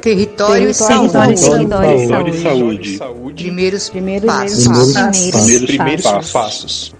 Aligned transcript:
Território, 0.00 0.64
território, 0.64 0.70
e 0.70 0.74
saúde. 0.74 1.12
território, 1.12 2.34
e 2.34 2.42
saúde. 2.42 2.96
saúde. 2.96 3.44
Primeiros, 3.44 3.88
Primeiros 3.90 4.26
passos. 4.26 4.66
passos. 4.66 5.30
Primeiros, 5.30 5.66
Primeiros 5.66 6.04
passos. 6.04 6.32
passos. 6.32 6.94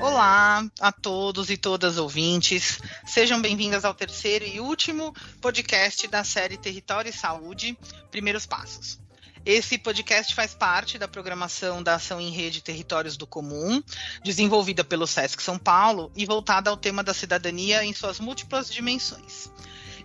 Olá 0.00 0.64
a 0.80 0.92
todos 0.92 1.50
e 1.50 1.56
todas 1.56 1.98
ouvintes. 1.98 2.80
Sejam 3.06 3.40
bem-vindas 3.40 3.84
ao 3.84 3.94
terceiro 3.94 4.44
e 4.44 4.60
último 4.60 5.12
podcast 5.40 6.06
da 6.08 6.22
série 6.22 6.56
Território 6.56 7.10
e 7.10 7.12
Saúde 7.12 7.76
Primeiros 8.10 8.46
Passos. 8.46 8.98
Esse 9.44 9.78
podcast 9.78 10.34
faz 10.34 10.52
parte 10.52 10.98
da 10.98 11.08
programação 11.08 11.82
da 11.82 11.94
Ação 11.94 12.20
em 12.20 12.30
Rede 12.30 12.60
Territórios 12.60 13.16
do 13.16 13.26
Comum, 13.26 13.82
desenvolvida 14.22 14.84
pelo 14.84 15.06
SESC 15.06 15.42
São 15.42 15.58
Paulo 15.58 16.12
e 16.14 16.26
voltada 16.26 16.68
ao 16.68 16.76
tema 16.76 17.02
da 17.02 17.14
cidadania 17.14 17.82
em 17.82 17.94
suas 17.94 18.20
múltiplas 18.20 18.70
dimensões. 18.70 19.50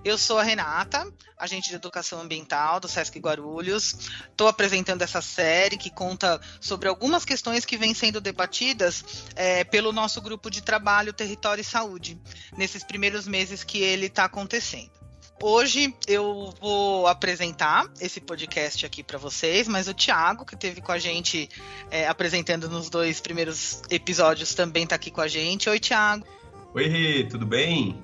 Eu 0.05 0.17
sou 0.17 0.37
a 0.37 0.43
Renata, 0.43 1.11
agente 1.37 1.69
de 1.69 1.75
educação 1.75 2.21
ambiental 2.21 2.79
do 2.79 2.87
SESC 2.87 3.19
Guarulhos. 3.19 4.09
Estou 4.29 4.47
apresentando 4.47 5.01
essa 5.01 5.21
série 5.21 5.77
que 5.77 5.89
conta 5.89 6.39
sobre 6.61 6.87
algumas 6.87 7.25
questões 7.25 7.65
que 7.65 7.75
vêm 7.75 7.93
sendo 7.93 8.21
debatidas 8.21 9.03
é, 9.35 9.65
pelo 9.65 9.91
nosso 9.91 10.21
grupo 10.21 10.49
de 10.49 10.61
trabalho 10.61 11.11
Território 11.11 11.61
e 11.61 11.65
Saúde, 11.65 12.21
nesses 12.55 12.83
primeiros 12.83 13.27
meses 13.27 13.63
que 13.63 13.79
ele 13.79 14.05
está 14.05 14.25
acontecendo. 14.25 15.04
Hoje 15.41 15.93
eu 16.07 16.53
vou 16.61 17.07
apresentar 17.07 17.91
esse 17.99 18.21
podcast 18.21 18.85
aqui 18.85 19.03
para 19.03 19.17
vocês, 19.17 19.67
mas 19.67 19.87
o 19.87 19.93
Thiago, 19.93 20.45
que 20.45 20.55
esteve 20.55 20.81
com 20.81 20.91
a 20.91 20.97
gente 20.97 21.49
é, 21.91 22.07
apresentando 22.07 22.69
nos 22.69 22.89
dois 22.89 23.19
primeiros 23.19 23.81
episódios, 23.89 24.53
também 24.53 24.83
está 24.83 24.95
aqui 24.95 25.11
com 25.11 25.21
a 25.21 25.27
gente. 25.27 25.69
Oi, 25.69 25.79
Thiago. 25.79 26.25
Oi, 26.73 26.87
Rê, 26.87 27.23
tudo 27.25 27.45
bem? 27.45 28.01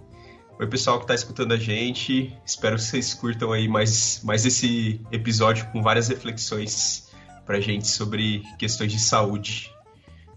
Oi, 0.59 0.67
pessoal 0.67 0.97
que 0.97 1.05
está 1.05 1.15
escutando 1.15 1.53
a 1.53 1.57
gente. 1.57 2.35
Espero 2.45 2.75
que 2.75 2.83
vocês 2.83 3.13
curtam 3.13 3.51
aí 3.51 3.67
mais, 3.67 4.21
mais 4.23 4.45
esse 4.45 5.01
episódio 5.11 5.65
com 5.71 5.81
várias 5.81 6.09
reflexões 6.09 7.09
para 7.45 7.57
a 7.57 7.61
gente 7.61 7.87
sobre 7.87 8.43
questões 8.59 8.91
de 8.91 8.99
saúde 8.99 9.71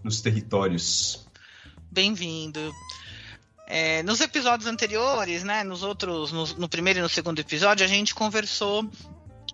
nos 0.03 0.21
territórios. 0.21 1.27
Bem-vindo. 1.91 2.73
É, 3.67 4.03
nos 4.03 4.21
episódios 4.21 4.67
anteriores, 4.67 5.43
né, 5.43 5.63
nos 5.63 5.81
outros, 5.81 6.31
no, 6.31 6.45
no 6.59 6.69
primeiro 6.69 6.99
e 6.99 7.01
no 7.01 7.09
segundo 7.09 7.39
episódio, 7.39 7.83
a 7.83 7.89
gente 7.89 8.13
conversou 8.13 8.87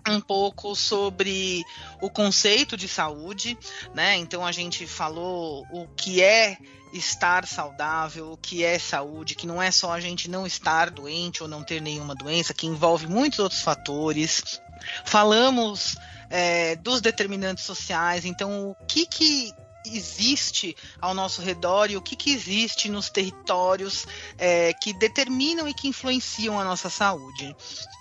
um 0.08 0.20
pouco 0.20 0.76
sobre 0.76 1.64
o 2.02 2.10
conceito 2.10 2.76
de 2.76 2.88
saúde, 2.88 3.58
né? 3.94 4.18
Então 4.18 4.46
a 4.46 4.52
gente 4.52 4.88
falou 4.88 5.66
o 5.72 5.88
que 5.96 6.22
é 6.22 6.58
estar 6.92 7.48
saudável, 7.48 8.32
o 8.32 8.38
que 8.38 8.64
é 8.64 8.78
saúde, 8.78 9.36
que 9.36 9.48
não 9.48 9.62
é 9.62 9.72
só 9.72 9.94
a 9.94 10.00
gente 10.00 10.30
não 10.30 10.46
estar 10.46 10.90
doente 10.90 11.42
ou 11.42 11.48
não 11.48 11.64
ter 11.64 11.82
nenhuma 11.82 12.16
doença, 12.16 12.54
que 12.54 12.68
envolve 12.68 13.08
muitos 13.08 13.40
outros 13.40 13.62
fatores. 13.62 14.60
Falamos 15.06 15.96
é, 16.30 16.76
dos 16.78 17.00
determinantes 17.00 17.64
sociais, 17.64 18.26
então 18.26 18.70
o 18.72 18.76
que 18.88 19.06
que 19.06 19.54
existe 19.86 20.76
ao 21.00 21.14
nosso 21.14 21.42
redor 21.42 21.90
e 21.90 21.98
o 21.98 22.02
que, 22.02 22.16
que 22.16 22.32
existe 22.32 22.90
nos 22.90 23.10
territórios 23.10 24.06
é, 24.38 24.74
que 24.74 24.94
determinam 24.94 25.68
e 25.68 25.74
que 25.74 25.88
influenciam 25.88 26.60
a 26.60 26.64
nossa 26.64 26.90
saúde. 26.90 27.56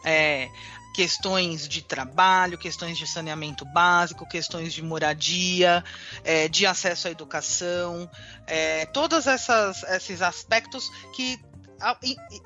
É, 0.05 0.51
questões 0.95 1.69
de 1.69 1.83
trabalho, 1.83 2.59
questões 2.59 2.99
de 2.99 3.07
saneamento 3.07 3.65
básico, 3.65 4.29
questões 4.29 4.73
de 4.73 4.83
moradia, 4.83 5.85
é, 6.25 6.49
de 6.49 6.67
acesso 6.67 7.09
à 7.09 7.11
educação, 7.11 8.11
é, 8.47 8.87
todos 8.87 9.27
essas, 9.27 9.83
esses 9.85 10.21
aspectos 10.21 10.91
que 11.15 11.41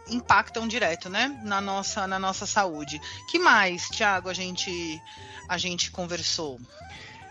impactam 0.09 0.69
direto, 0.69 1.09
né, 1.09 1.41
na 1.43 1.61
nossa, 1.61 2.07
na 2.07 2.19
nossa 2.19 2.47
saúde. 2.47 3.01
Que 3.31 3.39
mais, 3.39 3.89
Tiago, 3.89 4.29
a 4.29 4.35
gente, 4.35 5.03
a 5.49 5.59
gente 5.59 5.91
conversou? 5.91 6.61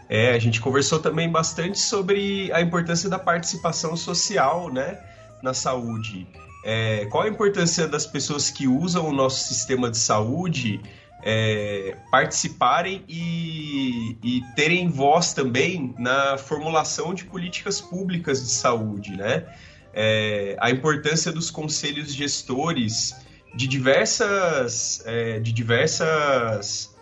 É, 0.10 0.32
a 0.32 0.40
gente 0.40 0.60
conversou 0.62 1.00
também 1.00 1.30
bastante 1.30 1.80
sobre 1.80 2.52
a 2.52 2.62
importância 2.62 3.10
da 3.10 3.18
participação 3.18 3.96
social, 3.96 4.72
né, 4.72 4.98
na 5.42 5.54
saúde. 5.54 6.28
É, 6.66 7.06
qual 7.06 7.24
a 7.24 7.28
importância 7.28 7.88
das 7.88 8.06
pessoas 8.06 8.50
que 8.50 8.68
usam 8.68 9.08
o 9.08 9.14
nosso 9.14 9.48
sistema 9.48 9.90
de 9.90 9.98
saúde 9.98 10.82
é, 11.24 11.96
participarem 12.12 13.04
e, 13.08 14.18
e 14.24 14.42
terem 14.56 14.90
voz 14.90 15.34
também 15.34 15.96
na 15.98 16.38
formulação 16.38 17.14
de 17.14 17.24
políticas 17.26 17.80
públicas 17.80 18.42
de 18.42 18.50
saúde, 18.50 19.16
né? 19.16 19.46
É, 19.94 20.58
a 20.60 20.70
importância 20.72 21.32
dos 21.32 21.50
conselhos 21.52 22.14
gestores 22.14 23.16
de 23.56 23.68
diversas, 23.68 25.02
é, 25.06 25.40
de 25.40 25.54
diversas 25.54 26.93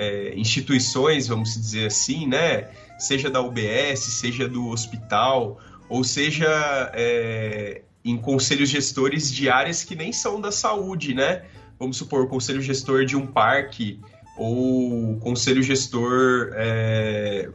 é, 0.00 0.32
instituições, 0.34 1.28
vamos 1.28 1.52
dizer 1.52 1.88
assim, 1.88 2.26
né? 2.26 2.70
Seja 2.98 3.28
da 3.28 3.42
UBS, 3.42 4.00
seja 4.00 4.48
do 4.48 4.68
hospital, 4.68 5.60
ou 5.90 6.02
seja 6.02 6.48
é, 6.94 7.82
em 8.02 8.16
conselhos 8.16 8.70
gestores 8.70 9.30
de 9.30 9.50
áreas 9.50 9.84
que 9.84 9.94
nem 9.94 10.10
são 10.10 10.40
da 10.40 10.50
saúde, 10.50 11.12
né? 11.12 11.44
Vamos 11.78 11.98
supor, 11.98 12.22
o 12.22 12.28
conselho 12.28 12.62
gestor 12.62 13.04
de 13.04 13.14
um 13.14 13.26
parque 13.26 14.00
ou 14.38 15.18
conselho 15.18 15.62
gestor 15.62 16.50
é, 16.54 17.50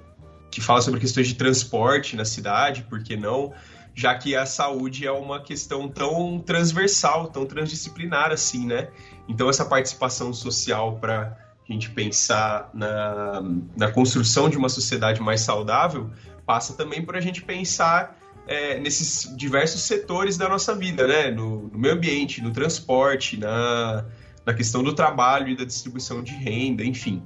que 0.51 0.61
fala 0.61 0.83
sobre 0.83 0.99
questões 0.99 1.27
de 1.27 1.33
transporte 1.33 2.15
na 2.15 2.25
cidade, 2.25 2.83
por 2.83 3.01
que 3.01 3.17
não? 3.17 3.53
Já 3.95 4.13
que 4.13 4.35
a 4.35 4.45
saúde 4.45 5.07
é 5.07 5.11
uma 5.11 5.41
questão 5.41 5.87
tão 5.87 6.37
transversal, 6.39 7.27
tão 7.27 7.43
transdisciplinar 7.43 8.31
assim, 8.31 8.67
né? 8.67 8.89
Então 9.27 9.49
essa 9.49 9.65
participação 9.65 10.31
social 10.31 10.97
para 10.97 11.44
a 11.67 11.73
gente 11.73 11.89
pensar 11.89 12.69
na, 12.73 13.41
na 13.75 13.91
construção 13.91 14.49
de 14.49 14.57
uma 14.57 14.69
sociedade 14.69 15.21
mais 15.21 15.41
saudável 15.41 16.11
passa 16.45 16.73
também 16.73 17.03
por 17.03 17.15
a 17.15 17.19
gente 17.21 17.41
pensar 17.41 18.19
é, 18.47 18.79
nesses 18.79 19.35
diversos 19.35 19.81
setores 19.81 20.37
da 20.37 20.47
nossa 20.47 20.75
vida, 20.75 21.07
né? 21.07 21.31
No, 21.31 21.67
no 21.67 21.77
meio 21.77 21.95
ambiente, 21.95 22.41
no 22.41 22.51
transporte, 22.51 23.37
na, 23.37 24.05
na 24.45 24.53
questão 24.53 24.83
do 24.83 24.93
trabalho 24.93 25.49
e 25.49 25.55
da 25.55 25.65
distribuição 25.65 26.21
de 26.21 26.33
renda, 26.33 26.83
enfim. 26.83 27.23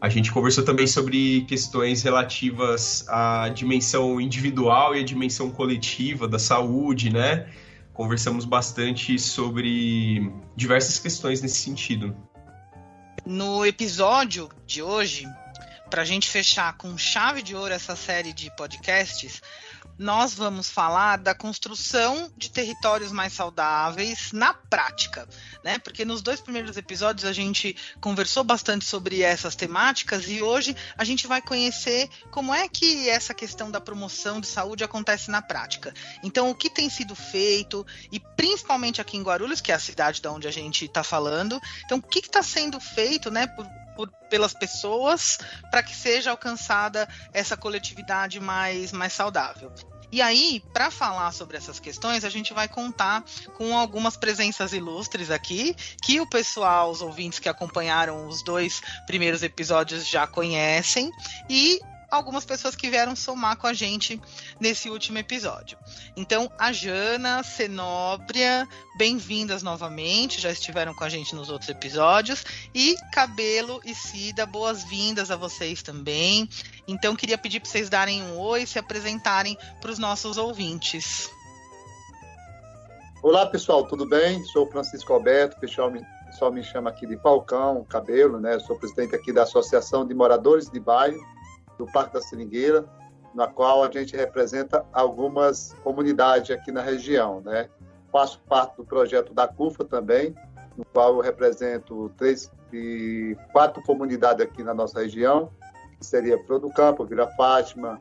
A 0.00 0.08
gente 0.08 0.32
conversou 0.32 0.64
também 0.64 0.86
sobre 0.86 1.42
questões 1.42 2.02
relativas 2.02 3.04
à 3.08 3.48
dimensão 3.50 4.20
individual 4.20 4.94
e 4.94 5.00
à 5.00 5.04
dimensão 5.04 5.50
coletiva 5.50 6.26
da 6.26 6.38
saúde, 6.38 7.12
né? 7.12 7.48
Conversamos 7.92 8.44
bastante 8.44 9.18
sobre 9.18 10.32
diversas 10.56 10.98
questões 10.98 11.42
nesse 11.42 11.58
sentido. 11.58 12.16
No 13.26 13.64
episódio 13.66 14.50
de 14.66 14.82
hoje, 14.82 15.26
para 15.90 16.02
a 16.02 16.04
gente 16.04 16.28
fechar 16.28 16.76
com 16.76 16.96
chave 16.96 17.42
de 17.42 17.54
ouro 17.54 17.74
essa 17.74 17.94
série 17.94 18.32
de 18.32 18.50
podcasts, 18.56 19.42
nós 19.98 20.32
vamos 20.32 20.70
falar 20.70 21.18
da 21.18 21.34
construção 21.34 22.32
de 22.36 22.50
territórios 22.50 23.12
mais 23.12 23.32
saudáveis 23.32 24.32
na 24.32 24.54
prática, 24.54 25.28
né? 25.62 25.78
Porque 25.78 26.04
nos 26.04 26.22
dois 26.22 26.40
primeiros 26.40 26.76
episódios 26.76 27.26
a 27.26 27.32
gente 27.32 27.76
conversou 28.00 28.42
bastante 28.42 28.84
sobre 28.84 29.22
essas 29.22 29.54
temáticas 29.54 30.26
e 30.28 30.42
hoje 30.42 30.74
a 30.96 31.04
gente 31.04 31.26
vai 31.26 31.42
conhecer 31.42 32.08
como 32.30 32.54
é 32.54 32.68
que 32.68 33.08
essa 33.08 33.34
questão 33.34 33.70
da 33.70 33.80
promoção 33.80 34.40
de 34.40 34.46
saúde 34.46 34.82
acontece 34.82 35.30
na 35.30 35.42
prática. 35.42 35.92
Então, 36.22 36.50
o 36.50 36.54
que 36.54 36.70
tem 36.70 36.88
sido 36.88 37.14
feito 37.14 37.86
e 38.10 38.18
principalmente 38.18 39.00
aqui 39.00 39.16
em 39.16 39.22
Guarulhos, 39.22 39.60
que 39.60 39.70
é 39.70 39.74
a 39.74 39.78
cidade 39.78 40.22
da 40.22 40.32
onde 40.32 40.48
a 40.48 40.50
gente 40.50 40.86
está 40.86 41.02
falando, 41.02 41.60
então 41.84 41.98
o 41.98 42.02
que 42.02 42.20
está 42.20 42.42
sendo 42.42 42.80
feito, 42.80 43.30
né? 43.30 43.46
Por, 43.46 43.66
por, 43.96 44.10
pelas 44.28 44.54
pessoas 44.54 45.38
para 45.70 45.82
que 45.82 45.94
seja 45.94 46.30
alcançada 46.30 47.08
essa 47.32 47.56
coletividade 47.56 48.40
mais, 48.40 48.92
mais 48.92 49.12
saudável. 49.12 49.72
E 50.12 50.20
aí, 50.20 50.62
para 50.72 50.90
falar 50.90 51.30
sobre 51.32 51.56
essas 51.56 51.78
questões, 51.78 52.24
a 52.24 52.28
gente 52.28 52.52
vai 52.52 52.66
contar 52.66 53.22
com 53.56 53.78
algumas 53.78 54.16
presenças 54.16 54.72
ilustres 54.72 55.30
aqui, 55.30 55.74
que 56.02 56.20
o 56.20 56.28
pessoal, 56.28 56.90
os 56.90 57.00
ouvintes 57.00 57.38
que 57.38 57.48
acompanharam 57.48 58.26
os 58.26 58.42
dois 58.42 58.80
primeiros 59.06 59.44
episódios 59.44 60.06
já 60.06 60.26
conhecem, 60.26 61.12
e 61.48 61.78
algumas 62.10 62.44
pessoas 62.44 62.74
que 62.74 62.90
vieram 62.90 63.14
somar 63.14 63.56
com 63.56 63.66
a 63.66 63.72
gente 63.72 64.20
nesse 64.58 64.90
último 64.90 65.18
episódio. 65.18 65.78
Então, 66.16 66.50
a 66.58 66.72
Jana, 66.72 67.42
Cenóbria, 67.42 68.66
bem-vindas 68.96 69.62
novamente, 69.62 70.40
já 70.40 70.50
estiveram 70.50 70.92
com 70.92 71.04
a 71.04 71.08
gente 71.08 71.34
nos 71.34 71.48
outros 71.48 71.70
episódios, 71.70 72.44
e 72.74 72.96
Cabelo 73.12 73.80
e 73.84 73.94
Cida, 73.94 74.44
boas-vindas 74.44 75.30
a 75.30 75.36
vocês 75.36 75.82
também. 75.82 76.48
Então, 76.88 77.14
queria 77.14 77.38
pedir 77.38 77.60
para 77.60 77.70
vocês 77.70 77.88
darem 77.88 78.22
um 78.22 78.38
oi 78.38 78.66
se 78.66 78.78
apresentarem 78.78 79.56
para 79.80 79.90
os 79.90 79.98
nossos 79.98 80.36
ouvintes. 80.36 81.30
Olá, 83.22 83.46
pessoal, 83.46 83.86
tudo 83.86 84.08
bem? 84.08 84.42
Sou 84.44 84.66
Francisco 84.66 85.12
Alberto, 85.12 85.60
pessoal 85.60 85.90
me, 85.90 86.00
me 86.52 86.62
chama 86.64 86.88
aqui 86.88 87.06
de 87.06 87.18
Falcão, 87.18 87.84
Cabelo, 87.84 88.40
né? 88.40 88.58
Sou 88.60 88.76
presidente 88.76 89.14
aqui 89.14 89.30
da 89.30 89.42
Associação 89.42 90.06
de 90.06 90.14
Moradores 90.14 90.70
de 90.70 90.80
Bairro 90.80 91.20
do 91.80 91.86
Parque 91.86 92.14
da 92.14 92.20
Seringueira. 92.20 92.84
na 93.32 93.46
qual 93.46 93.84
a 93.84 93.90
gente 93.90 94.16
representa 94.16 94.84
algumas 94.92 95.72
comunidades 95.84 96.50
aqui 96.50 96.72
na 96.72 96.82
região, 96.82 97.40
né? 97.42 97.68
Faço 98.10 98.40
parte 98.48 98.76
do 98.76 98.84
projeto 98.84 99.32
da 99.32 99.46
CUFA 99.46 99.84
também, 99.84 100.34
no 100.76 100.84
qual 100.86 101.14
eu 101.14 101.20
represento 101.20 102.10
três 102.16 102.50
e 102.72 103.36
quatro 103.52 103.80
comunidades 103.84 104.44
aqui 104.44 104.64
na 104.64 104.74
nossa 104.74 105.00
região, 105.00 105.48
que 105.96 106.04
seria 106.04 106.44
Flor 106.44 106.60
Campo, 106.74 107.04
Vila 107.04 107.28
Fátima, 107.36 108.00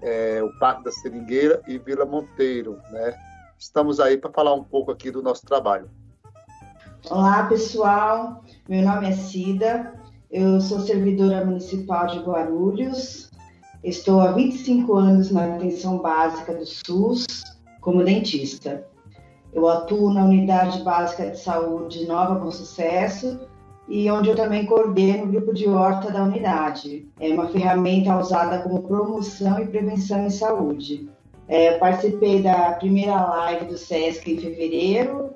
é, 0.00 0.40
o 0.44 0.58
Parque 0.60 0.84
da 0.84 0.92
Seringueira 0.92 1.60
e 1.66 1.76
Vila 1.76 2.06
Monteiro, 2.06 2.80
né? 2.92 3.18
Estamos 3.58 3.98
aí 3.98 4.16
para 4.16 4.30
falar 4.30 4.54
um 4.54 4.62
pouco 4.62 4.92
aqui 4.92 5.10
do 5.10 5.20
nosso 5.20 5.44
trabalho. 5.44 5.90
Olá, 7.10 7.48
pessoal. 7.48 8.44
Meu 8.68 8.84
nome 8.84 9.08
é 9.08 9.12
Cida. 9.12 9.92
Eu 10.30 10.60
sou 10.60 10.80
servidora 10.80 11.42
municipal 11.42 12.06
de 12.06 12.18
Guarulhos. 12.18 13.30
Estou 13.82 14.20
há 14.20 14.32
25 14.32 14.94
anos 14.94 15.30
na 15.30 15.56
atenção 15.56 15.98
básica 15.98 16.52
do 16.52 16.66
SUS 16.66 17.26
como 17.80 18.04
dentista. 18.04 18.86
Eu 19.54 19.66
atuo 19.66 20.12
na 20.12 20.26
Unidade 20.26 20.82
Básica 20.82 21.30
de 21.30 21.38
Saúde 21.38 22.06
Nova 22.06 22.40
com 22.40 22.50
Sucesso 22.50 23.40
e 23.88 24.10
onde 24.10 24.28
eu 24.28 24.36
também 24.36 24.66
coordeno 24.66 25.24
o 25.24 25.28
grupo 25.28 25.54
de 25.54 25.66
horta 25.66 26.12
da 26.12 26.24
unidade. 26.24 27.08
É 27.18 27.30
uma 27.30 27.48
ferramenta 27.48 28.14
usada 28.18 28.58
como 28.58 28.82
promoção 28.82 29.58
e 29.58 29.66
prevenção 29.66 30.26
em 30.26 30.30
saúde. 30.30 31.08
É, 31.48 31.78
participei 31.78 32.42
da 32.42 32.72
primeira 32.72 33.18
live 33.18 33.64
do 33.64 33.78
SESC 33.78 34.30
em 34.30 34.38
fevereiro, 34.38 35.30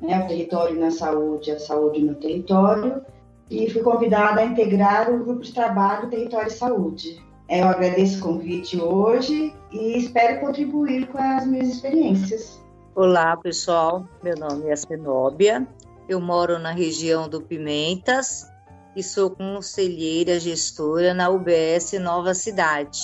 né, 0.00 0.22
o 0.24 0.28
Território 0.28 0.78
na 0.78 0.92
Saúde, 0.92 1.50
a 1.50 1.58
Saúde 1.58 2.00
no 2.00 2.14
Território, 2.14 3.02
e 3.50 3.70
fui 3.70 3.82
convidada 3.82 4.40
a 4.40 4.44
integrar 4.44 5.10
o 5.10 5.24
grupo 5.24 5.42
de 5.42 5.52
trabalho 5.52 6.10
Território 6.10 6.48
e 6.48 6.52
Saúde. 6.52 7.24
É, 7.48 7.60
eu 7.60 7.68
agradeço 7.68 8.18
o 8.18 8.22
convite 8.22 8.80
hoje 8.80 9.54
e 9.70 9.98
espero 9.98 10.40
contribuir 10.40 11.06
com 11.08 11.18
as 11.18 11.46
minhas 11.46 11.68
experiências. 11.68 12.60
Olá, 12.94 13.36
pessoal. 13.36 14.08
Meu 14.22 14.34
nome 14.36 14.68
é 14.68 14.74
Senóbia. 14.74 15.66
Eu 16.08 16.20
moro 16.20 16.58
na 16.58 16.72
região 16.72 17.28
do 17.28 17.40
Pimentas 17.40 18.50
e 18.96 19.02
sou 19.02 19.30
conselheira 19.30 20.40
gestora 20.40 21.12
na 21.12 21.28
UBS 21.28 21.92
Nova 22.00 22.34
Cidade. 22.34 22.98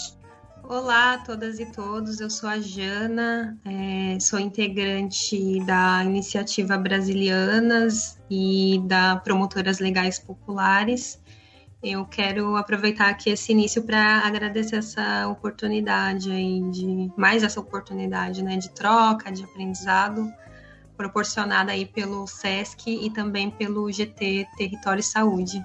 Olá 0.64 1.14
a 1.14 1.18
todas 1.18 1.58
e 1.58 1.66
todos, 1.66 2.20
eu 2.20 2.30
sou 2.30 2.48
a 2.48 2.60
Jana, 2.60 3.58
é, 3.64 4.18
sou 4.20 4.38
integrante 4.38 5.58
da 5.64 6.04
Iniciativa 6.04 6.78
Brasilianas 6.78 8.18
e 8.30 8.80
da 8.86 9.16
Promotoras 9.16 9.80
Legais 9.80 10.18
Populares. 10.18 11.20
Eu 11.82 12.06
quero 12.06 12.56
aproveitar 12.56 13.08
aqui 13.10 13.30
esse 13.30 13.52
início 13.52 13.82
para 13.82 14.20
agradecer 14.20 14.76
essa 14.76 15.26
oportunidade 15.28 16.30
aí 16.30 16.62
de 16.70 17.10
mais 17.16 17.42
essa 17.42 17.60
oportunidade, 17.60 18.42
né, 18.42 18.56
de 18.56 18.70
troca, 18.70 19.30
de 19.32 19.42
aprendizado 19.42 20.32
proporcionada 20.96 21.72
aí 21.72 21.84
pelo 21.84 22.26
SESC 22.26 22.86
e 22.86 23.10
também 23.10 23.50
pelo 23.50 23.90
GT 23.90 24.46
Território 24.56 25.00
e 25.00 25.02
Saúde. 25.02 25.64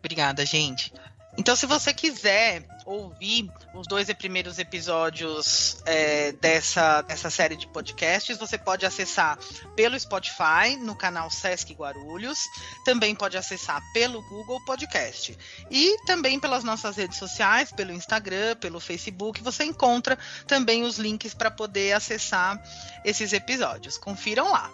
Obrigada, 0.00 0.44
gente. 0.44 0.92
Então, 1.38 1.56
se 1.56 1.64
você 1.64 1.94
quiser 1.94 2.62
ouvir 2.84 3.50
os 3.74 3.86
dois 3.86 4.12
primeiros 4.12 4.58
episódios 4.58 5.78
é, 5.86 6.32
dessa, 6.32 7.00
dessa 7.02 7.30
série 7.30 7.56
de 7.56 7.66
podcasts, 7.66 8.36
você 8.36 8.58
pode 8.58 8.84
acessar 8.84 9.38
pelo 9.74 9.98
Spotify, 9.98 10.76
no 10.78 10.94
canal 10.94 11.30
Sesc 11.30 11.72
Guarulhos, 11.72 12.38
também 12.84 13.14
pode 13.14 13.38
acessar 13.38 13.80
pelo 13.94 14.20
Google 14.28 14.62
Podcast. 14.66 15.36
E 15.70 15.96
também 16.04 16.38
pelas 16.38 16.64
nossas 16.64 16.96
redes 16.96 17.16
sociais, 17.16 17.72
pelo 17.72 17.92
Instagram, 17.92 18.54
pelo 18.56 18.78
Facebook, 18.78 19.42
você 19.42 19.64
encontra 19.64 20.18
também 20.46 20.82
os 20.82 20.98
links 20.98 21.32
para 21.32 21.50
poder 21.50 21.92
acessar 21.94 22.62
esses 23.06 23.32
episódios. 23.32 23.96
Confiram 23.96 24.52
lá. 24.52 24.70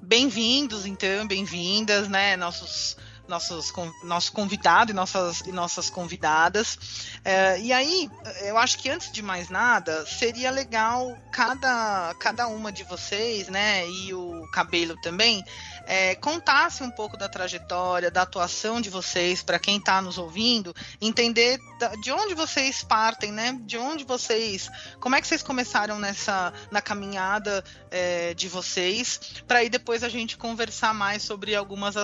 Bem-vindos, 0.00 0.86
então, 0.86 1.26
bem-vindas, 1.26 2.08
né? 2.08 2.36
Nossos 2.36 2.96
nossos, 3.30 3.72
nosso 4.02 4.32
convidado 4.32 4.90
e 4.90 4.94
nossas, 4.94 5.40
e 5.40 5.52
nossas 5.52 5.88
convidadas. 5.88 6.78
É, 7.24 7.58
e 7.60 7.72
aí, 7.72 8.10
eu 8.42 8.58
acho 8.58 8.78
que 8.78 8.90
antes 8.90 9.10
de 9.10 9.22
mais 9.22 9.48
nada, 9.48 10.04
seria 10.04 10.50
legal 10.50 11.16
cada, 11.30 12.14
cada 12.18 12.48
uma 12.48 12.70
de 12.70 12.84
vocês, 12.84 13.48
né, 13.48 13.88
e 13.88 14.12
o 14.12 14.46
Cabelo 14.52 14.96
também, 15.00 15.42
é, 15.90 16.14
contasse 16.14 16.84
um 16.84 16.90
pouco 16.90 17.16
da 17.16 17.28
trajetória, 17.28 18.12
da 18.12 18.22
atuação 18.22 18.80
de 18.80 18.88
vocês, 18.88 19.42
para 19.42 19.58
quem 19.58 19.78
está 19.78 20.00
nos 20.00 20.18
ouvindo, 20.18 20.72
entender 21.00 21.58
de 22.00 22.12
onde 22.12 22.32
vocês 22.32 22.84
partem, 22.84 23.32
né? 23.32 23.58
De 23.62 23.76
onde 23.76 24.04
vocês. 24.04 24.70
Como 25.00 25.16
é 25.16 25.20
que 25.20 25.26
vocês 25.26 25.42
começaram 25.42 25.98
nessa 25.98 26.52
na 26.70 26.80
caminhada 26.80 27.64
é, 27.90 28.32
de 28.34 28.48
vocês, 28.48 29.42
para 29.48 29.58
aí 29.58 29.68
depois 29.68 30.04
a 30.04 30.08
gente 30.08 30.38
conversar 30.38 30.94
mais 30.94 31.24
sobre 31.24 31.56
algumas, 31.56 31.96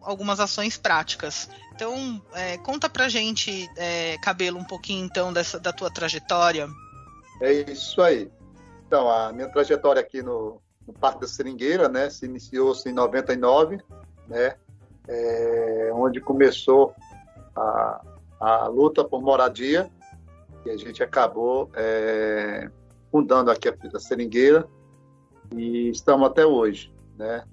algumas 0.00 0.40
ações 0.40 0.78
práticas. 0.78 1.50
Então, 1.74 2.22
é, 2.32 2.56
conta 2.56 2.88
pra 2.88 3.10
gente, 3.10 3.68
é, 3.76 4.16
Cabelo, 4.22 4.58
um 4.58 4.64
pouquinho 4.64 5.04
então 5.04 5.34
dessa, 5.34 5.60
da 5.60 5.70
tua 5.70 5.90
trajetória. 5.90 6.66
É 7.42 7.52
isso 7.52 8.00
aí. 8.00 8.30
Então, 8.86 9.06
a 9.06 9.30
minha 9.34 9.50
trajetória 9.50 10.00
aqui 10.00 10.22
no, 10.22 10.62
no 10.88 10.94
Parque 10.94 11.20
da 11.20 11.28
Seringueira, 11.28 11.86
né? 11.86 12.08
Se 12.08 12.24
iniciou-se 12.24 12.88
em 12.88 12.94
99, 12.94 13.78
né? 14.26 14.56
É, 15.06 15.90
onde 15.92 16.18
começou 16.18 16.94
a, 17.54 18.00
a 18.40 18.66
luta 18.68 19.04
por 19.04 19.20
moradia 19.20 19.90
e 20.64 20.70
a 20.70 20.76
gente 20.76 21.02
acabou 21.02 21.70
é, 21.74 22.70
fundando 23.10 23.50
aqui 23.50 23.68
a 23.68 23.98
Seringueira 23.98 24.66
e 25.54 25.90
estamos 25.90 26.26
até 26.26 26.46
hoje, 26.46 26.92
né? 27.16 27.44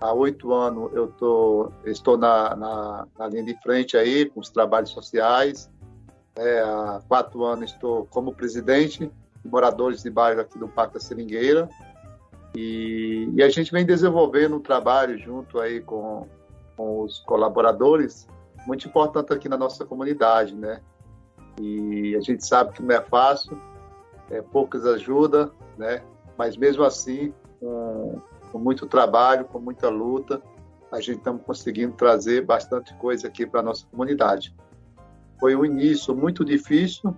Há 0.00 0.12
oito 0.12 0.54
anos 0.54 0.90
eu 0.94 1.08
tô, 1.08 1.72
estou 1.84 2.16
na, 2.16 2.56
na, 2.56 3.08
na, 3.18 3.26
linha 3.26 3.42
de 3.42 3.54
frente 3.62 3.96
aí 3.96 4.26
com 4.26 4.40
os 4.40 4.48
trabalhos 4.48 4.90
sociais. 4.90 5.68
É, 6.36 6.60
há 6.60 7.02
quatro 7.06 7.44
anos 7.44 7.72
estou 7.72 8.06
como 8.06 8.32
presidente 8.32 9.10
de 9.42 9.50
moradores 9.50 10.02
de 10.02 10.10
bairro 10.10 10.40
aqui 10.40 10.58
do 10.58 10.68
Parque 10.68 10.94
da 10.94 11.00
Seringueira 11.00 11.68
e, 12.60 13.30
e, 13.36 13.42
a 13.44 13.48
gente 13.48 13.70
vem 13.70 13.86
desenvolvendo 13.86 14.56
um 14.56 14.60
trabalho 14.60 15.16
junto 15.16 15.60
aí 15.60 15.80
com, 15.80 16.26
com 16.76 17.02
os 17.02 17.20
colaboradores, 17.20 18.26
muito 18.66 18.88
importante 18.88 19.32
aqui 19.32 19.48
na 19.48 19.56
nossa 19.56 19.86
comunidade, 19.86 20.56
né? 20.56 20.80
E 21.60 22.16
a 22.16 22.20
gente 22.20 22.44
sabe 22.44 22.72
que 22.72 22.82
não 22.82 22.96
é 22.96 23.00
fácil, 23.00 23.56
é, 24.28 24.42
poucas 24.42 24.84
ajuda, 24.84 25.52
né? 25.76 26.02
Mas 26.36 26.56
mesmo 26.56 26.82
assim, 26.82 27.32
com, 27.60 28.20
com 28.50 28.58
muito 28.58 28.88
trabalho, 28.88 29.44
com 29.44 29.60
muita 29.60 29.88
luta, 29.88 30.42
a 30.90 31.00
gente 31.00 31.18
estamos 31.18 31.42
conseguindo 31.42 31.92
trazer 31.92 32.44
bastante 32.44 32.92
coisa 32.94 33.28
aqui 33.28 33.46
para 33.46 33.60
a 33.60 33.62
nossa 33.62 33.86
comunidade. 33.86 34.52
Foi 35.38 35.54
um 35.54 35.64
início 35.64 36.12
muito 36.12 36.44
difícil, 36.44 37.14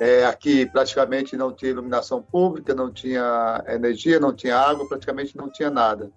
é, 0.00 0.24
aqui 0.24 0.64
praticamente 0.64 1.36
não 1.36 1.52
tinha 1.52 1.72
iluminação 1.72 2.22
pública, 2.22 2.74
não 2.74 2.90
tinha 2.90 3.62
energia, 3.68 4.18
não 4.18 4.34
tinha 4.34 4.56
água, 4.56 4.88
praticamente 4.88 5.36
não 5.36 5.50
tinha 5.50 5.68
nada. 5.70 6.10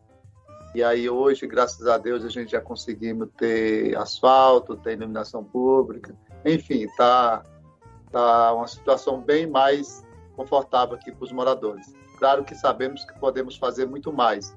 E 0.74 0.82
aí 0.82 1.10
hoje, 1.10 1.46
graças 1.46 1.86
a 1.86 1.98
Deus, 1.98 2.24
a 2.24 2.30
gente 2.30 2.54
já 2.54 2.62
conseguimos 2.62 3.28
ter 3.38 3.96
asfalto, 3.98 4.78
ter 4.78 4.94
iluminação 4.94 5.44
pública, 5.44 6.16
enfim, 6.46 6.88
tá 6.96 7.44
tá 8.10 8.54
uma 8.54 8.68
situação 8.68 9.20
bem 9.20 9.48
mais 9.48 10.06
confortável 10.36 10.96
aqui 10.96 11.12
para 11.12 11.26
os 11.26 11.32
moradores. 11.32 11.94
Claro 12.20 12.44
que 12.46 12.56
sabemos 12.56 13.04
que 13.04 13.20
podemos 13.20 13.58
fazer 13.58 13.86
muito 13.86 14.14
mais 14.14 14.56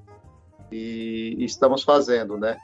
e, 0.71 1.35
estamos 1.39 1.83
fazendo, 1.83 2.37
né? 2.37 2.57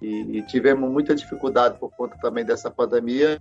E, 0.00 0.38
e 0.38 0.42
tivemos 0.46 0.90
muita 0.90 1.14
dificuldade 1.14 1.78
por 1.78 1.90
conta 1.92 2.16
também 2.20 2.44
dessa 2.44 2.70
pandemia 2.70 3.38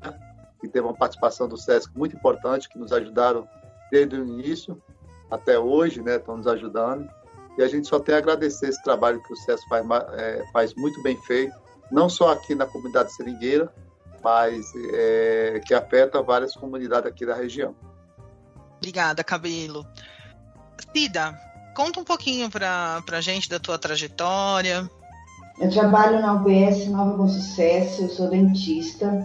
que 0.62 0.70
teve 0.70 0.86
uma 0.86 0.94
participação 0.94 1.48
do 1.48 1.58
SESC 1.58 1.92
muito 1.98 2.16
importante, 2.16 2.70
que 2.70 2.78
nos 2.78 2.94
ajudaram 2.94 3.48
desde 3.92 4.16
o 4.16 4.24
início 4.24 4.82
até 5.30 5.58
hoje, 5.58 6.02
né, 6.02 6.18
estão 6.18 6.38
nos 6.38 6.48
ajudando. 6.48 7.10
E 7.58 7.64
a 7.64 7.68
gente 7.68 7.88
só 7.88 8.00
tem 8.00 8.16
a 8.16 8.20
agradecer 8.20 8.70
esse 8.70 8.82
trabalho 8.84 9.22
que 9.24 9.34
o 9.34 9.36
SESC 9.36 9.68
faz, 9.68 9.86
é, 10.14 10.44
faz 10.54 10.76
muito 10.76 11.02
bem 11.02 11.18
feito, 11.24 11.54
não 11.92 12.08
só 12.08 12.32
aqui 12.32 12.54
na 12.54 12.66
comunidade 12.66 13.12
seringueira, 13.14 13.74
mas 14.24 14.72
é, 14.94 15.60
que 15.66 15.74
afeta 15.74 16.22
várias 16.22 16.54
comunidades 16.54 17.10
aqui 17.10 17.26
da 17.26 17.36
região. 17.36 17.76
Obrigada, 18.78 19.24
Cabelo. 19.24 19.86
Cida, 20.96 21.38
conta 21.76 22.00
um 22.00 22.04
pouquinho 22.04 22.50
para 22.50 23.04
a 23.12 23.22
gente 23.22 23.50
da 23.50 23.60
tua 23.60 23.78
trajetória. 23.78 24.90
Eu 25.60 25.70
trabalho 25.70 26.22
na 26.22 26.34
UBS 26.34 26.88
Nova 26.88 27.18
Bom 27.18 27.28
Sucesso, 27.28 28.04
eu 28.04 28.10
sou 28.10 28.30
dentista 28.30 29.24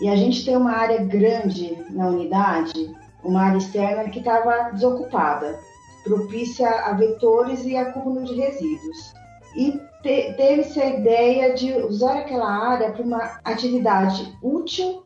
e 0.00 0.08
a 0.08 0.16
gente 0.16 0.44
tem 0.44 0.56
uma 0.56 0.72
área 0.72 1.02
grande 1.04 1.76
na 1.90 2.08
unidade, 2.08 2.94
uma 3.24 3.42
área 3.42 3.58
externa 3.58 4.10
que 4.10 4.18
estava 4.18 4.70
desocupada, 4.72 5.58
propícia 6.04 6.68
a 6.68 6.92
vetores 6.92 7.64
e 7.64 7.76
acúmulo 7.76 8.24
de 8.24 8.34
resíduos. 8.34 9.14
E 9.56 9.72
te, 10.02 10.34
teve-se 10.34 10.80
a 10.80 10.86
ideia 10.86 11.54
de 11.54 11.72
usar 11.72 12.18
aquela 12.18 12.48
área 12.48 12.92
para 12.92 13.02
uma 13.02 13.40
atividade 13.44 14.36
útil 14.42 15.02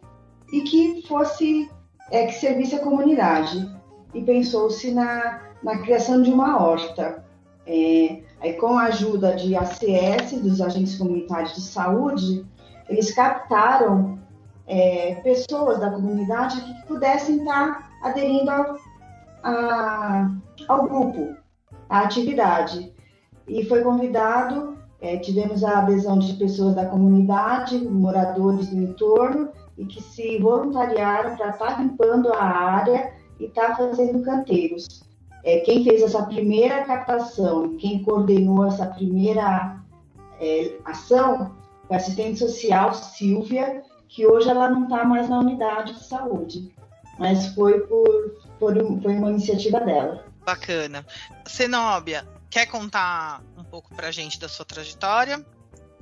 e 0.53 0.63
que 0.63 1.03
fosse 1.07 1.71
é 2.11 2.27
que 2.27 2.35
servisse 2.35 2.75
a 2.75 2.81
comunidade 2.81 3.71
e 4.13 4.21
pensou-se 4.23 4.91
na, 4.91 5.41
na 5.63 5.79
criação 5.79 6.21
de 6.23 6.31
uma 6.31 6.61
horta. 6.61 7.25
É, 7.65 8.23
aí, 8.41 8.55
com 8.55 8.77
a 8.77 8.85
ajuda 8.85 9.37
de 9.37 9.55
ACS, 9.55 10.33
dos 10.43 10.61
agentes 10.61 10.97
comunitários 10.97 11.55
de 11.55 11.61
saúde, 11.61 12.45
eles 12.89 13.15
captaram 13.15 14.20
é, 14.71 15.17
pessoas 15.17 15.81
da 15.81 15.91
comunidade 15.91 16.61
que 16.61 16.87
pudessem 16.87 17.39
estar 17.39 17.91
aderindo 18.05 18.49
ao, 18.49 18.77
a, 19.43 20.31
ao 20.69 20.89
grupo, 20.89 21.35
à 21.89 22.03
atividade. 22.03 22.95
E 23.49 23.65
foi 23.65 23.83
convidado, 23.83 24.79
é, 25.01 25.17
tivemos 25.17 25.65
a 25.65 25.81
adesão 25.81 26.21
de 26.21 26.35
pessoas 26.35 26.77
da 26.77 26.87
comunidade, 26.87 27.79
moradores 27.79 28.69
do 28.69 28.81
entorno, 28.81 29.49
e 29.77 29.85
que 29.85 30.01
se 30.01 30.39
voluntariaram 30.39 31.37
para 31.37 31.49
estar 31.49 31.83
limpando 31.83 32.33
a 32.33 32.45
área 32.45 33.13
e 33.41 33.47
estar 33.47 33.77
fazendo 33.77 34.23
canteiros. 34.23 35.03
É, 35.43 35.61
quem 35.61 35.83
fez 35.83 36.01
essa 36.03 36.23
primeira 36.23 36.85
captação, 36.85 37.77
quem 37.77 38.05
coordenou 38.05 38.67
essa 38.67 38.87
primeira 38.87 39.81
é, 40.41 40.77
ação 40.85 41.57
foi 41.89 41.97
a 41.97 41.99
assistente 41.99 42.39
social 42.39 42.95
Silvia, 42.95 43.83
que 44.11 44.27
hoje 44.27 44.49
ela 44.49 44.69
não 44.69 44.85
está 44.85 45.05
mais 45.05 45.29
na 45.29 45.39
unidade 45.39 45.95
de 45.95 46.05
saúde, 46.05 46.75
mas 47.17 47.55
foi 47.55 47.81
por, 47.87 48.09
por 48.59 48.75
foi 48.75 49.17
uma 49.17 49.31
iniciativa 49.31 49.81
dela. 49.81 50.27
Bacana. 50.45 51.07
Zenóbia, 51.49 52.27
quer 52.51 52.67
contar 52.67 53.41
um 53.57 53.63
pouco 53.63 53.95
para 53.95 54.09
a 54.09 54.11
gente 54.11 54.39
da 54.41 54.49
sua 54.49 54.65
trajetória? 54.65 55.47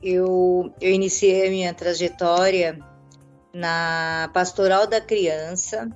Eu, 0.03 0.73
eu 0.81 0.91
iniciei 0.91 1.47
a 1.47 1.51
minha 1.51 1.75
trajetória 1.75 2.79
na 3.53 4.31
Pastoral 4.33 4.87
da 4.87 5.01
Criança, 5.03 5.91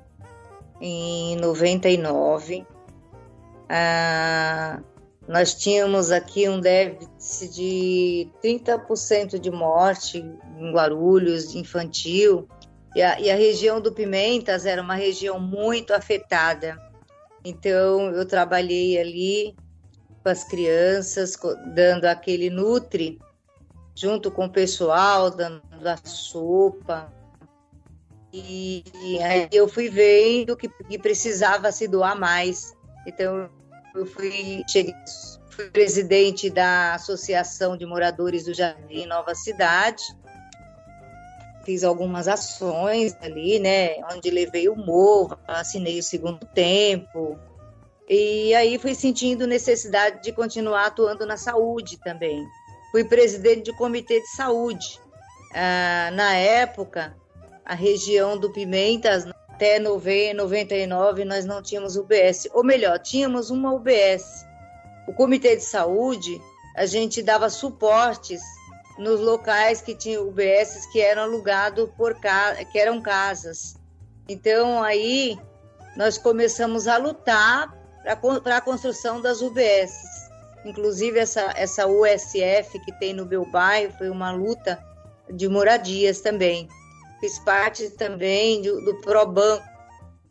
em 0.81 1.37
99. 1.37 2.67
Ah, 3.71 4.81
nós 5.29 5.55
tínhamos 5.55 6.11
aqui 6.11 6.49
um 6.49 6.61
déficit 6.61 7.55
de 7.55 8.29
30% 8.43 9.39
de 9.39 9.51
morte 9.51 10.19
em 10.59 10.73
Guarulhos, 10.73 11.55
infantil, 11.55 12.49
e 12.95 13.01
a, 13.01 13.21
e 13.21 13.31
a 13.31 13.37
região 13.37 13.81
do 13.81 13.93
Pimentas 13.93 14.67
era 14.67 14.83
uma 14.83 14.95
região 14.95 15.41
muito 15.41 15.95
afetada. 15.95 16.77
Então, 17.45 18.11
eu 18.11 18.27
trabalhei 18.27 18.99
ali 18.99 19.57
com 20.23 20.29
as 20.29 20.45
crianças, 20.45 21.37
dando 21.75 22.05
aquele 22.05 22.51
nutre, 22.51 23.19
junto 23.95 24.31
com 24.31 24.47
o 24.47 24.51
pessoal, 24.51 25.31
dando 25.31 25.63
a 25.85 25.97
sopa, 25.97 27.11
e, 28.33 28.83
aí 29.23 29.49
eu 29.53 29.69
fui 29.69 29.91
vendo 29.91 30.57
que, 30.57 30.67
que 30.67 30.99
precisava 30.99 31.71
se 31.71 31.87
doar 31.87 32.19
mais. 32.19 32.75
Então 33.07 33.51
eu 33.95 34.07
fui, 34.07 34.63
cheguei, 34.69 34.95
fui 35.51 35.71
presidente 35.71 36.49
da 36.49 36.95
Associação 36.95 37.77
de 37.77 37.85
Moradores 37.85 38.45
do 38.45 38.55
Jardim 38.55 39.07
Nova 39.07 39.35
Cidade. 39.35 40.03
Fiz 41.65 41.85
algumas 41.85 42.27
ações 42.27 43.17
ali, 43.21 43.59
né? 43.59 43.97
Onde 44.13 44.31
levei 44.31 44.69
o 44.69 44.75
morro, 44.75 45.39
assinei 45.47 45.99
o 45.99 46.03
segundo 46.03 46.45
tempo. 46.47 47.39
E 48.09 48.53
aí 48.55 48.79
fui 48.79 48.95
sentindo 48.95 49.47
necessidade 49.47 50.23
de 50.23 50.33
continuar 50.33 50.87
atuando 50.87 51.25
na 51.25 51.37
saúde 51.37 51.99
também. 52.01 52.45
Fui 52.91 53.05
presidente 53.05 53.63
de 53.63 53.77
comitê 53.77 54.21
de 54.21 54.29
saúde. 54.29 55.01
Ah, 55.55 56.11
na 56.13 56.35
época, 56.35 57.17
a 57.65 57.75
região 57.75 58.37
do 58.37 58.51
Pimentas, 58.51 59.25
até 59.63 59.79
99 59.79 61.25
nós 61.25 61.45
não 61.45 61.63
tínhamos 61.63 61.97
UBS, 61.97 62.49
ou 62.53 62.65
melhor, 62.65 62.99
tínhamos 62.99 63.49
uma 63.49 63.73
UBS. 63.73 64.45
O 65.07 65.13
Comitê 65.13 65.55
de 65.55 65.63
Saúde, 65.63 66.43
a 66.77 66.85
gente 66.85 67.23
dava 67.23 67.49
suportes 67.49 68.43
nos 68.99 69.21
locais 69.21 69.81
que 69.81 69.95
tinham 69.95 70.27
UBS 70.27 70.87
que 70.91 71.01
eram 71.01 71.23
alugados 71.23 71.89
por 71.97 72.17
que 72.73 72.79
eram 72.79 73.01
casas. 73.01 73.77
Então 74.29 74.83
aí 74.83 75.39
nós 75.97 76.19
começamos 76.19 76.89
a 76.89 76.97
lutar 76.97 77.73
para 78.43 78.57
a 78.57 78.61
construção 78.61 79.21
das 79.21 79.43
UBS. 79.43 79.93
Inclusive 80.65 81.21
essa 81.21 81.53
essa 81.55 81.87
USF 81.87 82.81
que 82.85 82.93
tem 82.99 83.15
no 83.15 83.27
meu 83.27 83.49
bairro 83.49 83.93
foi 83.97 84.11
uma 84.11 84.33
luta 84.33 84.85
de 85.31 85.49
moradias 85.49 86.21
também 86.21 86.69
fiz 87.23 87.39
parte 87.39 87.89
também 87.91 88.61
do, 88.63 88.85
do 88.85 88.97
ProBanco, 88.97 89.65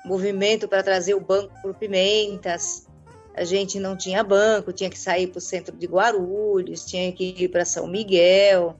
movimento 0.03 0.67
para 0.67 0.83
trazer 0.83 1.13
o 1.13 1.21
banco 1.21 1.53
para 1.61 1.73
Pimentas. 1.73 2.85
A 3.33 3.45
gente 3.45 3.79
não 3.79 3.95
tinha 3.95 4.21
banco, 4.25 4.73
tinha 4.73 4.89
que 4.89 4.99
sair 4.99 5.27
para 5.27 5.37
o 5.37 5.41
centro 5.41 5.73
de 5.77 5.87
Guarulhos, 5.87 6.83
tinha 6.83 7.09
que 7.13 7.33
ir 7.39 7.47
para 7.47 7.63
São 7.63 7.87
Miguel. 7.87 8.75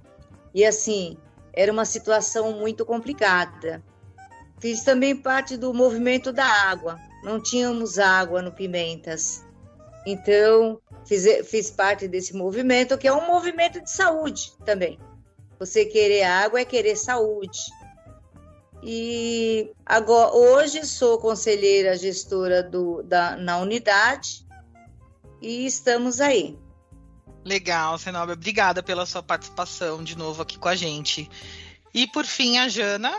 E 0.54 0.66
assim, 0.66 1.18
era 1.54 1.72
uma 1.72 1.86
situação 1.86 2.52
muito 2.52 2.86
complicada. 2.86 3.82
Fiz 4.60 4.84
também 4.84 5.16
parte 5.16 5.56
do 5.56 5.74
movimento 5.74 6.34
da 6.34 6.46
água. 6.46 7.00
Não 7.24 7.42
tínhamos 7.42 7.98
água 7.98 8.42
no 8.42 8.52
Pimentas. 8.52 9.42
Então, 10.06 10.82
fiz, 11.06 11.24
fiz 11.48 11.72
parte 11.72 12.10
desse 12.10 12.36
movimento, 12.36 12.98
que 12.98 13.08
é 13.08 13.14
um 13.14 13.26
movimento 13.26 13.82
de 13.82 13.90
saúde 13.90 14.52
também. 14.66 15.00
Você 15.58 15.86
querer 15.86 16.24
água 16.24 16.60
é 16.60 16.66
querer 16.66 16.98
saúde. 16.98 17.72
E 18.84 19.72
agora, 19.86 20.34
hoje 20.34 20.86
sou 20.86 21.20
conselheira 21.20 21.96
gestora 21.96 22.64
do, 22.64 23.04
da, 23.04 23.36
na 23.36 23.60
unidade 23.60 24.46
e 25.42 25.66
estamos 25.66 26.20
aí. 26.20 26.58
Legal, 27.44 27.98
Senobra. 27.98 28.34
Obrigada 28.34 28.82
pela 28.84 29.06
sua 29.06 29.22
participação 29.24 30.04
de 30.04 30.18
novo 30.18 30.42
aqui 30.42 30.58
com 30.58 30.68
a 30.68 30.76
gente. 30.76 31.30
E 31.94 32.08
por 32.08 32.26
fim, 32.26 32.58
a 32.58 32.68
Jana. 32.68 33.12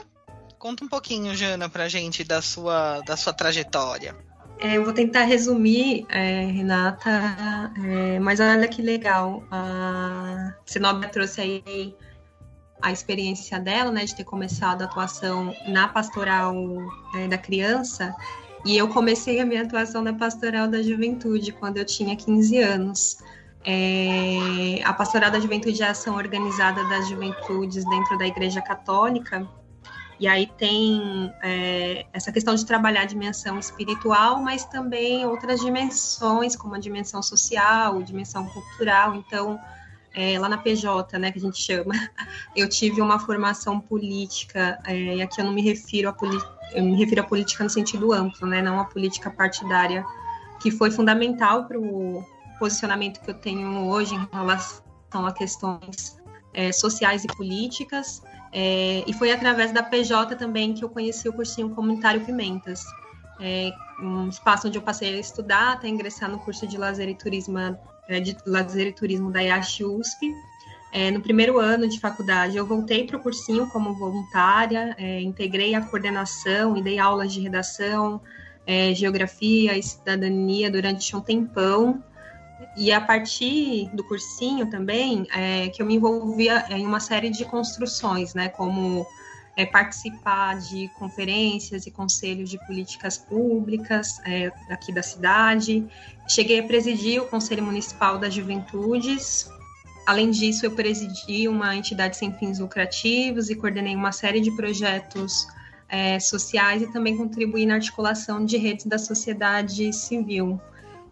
Conta 0.58 0.84
um 0.84 0.88
pouquinho, 0.88 1.34
Jana, 1.34 1.68
para 1.68 1.84
a 1.84 1.88
gente 1.88 2.22
da 2.22 2.40
sua, 2.40 3.00
da 3.00 3.16
sua 3.16 3.32
trajetória. 3.32 4.16
É, 4.60 4.76
eu 4.76 4.84
vou 4.84 4.92
tentar 4.92 5.24
resumir, 5.24 6.06
é, 6.08 6.44
Renata, 6.44 7.72
é, 7.84 8.20
mas 8.20 8.38
olha 8.38 8.68
que 8.68 8.80
legal. 8.80 9.42
A 9.50 10.54
Senobra 10.64 11.08
trouxe 11.08 11.40
aí 11.40 11.96
a 12.82 12.90
experiência 12.90 13.60
dela, 13.60 13.90
né, 13.90 14.04
de 14.04 14.14
ter 14.14 14.24
começado 14.24 14.82
a 14.82 14.84
atuação 14.86 15.54
na 15.68 15.88
pastoral 15.88 16.54
é, 17.14 17.28
da 17.28 17.38
criança, 17.38 18.14
e 18.64 18.76
eu 18.76 18.88
comecei 18.88 19.40
a 19.40 19.46
minha 19.46 19.62
atuação 19.62 20.02
na 20.02 20.12
pastoral 20.12 20.68
da 20.68 20.82
juventude 20.82 21.52
quando 21.52 21.78
eu 21.78 21.84
tinha 21.84 22.14
15 22.14 22.58
anos. 22.58 23.18
É, 23.64 24.80
a 24.84 24.92
pastoral 24.92 25.30
da 25.30 25.38
juventude 25.40 25.82
é 25.82 25.86
a 25.86 25.90
ação 25.90 26.16
organizada 26.16 26.82
das 26.88 27.08
juventudes 27.08 27.84
dentro 27.84 28.18
da 28.18 28.26
Igreja 28.26 28.60
Católica, 28.60 29.48
e 30.22 30.28
aí 30.28 30.46
tem 30.46 31.32
é, 31.42 32.06
essa 32.12 32.30
questão 32.30 32.54
de 32.54 32.64
trabalhar 32.64 33.02
a 33.02 33.06
dimensão 33.06 33.58
espiritual, 33.58 34.40
mas 34.40 34.64
também 34.64 35.26
outras 35.26 35.60
dimensões, 35.60 36.54
como 36.54 36.76
a 36.76 36.78
dimensão 36.78 37.20
social, 37.20 38.00
dimensão 38.04 38.46
cultural. 38.46 39.16
Então, 39.16 39.58
é, 40.14 40.38
lá 40.38 40.48
na 40.48 40.58
PJ, 40.58 41.18
né, 41.18 41.32
que 41.32 41.38
a 41.38 41.40
gente 41.40 41.58
chama, 41.58 41.94
eu 42.54 42.68
tive 42.68 43.00
uma 43.00 43.18
formação 43.18 43.80
política, 43.80 44.78
é, 44.86 45.16
e 45.16 45.22
aqui 45.22 45.40
eu 45.40 45.44
não 45.44 45.52
me 45.52 45.62
refiro 45.62 46.08
a 46.08 46.16
eu 46.72 46.82
me 46.82 46.96
refiro 46.96 47.20
à 47.20 47.24
política 47.24 47.64
no 47.64 47.70
sentido 47.70 48.12
amplo, 48.12 48.46
né, 48.46 48.62
não 48.62 48.80
a 48.80 48.84
política 48.84 49.30
partidária, 49.30 50.04
que 50.60 50.70
foi 50.70 50.90
fundamental 50.90 51.66
para 51.66 51.78
o 51.78 52.24
posicionamento 52.58 53.20
que 53.20 53.30
eu 53.30 53.34
tenho 53.34 53.88
hoje 53.88 54.14
em 54.14 54.28
relação 54.32 55.26
a 55.26 55.32
questões 55.32 56.16
é, 56.54 56.72
sociais 56.72 57.24
e 57.24 57.26
políticas, 57.26 58.22
é, 58.52 59.02
e 59.06 59.12
foi 59.14 59.32
através 59.32 59.72
da 59.72 59.82
PJ 59.82 60.36
também 60.36 60.74
que 60.74 60.84
eu 60.84 60.88
conheci 60.88 61.28
o 61.28 61.32
cursinho 61.32 61.70
comunitário 61.70 62.24
Pimentas, 62.24 62.84
é, 63.40 63.70
um 64.00 64.28
espaço 64.28 64.68
onde 64.68 64.78
eu 64.78 64.82
passei 64.82 65.16
a 65.16 65.18
estudar, 65.18 65.72
até 65.72 65.88
ingressar 65.88 66.30
no 66.30 66.38
curso 66.38 66.66
de 66.66 66.76
lazer 66.76 67.08
e 67.08 67.14
turismo 67.14 67.58
de 68.08 68.36
lazer 68.46 68.88
e 68.88 68.92
turismo 68.92 69.30
da 69.30 69.40
IASH 69.40 69.80
USP. 69.80 70.34
É, 70.92 71.10
no 71.10 71.22
primeiro 71.22 71.58
ano 71.58 71.88
de 71.88 71.98
faculdade, 71.98 72.56
eu 72.56 72.66
voltei 72.66 73.06
para 73.06 73.16
o 73.16 73.20
cursinho 73.20 73.66
como 73.68 73.94
voluntária, 73.94 74.94
é, 74.98 75.22
integrei 75.22 75.74
a 75.74 75.80
coordenação 75.80 76.76
e 76.76 76.82
dei 76.82 76.98
aulas 76.98 77.32
de 77.32 77.40
redação, 77.40 78.20
é, 78.66 78.94
geografia 78.94 79.76
e 79.76 79.82
cidadania 79.82 80.70
durante 80.70 81.16
um 81.16 81.20
tempão. 81.20 82.02
E 82.76 82.92
a 82.92 83.00
partir 83.00 83.88
do 83.94 84.04
cursinho 84.04 84.66
também, 84.66 85.26
é, 85.34 85.68
que 85.68 85.80
eu 85.80 85.86
me 85.86 85.94
envolvia 85.94 86.66
em 86.70 86.86
uma 86.86 87.00
série 87.00 87.30
de 87.30 87.44
construções, 87.46 88.34
né, 88.34 88.50
como 88.50 89.06
é, 89.56 89.66
participar 89.66 90.58
de 90.58 90.88
conferências 90.98 91.86
e 91.86 91.90
conselhos 91.90 92.48
de 92.48 92.58
políticas 92.66 93.18
públicas 93.18 94.20
é, 94.24 94.50
aqui 94.70 94.92
da 94.92 95.02
cidade. 95.02 95.86
Cheguei 96.26 96.60
a 96.60 96.62
presidir 96.62 97.20
o 97.20 97.26
Conselho 97.26 97.62
Municipal 97.62 98.18
das 98.18 98.32
Juventudes. 98.32 99.50
Além 100.06 100.30
disso, 100.30 100.66
eu 100.66 100.70
presidi 100.72 101.46
uma 101.48 101.76
entidade 101.76 102.16
sem 102.16 102.32
fins 102.32 102.58
lucrativos 102.58 103.50
e 103.50 103.54
coordenei 103.54 103.94
uma 103.94 104.10
série 104.10 104.40
de 104.40 104.50
projetos 104.56 105.46
é, 105.88 106.18
sociais 106.18 106.82
e 106.82 106.90
também 106.90 107.16
contribuir 107.16 107.66
na 107.66 107.74
articulação 107.74 108.44
de 108.44 108.56
redes 108.56 108.86
da 108.86 108.98
sociedade 108.98 109.92
civil. 109.92 110.58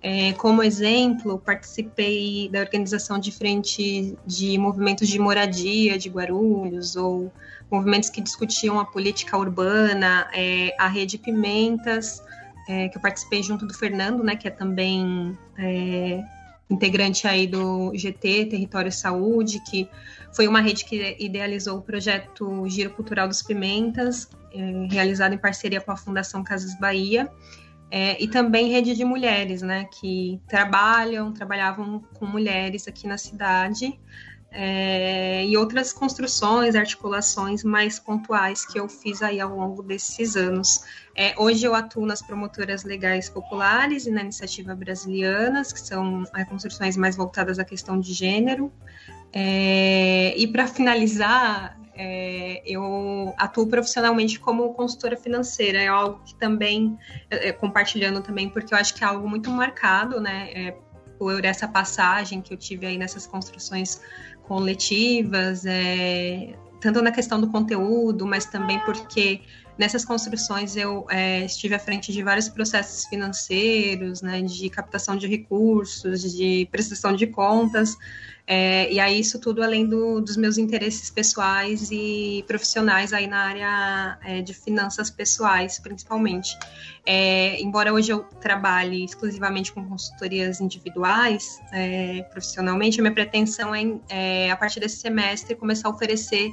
É, 0.02 0.32
como 0.32 0.62
exemplo, 0.62 1.38
participei 1.38 2.48
da 2.50 2.60
organização 2.60 3.18
de 3.18 3.30
frente 3.30 4.16
de 4.26 4.56
movimentos 4.56 5.06
de 5.06 5.18
moradia 5.18 5.98
de 5.98 6.08
Guarulhos 6.08 6.96
ou 6.96 7.30
movimentos 7.70 8.10
que 8.10 8.20
discutiam 8.20 8.80
a 8.80 8.84
política 8.84 9.36
urbana, 9.36 10.28
é, 10.32 10.74
a 10.78 10.88
Rede 10.88 11.16
Pimentas, 11.18 12.22
é, 12.68 12.88
que 12.88 12.96
eu 12.96 13.02
participei 13.02 13.42
junto 13.42 13.66
do 13.66 13.74
Fernando, 13.74 14.22
né, 14.22 14.36
que 14.36 14.48
é 14.48 14.50
também 14.50 15.36
é, 15.58 16.22
integrante 16.68 17.26
aí 17.26 17.46
do 17.46 17.92
GT, 17.94 18.46
Território 18.46 18.92
Saúde, 18.92 19.60
que 19.68 19.88
foi 20.32 20.46
uma 20.46 20.60
rede 20.60 20.84
que 20.84 21.16
idealizou 21.18 21.78
o 21.78 21.82
projeto 21.82 22.64
Giro 22.68 22.90
Cultural 22.90 23.26
dos 23.26 23.42
Pimentas, 23.42 24.28
é, 24.54 24.86
realizado 24.90 25.34
em 25.34 25.38
parceria 25.38 25.80
com 25.80 25.90
a 25.90 25.96
Fundação 25.96 26.44
Casas 26.44 26.78
Bahia, 26.78 27.28
é, 27.90 28.22
e 28.22 28.28
também 28.28 28.70
rede 28.70 28.94
de 28.94 29.04
mulheres, 29.04 29.62
né, 29.62 29.86
que 30.00 30.40
trabalham, 30.46 31.32
trabalhavam 31.32 32.04
com 32.14 32.24
mulheres 32.24 32.86
aqui 32.86 33.08
na 33.08 33.18
cidade, 33.18 33.98
é, 34.52 35.44
e 35.46 35.56
outras 35.56 35.92
construções, 35.92 36.74
articulações 36.74 37.62
mais 37.62 37.98
pontuais 37.98 38.64
que 38.64 38.78
eu 38.78 38.88
fiz 38.88 39.22
aí 39.22 39.40
ao 39.40 39.54
longo 39.56 39.82
desses 39.82 40.36
anos. 40.36 40.84
É, 41.16 41.34
hoje 41.36 41.64
eu 41.64 41.74
atuo 41.74 42.04
nas 42.04 42.20
promotoras 42.20 42.82
legais 42.82 43.28
populares 43.28 44.06
e 44.06 44.10
na 44.10 44.22
iniciativa 44.22 44.74
brasilianas, 44.74 45.72
que 45.72 45.80
são 45.80 46.24
é, 46.34 46.44
construções 46.44 46.96
mais 46.96 47.16
voltadas 47.16 47.58
à 47.58 47.64
questão 47.64 47.98
de 47.98 48.12
gênero. 48.12 48.72
É, 49.32 50.34
e 50.36 50.46
para 50.48 50.66
finalizar, 50.66 51.78
é, 51.94 52.62
eu 52.64 53.32
atuo 53.36 53.66
profissionalmente 53.66 54.40
como 54.40 54.74
consultora 54.74 55.16
financeira, 55.16 55.78
é 55.78 55.86
algo 55.86 56.20
que 56.24 56.34
também, 56.34 56.98
é, 57.28 57.52
compartilhando 57.52 58.20
também, 58.20 58.48
porque 58.48 58.74
eu 58.74 58.78
acho 58.78 58.94
que 58.94 59.04
é 59.04 59.06
algo 59.06 59.28
muito 59.28 59.50
marcado, 59.50 60.20
né, 60.20 60.50
é, 60.52 60.76
por 61.18 61.44
essa 61.44 61.68
passagem 61.68 62.40
que 62.40 62.54
eu 62.54 62.56
tive 62.56 62.86
aí 62.86 62.96
nessas 62.96 63.26
construções 63.26 64.00
coletivas, 64.50 65.64
é, 65.64 66.56
tanto 66.80 67.00
na 67.00 67.12
questão 67.12 67.40
do 67.40 67.46
conteúdo, 67.46 68.26
mas 68.26 68.46
também 68.46 68.80
porque 68.80 69.42
nessas 69.80 70.04
construções 70.04 70.76
eu 70.76 71.06
é, 71.08 71.46
estive 71.46 71.74
à 71.74 71.78
frente 71.78 72.12
de 72.12 72.22
vários 72.22 72.50
processos 72.50 73.06
financeiros, 73.06 74.20
né, 74.20 74.42
de 74.42 74.68
captação 74.68 75.16
de 75.16 75.26
recursos, 75.26 76.20
de 76.36 76.68
prestação 76.70 77.16
de 77.16 77.26
contas, 77.26 77.96
é, 78.46 78.92
e 78.92 79.00
aí 79.00 79.20
isso 79.20 79.40
tudo 79.40 79.62
além 79.62 79.86
do, 79.86 80.20
dos 80.20 80.36
meus 80.36 80.58
interesses 80.58 81.08
pessoais 81.08 81.88
e 81.90 82.44
profissionais 82.46 83.14
aí 83.14 83.26
na 83.26 83.38
área 83.38 84.18
é, 84.22 84.42
de 84.42 84.52
finanças 84.52 85.08
pessoais, 85.08 85.78
principalmente. 85.78 86.58
É, 87.06 87.58
embora 87.62 87.90
hoje 87.90 88.12
eu 88.12 88.24
trabalhe 88.40 89.02
exclusivamente 89.02 89.72
com 89.72 89.82
consultorias 89.88 90.60
individuais, 90.60 91.58
é, 91.72 92.22
profissionalmente, 92.24 93.00
a 93.00 93.02
minha 93.02 93.14
pretensão 93.14 93.74
é, 93.74 93.84
é, 94.10 94.50
a 94.50 94.56
partir 94.56 94.80
desse 94.80 94.96
semestre, 94.96 95.54
começar 95.54 95.88
a 95.88 95.92
oferecer 95.92 96.50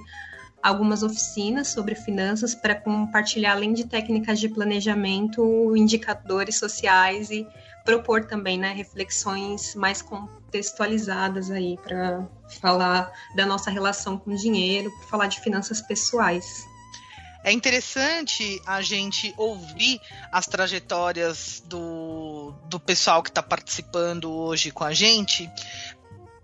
algumas 0.61 1.03
oficinas 1.03 1.69
sobre 1.69 1.95
finanças 1.95 2.53
para 2.55 2.75
compartilhar, 2.75 3.53
além 3.53 3.73
de 3.73 3.85
técnicas 3.85 4.39
de 4.39 4.49
planejamento, 4.49 5.75
indicadores 5.75 6.57
sociais 6.57 7.29
e 7.29 7.47
propor 7.85 8.25
também 8.25 8.57
né, 8.57 8.73
reflexões 8.73 9.73
mais 9.75 10.01
contextualizadas 10.01 11.49
aí 11.49 11.77
para 11.81 12.27
falar 12.61 13.11
da 13.35 13.45
nossa 13.45 13.71
relação 13.71 14.17
com 14.17 14.31
o 14.31 14.35
dinheiro, 14.35 14.91
para 14.99 15.07
falar 15.07 15.27
de 15.27 15.39
finanças 15.39 15.81
pessoais. 15.81 16.65
É 17.47 17.51
interessante 17.53 18.61
a 18.65 18.81
gente 18.81 19.33
ouvir 19.37 20.01
as 20.33 20.47
trajetórias 20.47 21.63
do, 21.65 22.53
do 22.65 22.77
pessoal 22.77 23.23
que 23.23 23.29
está 23.29 23.41
participando 23.41 24.29
hoje 24.29 24.69
com 24.69 24.83
a 24.83 24.91
gente, 24.91 25.49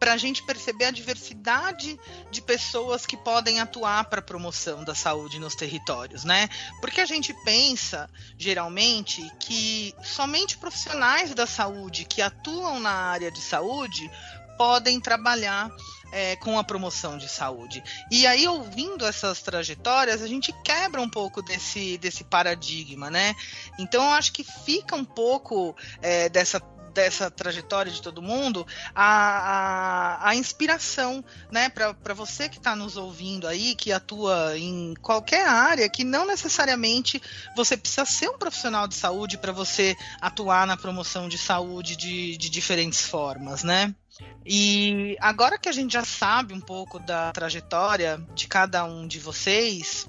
para 0.04 0.12
a 0.12 0.18
gente 0.18 0.44
perceber 0.44 0.84
a 0.84 0.92
diversidade 0.92 1.98
de 2.30 2.42
pessoas 2.42 3.06
que 3.06 3.16
podem 3.16 3.62
atuar 3.62 4.04
para 4.10 4.20
a 4.20 4.22
promoção 4.22 4.84
da 4.84 4.94
saúde 4.94 5.40
nos 5.40 5.56
territórios, 5.56 6.26
né? 6.26 6.50
Porque 6.82 7.00
a 7.00 7.06
gente 7.06 7.34
pensa, 7.46 8.10
geralmente, 8.38 9.26
que 9.40 9.96
somente 10.04 10.58
profissionais 10.58 11.34
da 11.34 11.48
saúde 11.48 12.04
que 12.04 12.22
atuam 12.22 12.82
na 12.82 12.92
área 12.92 13.32
de 13.32 13.40
saúde 13.40 14.12
podem 14.58 15.00
trabalhar 15.00 15.72
é, 16.12 16.36
com 16.36 16.60
a 16.60 16.64
promoção 16.64 17.18
de 17.18 17.28
saúde. 17.28 17.84
E 18.12 18.28
aí, 18.28 18.48
ouvindo 18.48 19.06
essas 19.06 19.42
trajetórias, 19.42 20.22
a 20.22 20.28
gente 20.28 20.54
quebra 20.64 21.02
um 21.02 21.10
pouco 21.10 21.42
desse, 21.42 21.98
desse 21.98 22.24
paradigma, 22.24 23.10
né? 23.10 23.34
Então, 23.80 24.04
eu 24.04 24.12
acho 24.12 24.34
que 24.34 24.44
fica 24.44 24.96
um 24.96 25.06
pouco 25.06 25.76
é, 26.02 26.30
dessa 26.30 26.60
dessa 26.94 27.30
trajetória 27.30 27.92
de 27.92 28.02
todo 28.02 28.22
mundo 28.22 28.66
a, 28.94 29.06
a, 29.06 30.30
a 30.30 30.36
inspiração, 30.36 31.24
né, 31.52 31.70
para 31.70 32.14
você 32.14 32.48
que 32.48 32.58
está 32.58 32.76
nos 32.76 32.98
ouvindo 32.98 33.48
aí, 33.48 33.76
que 33.76 33.92
atua 33.92 34.58
em 34.58 34.94
qualquer 35.02 35.48
área, 35.48 35.90
que 35.90 36.04
não 36.04 36.26
necessariamente 36.26 37.22
você 37.56 37.76
precisa 37.76 38.06
ser 38.06 38.30
um 38.30 38.38
profissional 38.38 38.88
de 38.88 38.96
saúde 38.96 39.38
para 39.38 39.52
você 39.52 39.96
atuar 40.22 40.68
na 40.68 40.78
promoção 40.78 41.28
de 41.28 41.38
saúde 41.38 41.96
de, 41.96 42.38
de 42.38 42.50
diferentes 42.50 43.02
formas, 43.02 43.64
né? 43.64 43.94
E 44.46 45.18
agora 45.20 45.58
que 45.58 45.70
a 45.70 45.72
gente 45.72 45.94
já 45.94 46.04
sabe 46.04 46.54
um 46.54 46.60
pouco 46.60 47.00
da 47.00 47.32
trajetória 47.32 48.22
de 48.36 48.48
cada 48.48 48.84
um 48.84 49.08
de 49.08 49.18
vocês, 49.18 50.08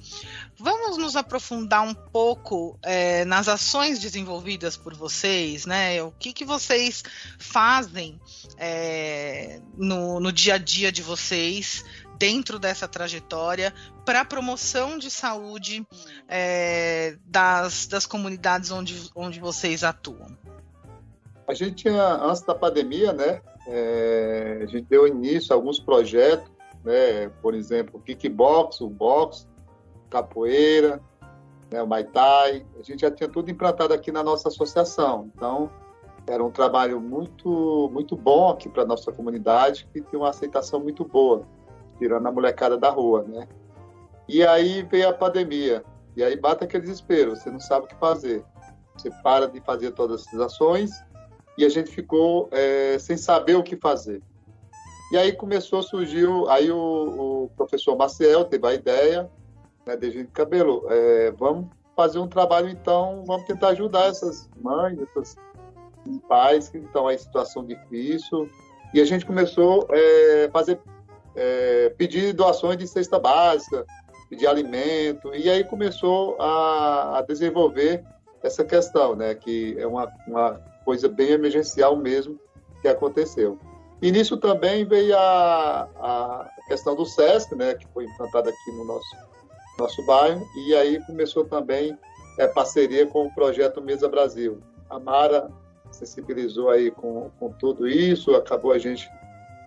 vamos 0.58 0.96
nos 0.96 1.16
aprofundar 1.16 1.82
um 1.82 1.94
pouco 1.94 2.78
é, 2.82 3.24
nas 3.24 3.48
ações 3.48 3.98
desenvolvidas 3.98 4.76
por 4.76 4.94
vocês, 4.94 5.66
né? 5.66 6.02
O 6.02 6.12
que, 6.12 6.32
que 6.32 6.44
vocês 6.44 7.02
fazem 7.38 8.20
é, 8.56 9.60
no, 9.76 10.20
no 10.20 10.32
dia 10.32 10.54
a 10.54 10.58
dia 10.58 10.92
de 10.92 11.02
vocês 11.02 11.84
dentro 12.18 12.58
dessa 12.58 12.86
trajetória 12.86 13.74
para 14.04 14.20
a 14.20 14.24
promoção 14.24 14.98
de 14.98 15.10
saúde 15.10 15.86
é, 16.28 17.16
das, 17.26 17.86
das 17.86 18.06
comunidades 18.06 18.70
onde, 18.70 19.10
onde 19.14 19.40
vocês 19.40 19.82
atuam? 19.82 20.36
A 21.46 21.52
gente 21.52 21.88
antes 21.88 22.42
da 22.42 22.54
pandemia, 22.54 23.12
né, 23.12 23.42
é, 23.66 24.60
a 24.62 24.66
gente 24.66 24.86
deu 24.88 25.06
início 25.06 25.52
a 25.52 25.56
alguns 25.56 25.78
projetos, 25.78 26.50
né, 26.84 27.28
por 27.42 27.54
exemplo, 27.54 28.00
kickbox, 28.00 28.80
o 28.80 28.88
box, 28.88 29.46
capoeira, 30.10 31.00
né, 31.70 31.82
o 31.82 31.86
Muay 31.86 32.04
Thai. 32.04 32.66
A 32.78 32.82
gente 32.82 33.00
já 33.00 33.10
tinha 33.10 33.28
tudo 33.28 33.50
implantado 33.50 33.92
aqui 33.92 34.12
na 34.12 34.22
nossa 34.22 34.48
associação. 34.48 35.30
Então, 35.34 35.70
era 36.26 36.42
um 36.42 36.50
trabalho 36.50 37.00
muito, 37.00 37.90
muito 37.92 38.16
bom 38.16 38.50
aqui 38.50 38.68
para 38.68 38.82
a 38.82 38.86
nossa 38.86 39.12
comunidade, 39.12 39.86
que 39.92 40.00
tinha 40.00 40.18
uma 40.18 40.30
aceitação 40.30 40.80
muito 40.80 41.04
boa, 41.04 41.46
tirando 41.98 42.26
a 42.26 42.32
molecada 42.32 42.78
da 42.78 42.90
rua, 42.90 43.24
né? 43.24 43.46
E 44.28 44.46
aí 44.46 44.82
veio 44.82 45.08
a 45.08 45.12
pandemia. 45.12 45.84
E 46.16 46.22
aí 46.22 46.36
bate 46.36 46.64
aquele 46.64 46.82
desespero, 46.82 47.36
você 47.36 47.50
não 47.50 47.60
sabe 47.60 47.86
o 47.86 47.88
que 47.88 47.96
fazer. 47.96 48.44
Você 48.96 49.10
para 49.22 49.48
de 49.48 49.60
fazer 49.60 49.90
todas 49.90 50.26
essas 50.26 50.40
ações 50.40 50.90
e 51.58 51.64
a 51.64 51.68
gente 51.68 51.90
ficou 51.90 52.48
é, 52.52 52.98
sem 52.98 53.16
saber 53.16 53.56
o 53.56 53.62
que 53.62 53.76
fazer. 53.76 54.22
E 55.12 55.16
aí 55.16 55.32
começou, 55.32 55.82
surgiu, 55.82 56.48
aí 56.48 56.70
o, 56.70 57.44
o 57.44 57.50
professor 57.56 57.96
Maciel 57.96 58.44
teve 58.44 58.66
a 58.66 58.74
ideia, 58.74 59.30
né, 59.86 59.96
de 59.96 60.24
Cabelo, 60.26 60.86
é, 60.88 61.30
vamos 61.32 61.66
fazer 61.96 62.18
um 62.18 62.28
trabalho 62.28 62.68
então, 62.68 63.24
vamos 63.26 63.46
tentar 63.46 63.68
ajudar 63.68 64.06
essas 64.06 64.48
mães, 64.60 64.98
esses 64.98 65.36
pais 66.28 66.68
que 66.68 66.78
estão 66.78 67.10
em 67.10 67.18
situação 67.18 67.64
difícil. 67.64 68.48
E 68.92 69.00
a 69.00 69.04
gente 69.04 69.26
começou 69.26 69.88
a 69.90 69.96
é, 69.96 70.50
fazer, 70.52 70.80
é, 71.34 71.90
pedir 71.96 72.32
doações 72.32 72.76
de 72.76 72.86
cesta 72.86 73.18
básica, 73.18 73.84
pedir 74.28 74.46
alimento, 74.46 75.34
e 75.34 75.48
aí 75.48 75.64
começou 75.64 76.36
a, 76.40 77.18
a 77.18 77.22
desenvolver 77.22 78.04
essa 78.42 78.64
questão, 78.64 79.16
né, 79.16 79.34
que 79.34 79.74
é 79.78 79.86
uma, 79.86 80.12
uma 80.26 80.60
coisa 80.84 81.08
bem 81.08 81.30
emergencial 81.30 81.96
mesmo 81.96 82.38
que 82.82 82.88
aconteceu. 82.88 83.58
E 84.02 84.12
nisso 84.12 84.36
também 84.36 84.84
veio 84.84 85.16
a, 85.16 85.88
a 85.96 86.50
questão 86.68 86.94
do 86.94 87.06
SESC, 87.06 87.54
né, 87.54 87.74
que 87.74 87.86
foi 87.88 88.04
implantada 88.04 88.50
aqui 88.50 88.72
no 88.72 88.84
nosso, 88.84 89.16
nosso 89.78 90.04
bairro, 90.04 90.46
e 90.56 90.74
aí 90.74 91.04
começou 91.06 91.44
também 91.44 91.98
é, 92.38 92.46
parceria 92.46 93.06
com 93.06 93.26
o 93.26 93.34
projeto 93.34 93.82
Mesa 93.82 94.08
Brasil. 94.08 94.60
A 94.88 94.98
Mara 94.98 95.50
sensibilizou 95.90 96.70
aí 96.70 96.90
com, 96.90 97.30
com 97.38 97.52
tudo 97.52 97.86
isso, 97.86 98.34
acabou 98.34 98.72
a 98.72 98.78
gente 98.78 99.08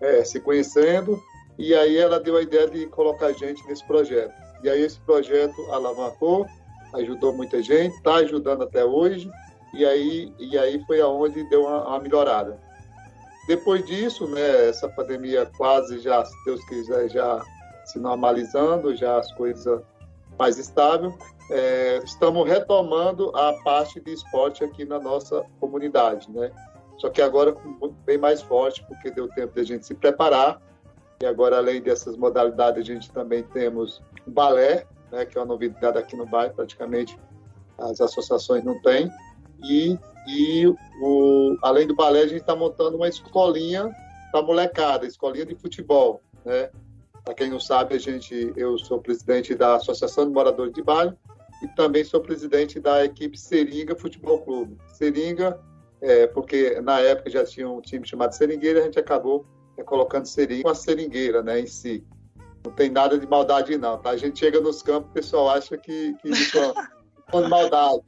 é, 0.01 0.23
se 0.23 0.39
conhecendo, 0.39 1.19
e 1.57 1.73
aí 1.73 1.97
ela 1.97 2.19
deu 2.19 2.37
a 2.37 2.41
ideia 2.41 2.69
de 2.69 2.85
colocar 2.87 3.27
a 3.27 3.33
gente 3.33 3.65
nesse 3.67 3.85
projeto. 3.87 4.33
E 4.63 4.69
aí 4.69 4.81
esse 4.81 4.99
projeto 5.01 5.59
alavancou, 5.71 6.45
ajudou 6.93 7.33
muita 7.33 7.61
gente, 7.61 7.95
está 7.95 8.15
ajudando 8.15 8.63
até 8.63 8.83
hoje, 8.83 9.29
e 9.73 9.85
aí, 9.85 10.33
e 10.39 10.57
aí 10.57 10.83
foi 10.85 11.01
aonde 11.01 11.47
deu 11.49 11.63
uma, 11.65 11.87
uma, 11.87 11.99
melhorada. 11.99 12.59
Depois 13.47 13.85
disso, 13.85 14.27
né, 14.27 14.69
essa 14.69 14.89
pandemia 14.89 15.45
quase 15.57 15.99
já, 15.99 16.23
se 16.23 16.33
Deus 16.45 16.63
quiser, 16.65 17.09
já 17.09 17.41
se 17.85 17.99
normalizando, 17.99 18.95
já 18.95 19.17
as 19.17 19.31
coisas 19.33 19.81
mais 20.37 20.57
estável. 20.57 21.17
É, 21.49 21.99
estamos 22.03 22.47
retomando 22.47 23.31
a 23.35 23.53
parte 23.63 23.99
de 24.01 24.13
esporte 24.13 24.63
aqui 24.63 24.85
na 24.85 24.99
nossa 24.99 25.45
comunidade, 25.59 26.29
né? 26.31 26.51
Só 26.97 27.09
que 27.09 27.21
agora 27.21 27.55
bem 28.05 28.17
mais 28.17 28.41
forte, 28.41 28.83
porque 28.87 29.11
deu 29.11 29.27
tempo 29.29 29.53
de 29.53 29.61
a 29.61 29.63
gente 29.63 29.85
se 29.85 29.93
preparar. 29.93 30.61
E 31.21 31.25
agora, 31.25 31.57
além 31.57 31.81
dessas 31.81 32.17
modalidades, 32.17 32.81
a 32.81 32.85
gente 32.85 33.11
também 33.11 33.43
temos 33.43 34.01
o 34.25 34.31
balé, 34.31 34.85
né, 35.11 35.25
que 35.25 35.37
é 35.37 35.41
uma 35.41 35.47
novidade 35.47 35.97
aqui 35.97 36.15
no 36.15 36.25
bairro, 36.25 36.53
praticamente 36.53 37.17
as 37.77 38.01
associações 38.01 38.63
não 38.63 38.79
têm. 38.81 39.11
E, 39.63 39.97
e 40.27 40.67
o, 41.01 41.57
além 41.63 41.87
do 41.87 41.95
balé, 41.95 42.21
a 42.21 42.27
gente 42.27 42.41
está 42.41 42.55
montando 42.55 42.97
uma 42.97 43.07
escolinha 43.07 43.89
para 44.31 44.41
molecada, 44.41 45.05
escolinha 45.05 45.45
de 45.45 45.55
futebol. 45.55 46.21
Né? 46.43 46.69
Para 47.27 47.33
quem 47.33 47.49
não 47.49 47.59
sabe, 47.59 47.93
a 47.93 47.99
gente, 47.99 48.53
eu 48.55 48.77
sou 48.77 49.01
presidente 49.01 49.53
da 49.53 49.75
Associação 49.75 50.25
de 50.25 50.31
Moradores 50.31 50.71
de 50.71 50.81
Bairro 50.81 51.13
e 51.61 51.67
também 51.75 52.01
sou 52.05 52.21
presidente 52.21 52.79
da 52.79 53.03
equipe 53.03 53.37
Seringa 53.37 53.97
Futebol 53.97 54.41
Clube. 54.43 54.77
Seringa, 54.93 55.59
é, 55.99 56.25
porque 56.27 56.79
na 56.79 57.01
época 57.01 57.29
já 57.29 57.43
tinha 57.43 57.69
um 57.69 57.81
time 57.81 58.07
chamado 58.07 58.31
Seringueira, 58.31 58.79
a 58.79 58.83
gente 58.83 58.97
acabou 58.97 59.45
é, 59.75 59.83
colocando 59.83 60.25
Seringa 60.25 60.63
com 60.63 60.69
a 60.69 60.73
Seringueira 60.73 61.43
né, 61.43 61.59
em 61.59 61.67
si. 61.67 62.01
Não 62.65 62.71
tem 62.71 62.89
nada 62.89 63.19
de 63.19 63.27
maldade, 63.27 63.77
não. 63.77 63.97
Tá? 63.97 64.11
A 64.11 64.17
gente 64.17 64.39
chega 64.39 64.61
nos 64.61 64.81
campos, 64.81 65.09
o 65.09 65.13
pessoal 65.13 65.49
acha 65.49 65.77
que, 65.77 66.13
que 66.21 66.29
isso 66.29 66.57
é 66.57 66.71
de 67.41 67.49
maldade, 67.49 68.03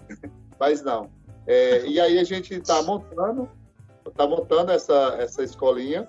mas 0.58 0.82
não. 0.82 1.12
É, 1.46 1.86
e 1.86 2.00
aí 2.00 2.20
a 2.20 2.24
gente 2.24 2.54
está 2.54 2.82
montando, 2.84 3.50
está 4.08 4.26
montando 4.26 4.72
essa, 4.72 5.18
essa 5.20 5.44
escolinha 5.44 6.08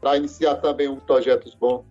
para 0.00 0.16
iniciar 0.16 0.54
também 0.54 0.88
um 0.88 0.96
projetos 0.96 1.54
bons, 1.54 1.84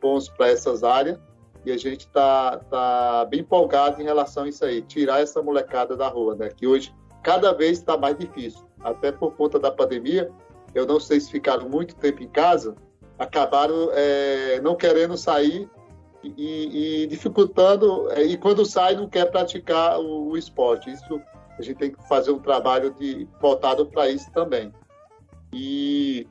bons 0.00 0.28
para 0.28 0.48
essas 0.48 0.82
áreas. 0.82 1.18
E 1.64 1.72
a 1.72 1.76
gente 1.76 2.00
está 2.00 2.58
tá 2.70 3.24
bem 3.26 3.40
empolgado 3.40 4.00
em 4.00 4.04
relação 4.04 4.44
a 4.44 4.48
isso 4.48 4.64
aí, 4.64 4.80
tirar 4.82 5.20
essa 5.20 5.42
molecada 5.42 5.96
da 5.96 6.08
rua, 6.08 6.34
né? 6.34 6.48
Que 6.48 6.66
hoje 6.66 6.94
cada 7.22 7.52
vez 7.52 7.78
está 7.78 7.96
mais 7.96 8.16
difícil, 8.16 8.64
até 8.80 9.12
por 9.12 9.34
conta 9.34 9.58
da 9.58 9.70
pandemia. 9.70 10.30
Eu 10.74 10.86
não 10.86 11.00
sei 11.00 11.20
se 11.20 11.30
ficaram 11.30 11.68
muito 11.68 11.96
tempo 11.96 12.22
em 12.22 12.28
casa, 12.28 12.74
acabaram 13.18 13.90
é, 13.92 14.60
não 14.60 14.76
querendo 14.76 15.16
sair 15.16 15.68
e, 16.22 17.02
e 17.02 17.06
dificultando, 17.06 18.10
é, 18.12 18.22
e 18.22 18.36
quando 18.36 18.64
sai 18.64 18.94
não 18.94 19.08
quer 19.08 19.30
praticar 19.30 19.98
o, 19.98 20.30
o, 20.30 20.36
esporte. 20.36 20.90
Isso 20.90 21.20
a 21.58 21.62
gente 21.62 21.76
tem 21.76 21.90
que 21.90 22.08
fazer 22.08 22.30
um 22.30 22.38
trabalho 22.38 22.94
de, 22.94 23.28
voltado 23.40 23.86
para 23.86 24.08
isso 24.08 24.30
também. 24.32 24.72
E 25.52 26.26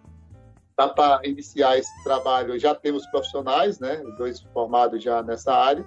dá 0.77 0.87
para 0.87 1.21
iniciar 1.23 1.77
esse 1.77 2.03
trabalho, 2.03 2.59
já 2.59 2.75
temos 2.75 3.05
profissionais, 3.07 3.79
né, 3.79 4.03
dois 4.17 4.41
formados 4.53 5.03
já 5.03 5.23
nessa 5.23 5.53
área, 5.53 5.85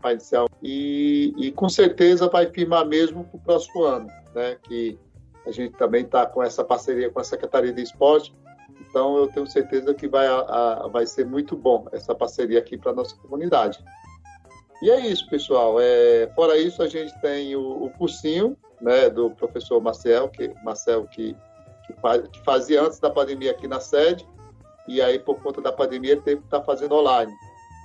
para 0.00 0.12
iniciar. 0.12 0.46
E, 0.62 1.32
e 1.36 1.52
com 1.52 1.68
certeza 1.68 2.28
vai 2.28 2.46
firmar 2.46 2.84
mesmo 2.84 3.24
para 3.24 3.36
o 3.36 3.40
próximo 3.40 3.84
ano, 3.84 4.08
né, 4.34 4.56
que 4.62 4.98
a 5.46 5.52
gente 5.52 5.76
também 5.76 6.04
está 6.04 6.26
com 6.26 6.42
essa 6.42 6.64
parceria 6.64 7.10
com 7.10 7.20
a 7.20 7.24
Secretaria 7.24 7.72
de 7.72 7.82
Esporte, 7.82 8.34
então, 8.92 9.16
eu 9.16 9.26
tenho 9.28 9.46
certeza 9.46 9.94
que 9.94 10.06
vai, 10.06 10.26
a, 10.26 10.86
vai 10.92 11.06
ser 11.06 11.24
muito 11.24 11.56
bom 11.56 11.86
essa 11.92 12.14
parceria 12.14 12.58
aqui 12.58 12.76
para 12.76 12.92
nossa 12.92 13.16
comunidade. 13.16 13.82
E 14.82 14.90
é 14.90 15.06
isso, 15.06 15.28
pessoal. 15.30 15.76
É, 15.80 16.30
fora 16.34 16.58
isso, 16.58 16.82
a 16.82 16.88
gente 16.88 17.18
tem 17.22 17.56
o, 17.56 17.84
o 17.84 17.90
cursinho 17.90 18.54
né, 18.82 19.08
do 19.08 19.30
professor 19.30 19.80
Marcel, 19.80 20.28
que, 20.28 20.52
Marcel 20.62 21.06
que, 21.06 21.34
que, 21.86 21.92
faz, 21.94 22.28
que, 22.28 22.44
fazia 22.44 22.82
antes 22.82 22.98
da 22.98 23.10
pandemia 23.10 23.50
aqui 23.50 23.66
na 23.66 23.80
sede, 23.80 24.28
e 24.88 25.00
aí, 25.00 25.18
por 25.18 25.40
conta 25.40 25.60
da 25.60 25.72
pandemia, 25.72 26.20
teve 26.20 26.40
que 26.40 26.46
estar 26.46 26.60
tá 26.60 26.64
fazendo 26.64 26.94
online. 26.94 27.32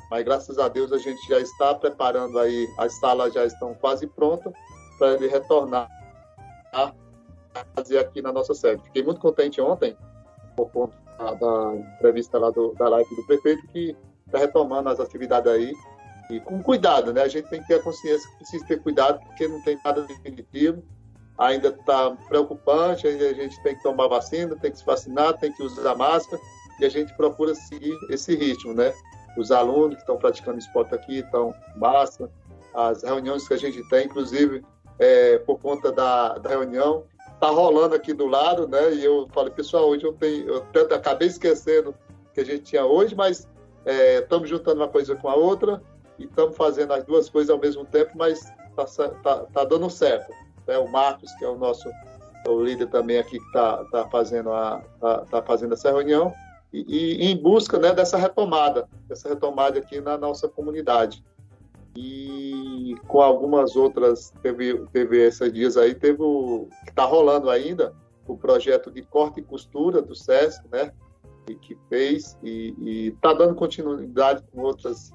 Mas, 0.10 0.24
graças 0.24 0.58
a 0.58 0.68
Deus, 0.68 0.92
a 0.92 0.98
gente 0.98 1.28
já 1.28 1.40
está 1.40 1.76
preparando 1.76 2.40
aí, 2.40 2.68
as 2.78 2.94
salas 3.00 3.34
já 3.34 3.46
estão 3.46 3.74
quase 3.76 4.08
prontas 4.08 4.54
para 4.98 5.14
ele 5.14 5.28
retornar 5.28 5.88
a 6.74 6.92
fazer 7.76 8.00
aqui 8.00 8.22
na 8.22 8.32
nossa 8.32 8.54
sede. 8.54 8.84
Fiquei 8.84 9.04
muito 9.04 9.20
contente 9.20 9.62
ontem, 9.62 9.96
por 10.56 10.72
conta 10.72 10.98
da 11.18 11.76
entrevista 11.96 12.38
lá 12.38 12.50
do, 12.50 12.74
da 12.74 12.90
live 12.90 13.16
do 13.16 13.26
prefeito, 13.26 13.68
que 13.68 13.96
está 14.26 14.40
retomando 14.40 14.90
as 14.90 15.00
atividades 15.00 15.52
aí 15.52 15.74
e 16.30 16.40
com 16.42 16.62
cuidado, 16.62 17.14
né? 17.14 17.22
A 17.22 17.28
gente 17.28 17.50
tem 17.50 17.62
que 17.62 17.68
ter 17.68 17.76
a 17.76 17.84
consciência 17.84 18.30
que 18.32 18.38
precisa 18.38 18.66
ter 18.66 18.82
cuidado, 18.82 19.20
porque 19.26 19.48
não 19.48 19.62
tem 19.62 19.80
nada 19.84 20.02
definitivo, 20.04 20.84
ainda 21.38 21.70
está 21.70 22.12
preocupante, 22.28 23.08
a 23.08 23.34
gente 23.34 23.62
tem 23.62 23.76
que 23.76 23.84
tomar 23.84 24.08
vacina, 24.08 24.56
tem 24.56 24.72
que 24.72 24.80
se 24.80 24.86
vacinar, 24.86 25.38
tem 25.38 25.52
que 25.52 25.62
usar 25.62 25.96
máscara, 25.96 26.42
e 26.80 26.86
a 26.86 26.90
gente 26.90 27.16
procura 27.16 27.54
seguir 27.54 27.96
esse 28.10 28.36
ritmo, 28.36 28.74
né? 28.74 28.94
Os 29.38 29.52
alunos 29.52 29.96
que 29.96 30.02
estão 30.02 30.18
praticando 30.18 30.58
esporte 30.58 30.96
aqui 30.96 31.20
estão 31.20 31.54
máscara, 31.76 32.32
as 32.74 33.04
reuniões 33.04 33.48
que 33.48 33.54
a 33.54 33.58
gente 33.58 33.88
tem, 33.90 34.06
inclusive, 34.06 34.64
é, 35.00 35.38
por 35.40 35.60
conta 35.60 35.92
da, 35.92 36.38
da 36.38 36.50
reunião, 36.50 37.04
tá 37.40 37.48
rolando 37.48 37.96
aqui 37.96 38.14
do 38.14 38.26
lado, 38.26 38.68
né? 38.68 38.94
E 38.94 39.04
eu 39.04 39.28
falei, 39.34 39.52
pessoal, 39.52 39.90
hoje 39.90 40.04
eu 40.04 40.14
tenho, 40.14 40.48
eu 40.48 40.96
acabei 40.96 41.28
esquecendo 41.28 41.94
que 42.34 42.42
a 42.42 42.46
gente 42.46 42.64
tinha 42.64 42.86
hoje, 42.86 43.16
mas 43.16 43.48
estamos 44.22 44.48
é, 44.50 44.50
juntando 44.50 44.82
uma 44.82 44.88
coisa 44.88 45.16
com 45.16 45.30
a 45.30 45.36
outra 45.36 45.82
e 46.18 46.26
estamos 46.26 46.56
fazendo 46.56 46.94
as 46.94 47.04
duas 47.04 47.30
coisas 47.30 47.50
ao 47.50 47.60
mesmo 47.60 47.86
tempo, 47.86 48.12
mas 48.16 48.42
tá, 48.76 48.86
tá, 49.24 49.46
tá 49.46 49.64
dando 49.64 49.90
certo. 49.90 50.32
Né? 50.68 50.78
O 50.78 50.88
Marcos, 50.88 51.32
que 51.36 51.46
é 51.46 51.48
o 51.48 51.58
nosso 51.58 51.90
o 52.48 52.64
líder 52.64 52.88
também 52.88 53.18
aqui 53.18 53.40
que 53.40 53.46
está 53.46 53.84
tá 53.86 54.08
fazendo 54.08 54.52
a 54.54 54.82
tá, 55.02 55.26
tá, 55.26 55.42
fazendo 55.42 55.74
essa 55.74 55.92
reunião 55.92 56.34
e, 56.72 56.86
e, 56.88 57.26
em 57.26 57.36
busca 57.36 57.78
né, 57.78 57.94
dessa 57.94 58.18
retomada, 58.18 58.88
dessa 59.08 59.28
retomada 59.28 59.80
aqui 59.80 60.00
na 60.00 60.18
nossa 60.18 60.48
comunidade 60.48 61.24
e 61.96 62.96
com 63.08 63.22
algumas 63.22 63.76
outras, 63.76 64.32
teve, 64.42 64.86
teve 64.94 65.26
esses 65.26 65.52
dias 65.52 65.78
aí, 65.78 65.96
teve 65.96 66.22
o 66.22 66.68
que 66.84 66.92
está 66.92 67.04
rolando 67.06 67.50
ainda, 67.50 67.94
o 68.28 68.38
projeto 68.38 68.92
de 68.92 69.02
corte 69.02 69.40
e 69.40 69.44
costura 69.44 70.02
do 70.02 70.16
SESC, 70.16 70.64
né, 70.72 70.94
e, 71.50 71.56
que 71.56 71.76
fez 71.90 72.38
e 72.44 73.14
está 73.16 73.34
dando 73.34 73.56
continuidade 73.56 74.44
com 74.54 74.62
outras 74.62 75.12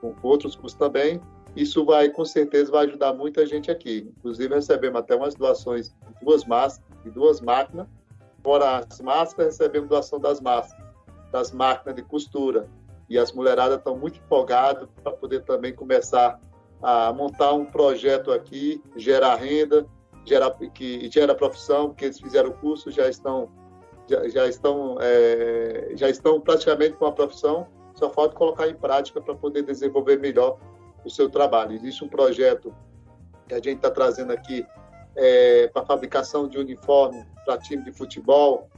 com 0.00 0.14
outros 0.22 0.56
cursos 0.56 0.76
também. 0.76 1.20
Isso 1.54 1.84
vai, 1.84 2.08
com 2.08 2.24
certeza, 2.24 2.70
vai 2.70 2.86
ajudar 2.86 3.12
muita 3.12 3.44
gente 3.46 3.70
aqui. 3.70 4.10
Inclusive, 4.18 4.54
recebemos 4.54 5.00
até 5.00 5.14
umas 5.14 5.34
doações 5.34 5.88
de 5.88 6.24
duas, 6.24 6.44
máscaras, 6.44 7.02
de 7.04 7.10
duas 7.10 7.40
máquinas. 7.40 7.86
Fora 8.42 8.78
as 8.78 9.00
máscaras, 9.00 9.58
recebemos 9.58 9.88
doação 9.88 10.18
das 10.18 10.40
máscaras, 10.40 10.84
das 11.30 11.52
máquinas 11.52 11.94
de 11.94 12.02
costura 12.02 12.68
e 13.12 13.18
as 13.18 13.30
mulheradas 13.30 13.76
estão 13.76 13.94
muito 13.94 14.18
empolgadas 14.18 14.88
para 15.02 15.12
poder 15.12 15.44
também 15.44 15.74
começar 15.74 16.40
a 16.82 17.12
montar 17.12 17.52
um 17.52 17.66
projeto 17.66 18.32
aqui, 18.32 18.82
gerar 18.96 19.36
renda, 19.36 19.86
gerar, 20.24 20.50
que 20.72 21.10
gera 21.10 21.34
profissão, 21.34 21.88
porque 21.88 22.06
eles 22.06 22.18
fizeram 22.18 22.48
o 22.48 22.54
curso, 22.54 22.90
já 22.90 23.10
estão, 23.10 23.50
já, 24.08 24.26
já 24.28 24.48
estão, 24.48 24.96
é, 24.98 25.92
já 25.94 26.08
estão 26.08 26.40
praticamente 26.40 26.96
com 26.96 27.04
a 27.04 27.12
profissão, 27.12 27.66
só 27.94 28.08
falta 28.08 28.34
colocar 28.34 28.66
em 28.66 28.74
prática 28.74 29.20
para 29.20 29.34
poder 29.34 29.62
desenvolver 29.62 30.18
melhor 30.18 30.58
o 31.04 31.10
seu 31.10 31.28
trabalho. 31.28 31.74
Existe 31.74 32.04
um 32.04 32.08
projeto 32.08 32.74
que 33.48 33.54
a 33.54 33.58
gente 33.58 33.76
está 33.76 33.90
trazendo 33.90 34.32
aqui 34.32 34.66
é, 35.16 35.68
para 35.68 35.84
fabricação 35.84 36.48
de 36.48 36.58
uniforme 36.58 37.24
para 37.44 37.58
time 37.58 37.82
de 37.84 37.92
futebol, 37.92 38.68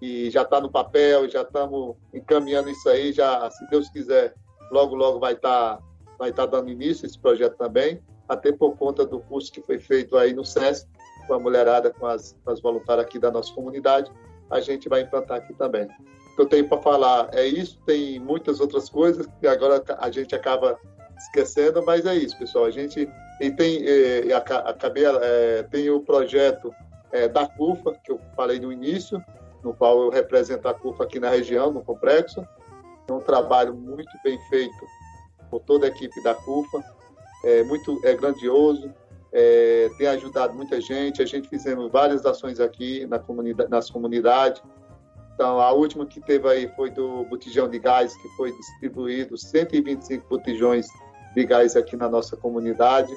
e 0.00 0.30
já 0.30 0.42
está 0.42 0.60
no 0.60 0.70
papel, 0.70 1.28
já 1.28 1.42
estamos 1.42 1.96
encaminhando 2.12 2.68
isso 2.68 2.88
aí, 2.88 3.12
já, 3.12 3.48
se 3.50 3.66
Deus 3.70 3.88
quiser, 3.88 4.34
logo, 4.70 4.94
logo 4.94 5.18
vai 5.18 5.32
estar 5.32 5.76
tá, 5.76 5.82
vai 6.18 6.32
tá 6.32 6.44
dando 6.44 6.70
início 6.70 7.06
esse 7.06 7.18
projeto 7.18 7.56
também, 7.56 8.02
até 8.28 8.52
por 8.52 8.76
conta 8.76 9.06
do 9.06 9.20
curso 9.20 9.50
que 9.50 9.62
foi 9.62 9.78
feito 9.78 10.16
aí 10.16 10.34
no 10.34 10.44
SESC, 10.44 10.86
com 11.26 11.34
a 11.34 11.38
mulherada, 11.38 11.90
com 11.90 12.06
as, 12.06 12.36
com 12.44 12.50
as 12.50 12.60
voluntárias 12.60 13.06
aqui 13.06 13.18
da 13.18 13.30
nossa 13.30 13.52
comunidade, 13.54 14.12
a 14.50 14.60
gente 14.60 14.88
vai 14.88 15.00
implantar 15.00 15.38
aqui 15.38 15.54
também. 15.54 15.86
O 15.86 16.36
que 16.36 16.42
eu 16.42 16.46
tenho 16.46 16.68
para 16.68 16.82
falar 16.82 17.30
é 17.32 17.46
isso, 17.46 17.80
tem 17.86 18.18
muitas 18.18 18.60
outras 18.60 18.90
coisas 18.90 19.26
que 19.40 19.46
agora 19.46 19.82
a 19.98 20.10
gente 20.10 20.34
acaba 20.34 20.78
esquecendo, 21.16 21.84
mas 21.84 22.06
é 22.06 22.14
isso, 22.14 22.38
pessoal. 22.38 22.64
A 22.64 22.70
gente 22.70 23.08
e 23.40 23.50
tem, 23.50 23.82
acabei, 24.64 25.04
é, 25.04 25.62
tem 25.64 25.90
o 25.90 26.00
projeto 26.00 26.72
é, 27.10 27.28
da 27.28 27.46
CUFA, 27.46 27.94
que 28.04 28.12
eu 28.12 28.20
falei 28.36 28.60
no 28.60 28.72
início, 28.72 29.22
no 29.62 29.74
qual 29.74 30.02
eu 30.02 30.10
represento 30.10 30.68
a 30.68 30.74
CUFA 30.74 31.04
aqui 31.04 31.18
na 31.18 31.30
região, 31.30 31.72
no 31.72 31.82
complexo. 31.82 32.46
É 33.08 33.12
um 33.12 33.20
trabalho 33.20 33.74
muito 33.74 34.10
bem 34.22 34.38
feito 34.48 34.86
por 35.50 35.60
toda 35.60 35.86
a 35.86 35.88
equipe 35.88 36.22
da 36.22 36.34
CUFA, 36.34 36.82
é 37.44 37.62
muito 37.64 38.00
é 38.04 38.14
grandioso, 38.14 38.92
é, 39.32 39.90
tem 39.98 40.06
ajudado 40.06 40.54
muita 40.54 40.80
gente. 40.80 41.20
A 41.20 41.26
gente 41.26 41.48
fizemos 41.48 41.90
várias 41.90 42.24
ações 42.24 42.60
aqui 42.60 43.04
na 43.06 43.18
comunidade, 43.18 43.68
nas 43.70 43.90
comunidades. 43.90 44.62
Então, 45.34 45.60
a 45.60 45.72
última 45.72 46.06
que 46.06 46.20
teve 46.20 46.48
aí 46.48 46.68
foi 46.76 46.90
do 46.90 47.24
botijão 47.24 47.68
de 47.68 47.80
gás, 47.80 48.16
que 48.16 48.28
foi 48.36 48.52
distribuído 48.52 49.36
125 49.36 50.28
botijões 50.28 50.86
gás 51.42 51.74
aqui 51.74 51.96
na 51.96 52.08
nossa 52.08 52.36
comunidade. 52.36 53.12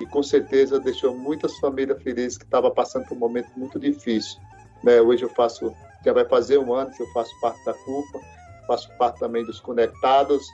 E 0.00 0.06
com 0.06 0.22
certeza 0.22 0.80
deixou 0.80 1.14
muitas 1.14 1.56
famílias 1.58 2.02
felizes 2.02 2.38
que 2.38 2.44
estavam 2.44 2.72
passando 2.72 3.06
por 3.06 3.14
um 3.14 3.20
momento 3.20 3.50
muito 3.56 3.78
difícil. 3.78 4.40
Né? 4.82 5.00
Hoje 5.00 5.22
eu 5.22 5.28
faço, 5.28 5.72
já 6.04 6.12
vai 6.12 6.24
fazer 6.24 6.58
um 6.58 6.74
ano 6.74 6.90
que 6.90 7.02
eu 7.02 7.06
faço 7.12 7.30
parte 7.40 7.64
da 7.64 7.74
CUFA, 7.74 8.18
faço 8.66 8.90
parte 8.98 9.20
também 9.20 9.44
dos 9.44 9.60
Conectados 9.60 10.44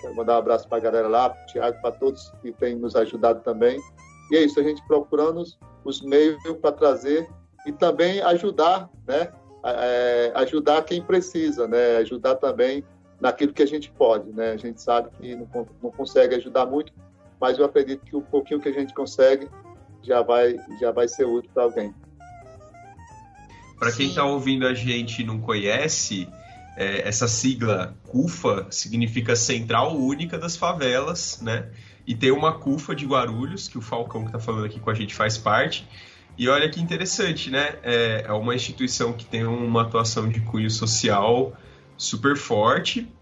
Quero 0.00 0.14
mandar 0.14 0.36
um 0.36 0.38
abraço 0.38 0.68
para 0.68 0.78
a 0.78 0.80
galera 0.80 1.08
lá, 1.08 1.30
para 1.30 1.42
o 1.42 1.46
Tiago, 1.46 1.80
para 1.80 1.92
todos 1.92 2.32
que 2.40 2.52
têm 2.52 2.76
nos 2.76 2.94
ajudado 2.94 3.40
também. 3.42 3.80
E 4.30 4.36
é 4.36 4.44
isso, 4.44 4.60
a 4.60 4.62
gente 4.62 4.82
procurando 4.86 5.40
os, 5.40 5.58
os 5.84 6.00
meios 6.02 6.40
para 6.60 6.72
trazer 6.72 7.28
e 7.66 7.72
também 7.72 8.20
ajudar, 8.22 8.88
né? 9.06 9.32
É, 9.64 10.32
ajudar 10.36 10.82
quem 10.84 11.02
precisa, 11.02 11.66
né? 11.66 11.96
Ajudar 11.98 12.36
também 12.36 12.84
naquilo 13.20 13.52
que 13.52 13.62
a 13.62 13.66
gente 13.66 13.90
pode, 13.90 14.30
né? 14.32 14.52
A 14.52 14.56
gente 14.56 14.80
sabe 14.80 15.10
que 15.18 15.34
não, 15.34 15.48
não 15.82 15.90
consegue 15.90 16.34
ajudar 16.36 16.66
muito, 16.66 16.92
mas 17.40 17.58
eu 17.58 17.64
acredito 17.64 18.04
que 18.04 18.16
o 18.16 18.22
pouquinho 18.22 18.60
que 18.60 18.68
a 18.68 18.72
gente 18.72 18.94
consegue 18.94 19.48
já 20.02 20.22
vai, 20.22 20.56
já 20.80 20.90
vai 20.92 21.08
ser 21.08 21.24
útil 21.24 21.50
para 21.52 21.64
alguém. 21.64 21.94
Para 23.78 23.92
quem 23.92 24.08
está 24.08 24.24
ouvindo 24.24 24.66
a 24.66 24.74
gente 24.74 25.22
e 25.22 25.24
não 25.24 25.40
conhece, 25.40 26.28
é, 26.76 27.06
essa 27.06 27.28
sigla 27.28 27.96
CUFA 28.08 28.66
significa 28.70 29.36
Central 29.36 29.96
Única 29.96 30.38
das 30.38 30.56
Favelas, 30.56 31.40
né? 31.40 31.70
E 32.06 32.14
tem 32.14 32.30
uma 32.30 32.58
CUFA 32.58 32.94
de 32.94 33.04
Guarulhos, 33.04 33.68
que 33.68 33.76
o 33.76 33.80
Falcão 33.82 34.22
que 34.22 34.28
está 34.28 34.38
falando 34.38 34.64
aqui 34.64 34.80
com 34.80 34.90
a 34.90 34.94
gente 34.94 35.14
faz 35.14 35.36
parte. 35.36 35.86
E 36.36 36.48
olha 36.48 36.68
que 36.70 36.80
interessante, 36.80 37.50
né? 37.50 37.74
É, 37.82 38.24
é 38.26 38.32
uma 38.32 38.54
instituição 38.54 39.12
que 39.12 39.24
tem 39.24 39.44
uma 39.44 39.82
atuação 39.82 40.28
de 40.28 40.40
cunho 40.40 40.70
social 40.70 41.52
super 41.98 42.36
forte. 42.36 43.12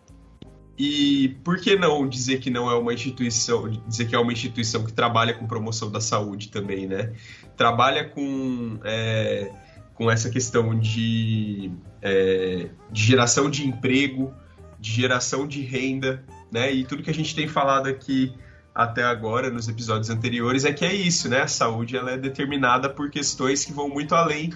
E 0.79 1.37
por 1.43 1.59
que 1.59 1.75
não 1.75 2.07
dizer 2.07 2.39
que 2.39 2.51
não 2.51 2.71
é 2.71 2.75
uma 2.75 2.93
instituição, 2.93 3.69
dizer 3.89 4.07
que 4.07 4.15
é 4.15 4.19
uma 4.19 4.33
instituição 4.33 4.85
que 4.85 4.93
trabalha 4.93 5.33
com 5.33 5.47
promoção 5.47 5.91
da 5.91 6.03
saúde 6.03 6.49
também, 6.49 6.87
né? 6.87 7.15
Trabalha 7.57 8.05
com 8.05 8.79
é, 8.85 9.51
com 9.95 10.11
essa 10.11 10.29
questão 10.29 10.79
de, 10.79 11.73
é, 12.03 12.69
de 12.93 13.03
geração 13.03 13.49
de 13.49 13.67
emprego, 13.67 14.35
de 14.79 14.93
geração 14.93 15.49
de 15.49 15.63
renda, 15.63 16.23
né? 16.53 16.71
E 16.71 16.85
tudo 16.85 17.03
que 17.03 17.11
a 17.11 17.15
gente 17.15 17.35
tem 17.35 17.49
falado 17.49 17.87
aqui 17.87 18.35
até 18.75 19.03
agora 19.03 19.49
nos 19.49 19.69
episódios 19.69 20.11
anteriores 20.11 20.67
é 20.67 20.73
que 20.75 20.85
é 20.85 20.95
isso, 20.95 21.31
né? 21.31 21.41
A 21.41 21.49
saúde 21.49 21.97
ela 21.97 22.11
é 22.11 22.19
determinada 22.19 22.91
por 22.91 23.09
questões 23.09 23.65
que 23.65 23.73
vão 23.73 23.89
muito 23.89 24.15
além 24.15 24.53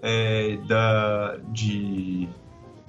é, 0.00 0.56
da, 0.68 1.38
de, 1.48 2.28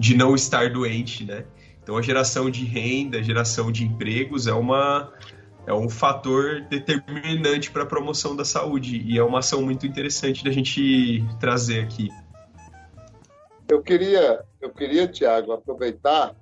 de 0.02 0.18
não 0.18 0.34
estar 0.34 0.72
doente, 0.72 1.24
né? 1.24 1.46
Então 1.84 1.96
a 1.96 2.02
geração 2.02 2.50
de 2.50 2.66
renda, 2.66 3.20
a 3.20 3.22
geração 3.22 3.72
de 3.72 3.86
empregos 3.86 4.48
é 4.48 4.54
uma 4.54 5.14
é 5.68 5.72
um 5.72 5.88
fator 5.88 6.62
determinante 6.62 7.70
para 7.70 7.84
a 7.84 7.86
promoção 7.86 8.36
da 8.36 8.44
saúde 8.44 9.00
e 9.06 9.20
é 9.20 9.24
uma 9.24 9.40
ação 9.40 9.62
muito 9.62 9.86
interessante 9.86 10.44
da 10.44 10.50
gente 10.50 11.24
trazer 11.40 11.84
aqui. 11.84 12.10
Eu 13.70 13.84
queria, 13.84 14.44
eu 14.60 14.72
queria, 14.72 15.08
Tiago, 15.08 15.52
aproveitar 15.52 16.36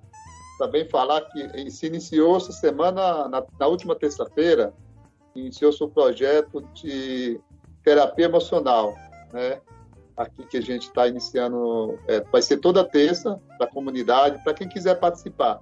também 0.58 0.88
falar 0.88 1.20
que 1.22 1.70
se 1.70 1.86
iniciou 1.86 2.38
essa 2.38 2.54
semana, 2.54 3.28
na, 3.28 3.44
na 3.60 3.68
última 3.68 3.94
terça-feira, 3.94 4.74
iniciou-se 5.36 5.84
o 5.84 5.90
projeto 5.90 6.62
de 6.74 7.42
terapia 7.84 8.26
emocional, 8.26 8.96
né? 9.34 9.60
Aqui 10.20 10.46
que 10.46 10.58
a 10.58 10.62
gente 10.62 10.84
está 10.84 11.08
iniciando, 11.08 11.98
é, 12.06 12.20
vai 12.20 12.42
ser 12.42 12.58
toda 12.58 12.84
terça 12.84 13.40
para 13.58 13.66
a 13.66 13.72
comunidade, 13.72 14.44
para 14.44 14.54
quem 14.54 14.68
quiser 14.68 14.96
participar. 15.00 15.62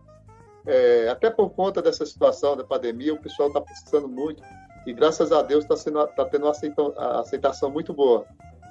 É, 0.65 1.07
até 1.09 1.29
por 1.29 1.51
conta 1.51 1.79
dessa 1.79 2.03
situação 2.07 2.57
da 2.57 2.63
pandemia, 2.63 3.13
o 3.13 3.21
pessoal 3.21 3.49
está 3.49 3.61
precisando 3.61 4.09
muito 4.09 4.41
e 4.87 4.93
graças 4.93 5.31
a 5.31 5.43
Deus 5.43 5.63
está 5.63 6.07
tá 6.07 6.25
tendo 6.25 6.47
uma 6.47 7.19
aceitação 7.19 7.69
muito 7.69 7.93
boa. 7.93 8.25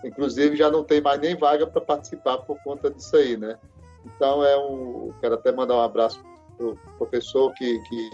Inclusive 0.05 0.57
já 0.57 0.69
não 0.71 0.83
tem 0.83 1.01
mais 1.01 1.21
nem 1.21 1.37
vaga 1.37 1.69
para 1.69 1.81
participar 1.81 2.39
por 2.39 2.61
conta 2.65 2.91
disso 2.91 3.17
aí, 3.17 3.37
né? 3.37 3.57
Então 4.05 4.45
é 4.45 4.57
um, 4.59 5.13
quero 5.21 5.35
até 5.35 5.53
mandar 5.53 5.77
um 5.77 5.83
abraço 5.83 6.21
para 6.57 6.67
o 6.67 6.77
professor 6.99 7.53
que, 7.55 7.79
que 7.85 8.11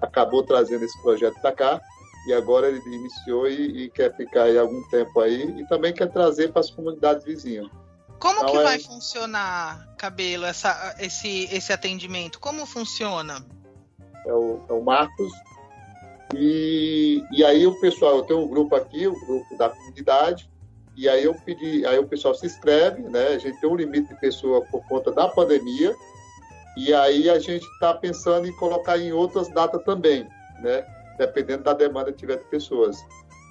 acabou 0.00 0.44
trazendo 0.44 0.84
esse 0.84 1.02
projeto 1.02 1.40
para 1.40 1.52
cá 1.52 1.80
e 2.26 2.32
agora 2.32 2.68
ele 2.68 2.80
iniciou 2.86 3.48
e, 3.48 3.84
e, 3.84 3.90
quer 3.90 4.14
ficar 4.16 4.44
aí 4.44 4.56
algum 4.56 4.82
tempo 4.88 5.20
aí 5.20 5.42
e 5.60 5.66
também 5.66 5.92
quer 5.92 6.10
trazer 6.10 6.52
para 6.52 6.60
as 6.60 6.70
comunidades 6.70 7.24
vizinhas. 7.24 7.68
Como 8.18 8.36
então, 8.36 8.50
que 8.52 8.56
é... 8.58 8.62
vai 8.62 8.78
funcionar, 8.78 9.94
Cabelo, 9.96 10.44
essa, 10.44 10.94
esse, 11.00 11.44
esse 11.52 11.72
atendimento? 11.72 12.38
Como 12.38 12.64
funciona? 12.64 13.44
É 14.24 14.32
o, 14.32 14.60
é 14.68 14.72
o 14.72 14.82
Marcos. 14.82 15.32
E, 16.34 17.24
e 17.32 17.44
aí 17.44 17.66
o 17.66 17.78
pessoal, 17.80 18.18
eu 18.18 18.22
tenho 18.22 18.40
um 18.40 18.48
grupo 18.48 18.76
aqui, 18.76 19.06
o 19.06 19.12
um 19.12 19.26
grupo 19.26 19.56
da 19.58 19.68
comunidade, 19.68 20.48
e 20.96 21.08
aí 21.08 21.24
eu 21.24 21.34
pedi, 21.34 21.84
aí 21.84 21.98
o 21.98 22.06
pessoal 22.06 22.34
se 22.34 22.46
inscreve, 22.46 23.02
né? 23.02 23.28
A 23.28 23.38
gente 23.38 23.60
tem 23.60 23.68
um 23.68 23.76
limite 23.76 24.08
de 24.08 24.20
pessoa 24.20 24.64
por 24.70 24.86
conta 24.86 25.10
da 25.10 25.28
pandemia, 25.28 25.94
e 26.76 26.94
aí 26.94 27.28
a 27.28 27.38
gente 27.38 27.64
está 27.64 27.92
pensando 27.92 28.46
em 28.46 28.56
colocar 28.56 28.98
em 28.98 29.12
outras 29.12 29.48
datas 29.48 29.82
também, 29.84 30.26
né? 30.60 30.86
Dependendo 31.18 31.64
da 31.64 31.72
demanda 31.72 32.12
que 32.12 32.18
tiver 32.18 32.36
de 32.36 32.44
pessoas. 32.44 32.96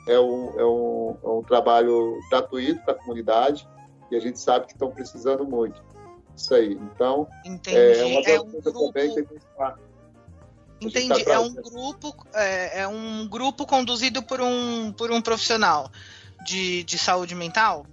É 0.07 0.19
um, 0.19 0.59
é 0.59 0.65
um, 0.65 1.17
é 1.23 1.27
um 1.27 1.43
trabalho 1.43 2.19
gratuito 2.29 2.81
para 2.81 2.93
a 2.93 2.97
comunidade, 2.97 3.67
e 4.09 4.15
a 4.15 4.19
gente 4.19 4.39
sabe 4.39 4.65
que 4.65 4.73
estão 4.73 4.91
precisando 4.91 5.45
muito. 5.45 5.81
Isso 6.35 6.53
aí. 6.55 6.73
Então, 6.73 7.27
Entendi. 7.45 7.77
é 7.77 8.05
uma 8.05 8.21
é 8.21 8.41
um 8.41 8.49
grupo... 8.49 8.91
também 8.91 9.13
que 9.13 9.19
a 9.19 9.23
gente 9.23 9.35
está. 9.35 9.77
Entendi. 10.81 11.23
Tá 11.23 11.33
é 11.33 11.39
um 11.39 11.53
grupo, 11.53 12.27
é, 12.33 12.81
é, 12.81 12.87
um 12.87 13.27
grupo 13.27 13.67
conduzido 13.67 14.23
por 14.23 14.41
um, 14.41 14.91
por 14.91 15.11
um 15.11 15.21
profissional 15.21 15.91
de, 16.43 16.83
de 16.83 16.97
saúde 16.97 17.35
mental? 17.35 17.85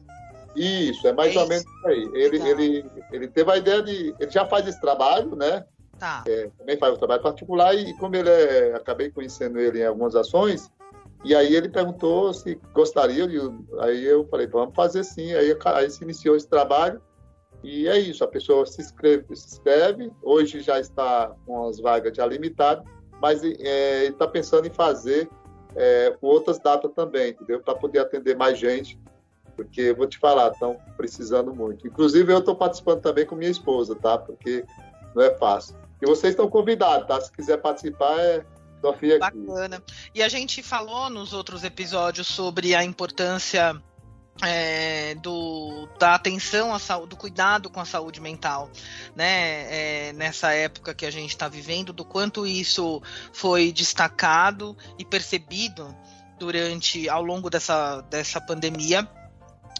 Isso, 0.56 1.06
é 1.06 1.12
mais 1.12 1.36
é 1.36 1.38
ou 1.38 1.46
menos 1.46 1.64
isso 1.64 1.86
aí. 1.86 2.10
Ele, 2.14 2.48
ele, 2.48 2.90
ele 3.12 3.28
teve 3.28 3.52
a 3.52 3.56
ideia 3.56 3.82
de. 3.82 4.14
Ele 4.18 4.30
já 4.30 4.46
faz 4.46 4.66
esse 4.66 4.80
trabalho, 4.80 5.36
né? 5.36 5.64
Tá. 5.98 6.24
É, 6.26 6.50
também 6.56 6.76
faz 6.78 6.94
o 6.94 6.98
trabalho 6.98 7.22
particular 7.22 7.74
e 7.74 7.92
como 7.94 8.14
ele 8.14 8.30
é, 8.30 8.74
acabei 8.74 9.10
conhecendo 9.10 9.58
ele 9.58 9.80
em 9.80 9.86
algumas 9.86 10.14
ações, 10.14 10.70
e 11.24 11.34
aí 11.34 11.54
ele 11.54 11.68
perguntou 11.68 12.32
se 12.32 12.60
gostaria, 12.72 13.26
de, 13.26 13.38
aí 13.80 14.04
eu 14.04 14.26
falei, 14.28 14.46
vamos 14.46 14.74
fazer 14.74 15.02
sim. 15.02 15.34
Aí, 15.34 15.56
aí 15.64 15.90
se 15.90 16.04
iniciou 16.04 16.36
esse 16.36 16.48
trabalho 16.48 17.02
e 17.62 17.88
é 17.88 17.98
isso, 17.98 18.22
a 18.22 18.28
pessoa 18.28 18.64
se 18.66 18.80
inscreve, 18.80 19.34
se 19.34 19.48
inscreve 19.48 20.12
hoje 20.22 20.60
já 20.60 20.78
está 20.78 21.34
com 21.44 21.66
as 21.66 21.80
vagas 21.80 22.16
já 22.16 22.24
limitadas, 22.24 22.84
mas 23.20 23.42
é, 23.42 24.04
ele 24.04 24.12
está 24.12 24.28
pensando 24.28 24.66
em 24.66 24.70
fazer 24.70 25.28
é, 25.74 26.16
com 26.20 26.28
outras 26.28 26.58
datas 26.60 26.92
também, 26.92 27.30
entendeu? 27.30 27.60
Para 27.60 27.74
poder 27.74 27.98
atender 27.98 28.36
mais 28.36 28.58
gente, 28.58 28.98
porque 29.56 29.92
vou 29.92 30.06
te 30.06 30.18
falar, 30.18 30.52
estão 30.52 30.78
precisando 30.96 31.52
muito. 31.52 31.86
Inclusive 31.86 32.32
eu 32.32 32.38
estou 32.38 32.54
participando 32.54 33.00
também 33.00 33.26
com 33.26 33.34
minha 33.34 33.50
esposa, 33.50 33.96
tá? 33.96 34.16
Porque 34.16 34.64
não 35.14 35.22
é 35.22 35.34
fácil. 35.36 35.76
E 36.00 36.06
vocês 36.06 36.32
estão 36.32 36.48
convidados, 36.48 37.06
tá? 37.06 37.20
Se 37.20 37.30
quiser 37.32 37.58
participar, 37.58 38.18
é 38.18 38.44
Sofia 38.80 39.18
Bacana. 39.18 39.82
E 40.14 40.22
a 40.22 40.28
gente 40.28 40.62
falou 40.62 41.10
nos 41.10 41.32
outros 41.32 41.64
episódios 41.64 42.26
sobre 42.26 42.74
a 42.74 42.84
importância 42.84 43.80
é, 44.42 45.16
do, 45.16 45.88
da 45.98 46.14
atenção 46.14 46.72
à 46.72 46.78
saúde, 46.78 47.08
do 47.08 47.16
cuidado 47.16 47.68
com 47.68 47.80
a 47.80 47.84
saúde 47.84 48.20
mental, 48.20 48.70
né? 49.16 50.08
É, 50.08 50.12
nessa 50.12 50.52
época 50.52 50.94
que 50.94 51.04
a 51.04 51.10
gente 51.10 51.30
está 51.30 51.48
vivendo, 51.48 51.92
do 51.92 52.04
quanto 52.04 52.46
isso 52.46 53.02
foi 53.32 53.72
destacado 53.72 54.76
e 54.98 55.04
percebido 55.04 55.94
durante 56.38 57.08
ao 57.08 57.22
longo 57.22 57.50
dessa, 57.50 58.00
dessa 58.02 58.40
pandemia 58.40 59.08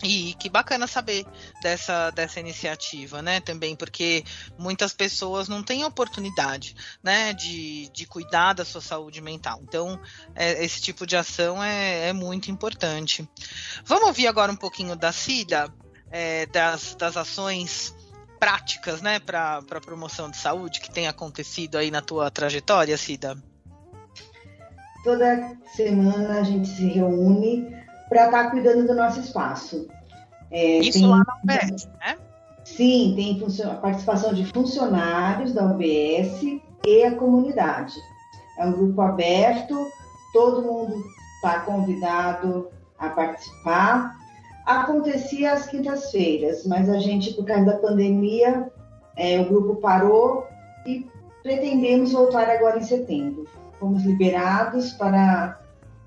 e 0.03 0.35
que 0.35 0.49
bacana 0.49 0.87
saber 0.87 1.27
dessa, 1.61 2.11
dessa 2.11 2.39
iniciativa, 2.39 3.21
né? 3.21 3.41
Também 3.41 3.75
porque 3.75 4.25
muitas 4.57 4.93
pessoas 4.93 5.49
não 5.49 5.63
têm 5.63 5.85
oportunidade, 5.85 6.77
né? 7.03 7.33
De, 7.33 7.89
de 7.89 8.07
cuidar 8.07 8.53
da 8.53 8.65
sua 8.65 8.81
saúde 8.81 9.21
mental. 9.21 9.61
Então, 9.63 9.99
é, 10.35 10.65
esse 10.65 10.81
tipo 10.81 11.07
de 11.07 11.17
ação 11.17 11.63
é, 11.63 12.09
é, 12.09 12.13
muito 12.13 12.51
importante. 12.51 13.29
Vamos 13.85 14.09
ouvir 14.09 14.29
agora 14.29 14.53
um 14.53 14.57
pouquinho 14.57 14.95
da 14.95 15.11
Cida, 15.11 15.73
é, 16.11 16.47
das, 16.47 16.95
das 16.95 17.17
ações 17.17 17.95
práticas, 18.39 19.03
né? 19.03 19.19
Para 19.19 19.59
a 19.59 19.81
promoção 19.81 20.31
de 20.31 20.37
saúde 20.37 20.81
que 20.81 20.93
tem 20.93 21.09
acontecido 21.09 21.77
aí 21.77 21.91
na 21.91 22.01
tua 22.01 22.31
trajetória, 22.31 22.97
Cida. 22.97 23.37
Toda 25.03 25.57
semana 25.75 26.41
a 26.41 26.43
gente 26.45 26.69
se 26.69 26.87
reúne 26.87 27.88
para 28.09 28.27
estar 28.27 28.45
tá 28.45 28.51
cuidando 28.51 28.87
do 28.87 28.95
nosso 28.95 29.21
espaço. 29.21 29.89
É, 30.51 30.79
Isso 30.79 30.99
tem, 30.99 31.09
lá 31.09 31.19
na 31.19 31.37
UBS, 31.43 31.87
né? 32.01 32.17
Sim, 32.65 33.15
tem 33.17 33.65
a 33.65 33.75
participação 33.75 34.35
de 34.35 34.45
funcionários 34.47 35.53
da 35.53 35.65
UBS 35.65 36.61
e 36.87 37.05
a 37.05 37.15
comunidade. 37.15 37.95
É 38.59 38.67
um 38.67 38.73
grupo 38.73 39.01
aberto, 39.01 39.87
todo 40.33 40.63
mundo 40.63 41.03
está 41.37 41.61
convidado 41.61 42.69
a 42.99 43.09
participar. 43.09 44.17
Acontecia 44.67 45.53
às 45.53 45.67
quintas-feiras, 45.67 46.67
mas 46.67 46.91
a 46.91 46.99
gente, 46.99 47.33
por 47.33 47.45
causa 47.45 47.65
da 47.65 47.79
pandemia, 47.79 48.71
é, 49.17 49.41
o 49.41 49.49
grupo 49.49 49.77
parou 49.77 50.47
e 50.87 51.07
pretendemos 51.43 52.13
voltar 52.13 52.51
agora 52.51 52.79
em 52.79 52.83
setembro. 52.83 53.47
Fomos 53.81 54.05
liberados 54.05 54.93
para 54.93 55.59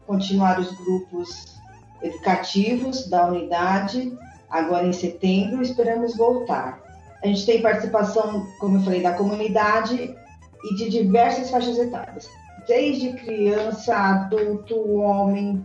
continuar 0.06 0.60
os 0.60 0.72
grupos 0.72 1.61
educativos 2.02 3.08
da 3.08 3.28
unidade, 3.28 4.18
agora 4.50 4.86
em 4.86 4.94
setembro, 4.94 5.62
esperamos 5.62 6.16
voltar. 6.16 6.82
A 7.24 7.28
gente 7.28 7.46
tem 7.46 7.62
participação, 7.62 8.48
como 8.60 8.78
eu 8.78 8.82
falei, 8.82 9.02
da 9.02 9.14
comunidade 9.14 10.16
e 10.64 10.76
de 10.76 10.90
diversas 10.90 11.50
faixas 11.50 11.78
etárias, 11.78 12.30
desde 12.68 13.14
criança, 13.14 13.96
adulto, 13.96 14.76
homem, 15.00 15.64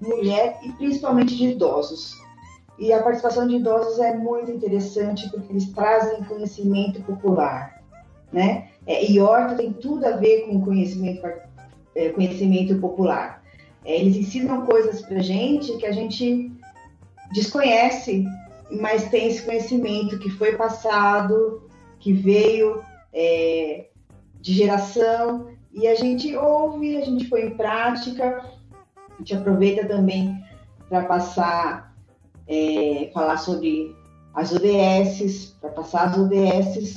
mulher 0.00 0.58
e 0.62 0.72
principalmente 0.72 1.36
de 1.36 1.48
idosos. 1.48 2.14
E 2.78 2.92
a 2.92 3.02
participação 3.02 3.46
de 3.46 3.56
idosos 3.56 3.98
é 3.98 4.14
muito 4.14 4.50
interessante 4.50 5.30
porque 5.30 5.52
eles 5.52 5.72
trazem 5.72 6.22
conhecimento 6.24 7.00
popular, 7.02 7.82
né? 8.32 8.68
É, 8.86 9.10
e 9.10 9.18
horta 9.18 9.56
tem 9.56 9.72
tudo 9.72 10.04
a 10.06 10.12
ver 10.12 10.42
com 10.42 10.60
conhecimento, 10.60 11.26
é, 11.94 12.10
conhecimento 12.10 12.78
popular. 12.78 13.42
É, 13.86 14.00
eles 14.00 14.16
ensinam 14.16 14.66
coisas 14.66 15.00
para 15.00 15.20
gente 15.20 15.76
que 15.76 15.86
a 15.86 15.92
gente 15.92 16.52
desconhece, 17.32 18.26
mas 18.68 19.08
tem 19.08 19.28
esse 19.28 19.42
conhecimento 19.42 20.18
que 20.18 20.28
foi 20.28 20.56
passado, 20.56 21.62
que 22.00 22.12
veio 22.12 22.82
é, 23.14 23.86
de 24.40 24.52
geração 24.54 25.46
e 25.72 25.86
a 25.86 25.94
gente 25.94 26.34
ouve, 26.36 26.96
a 26.96 27.04
gente 27.04 27.26
põe 27.26 27.42
em 27.42 27.56
prática, 27.56 28.44
a 28.96 29.18
gente 29.18 29.36
aproveita 29.36 29.86
também 29.86 30.36
para 30.88 31.04
passar 31.04 31.94
é, 32.48 33.08
falar 33.14 33.36
sobre 33.36 33.94
as 34.34 34.52
ODSs, 34.52 35.56
para 35.60 35.70
passar 35.70 36.08
as 36.08 36.18
ODSs, 36.18 36.96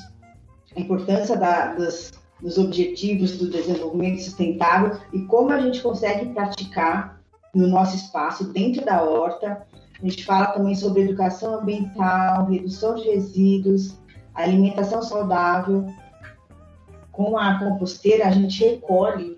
a 0.76 0.80
importância 0.80 1.38
da, 1.38 1.74
dos, 1.76 2.12
dos 2.42 2.58
objetivos 2.58 3.38
do 3.38 3.50
desenvolvimento 3.50 4.22
sustentável 4.22 4.98
e 5.12 5.22
como 5.22 5.52
a 5.52 5.60
gente 5.60 5.82
consegue 5.82 6.34
praticar 6.34 7.20
no 7.54 7.68
nosso 7.68 7.96
espaço, 7.96 8.52
dentro 8.54 8.86
da 8.86 9.04
horta. 9.04 9.66
A 10.02 10.08
gente 10.08 10.24
fala 10.24 10.48
também 10.48 10.76
sobre 10.76 11.02
educação 11.02 11.60
ambiental, 11.60 12.46
redução 12.46 12.96
de 12.96 13.10
resíduos, 13.10 13.98
alimentação 14.34 15.02
saudável. 15.02 15.86
Com 17.12 17.38
a 17.38 17.60
composteira, 17.60 18.28
a 18.28 18.32
gente 18.32 18.64
recolhe 18.64 19.38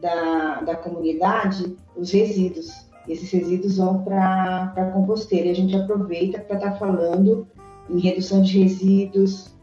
da, 0.00 0.62
da 0.62 0.76
comunidade 0.76 1.76
os 1.94 2.10
resíduos 2.10 2.90
esses 3.08 3.30
resíduos 3.30 3.78
vão 3.78 4.02
para 4.02 4.72
a 4.76 4.84
composteira. 4.92 5.48
E 5.48 5.50
a 5.50 5.54
gente 5.54 5.76
aproveita 5.76 6.38
para 6.40 6.56
estar 6.56 6.70
tá 6.72 6.76
falando 6.76 7.46
em 7.90 7.98
redução 7.98 8.42
de 8.42 8.62
resíduos, 8.62 9.54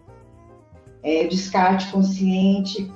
é, 1.04 1.26
descarte 1.26 1.92
consciente 1.92 2.92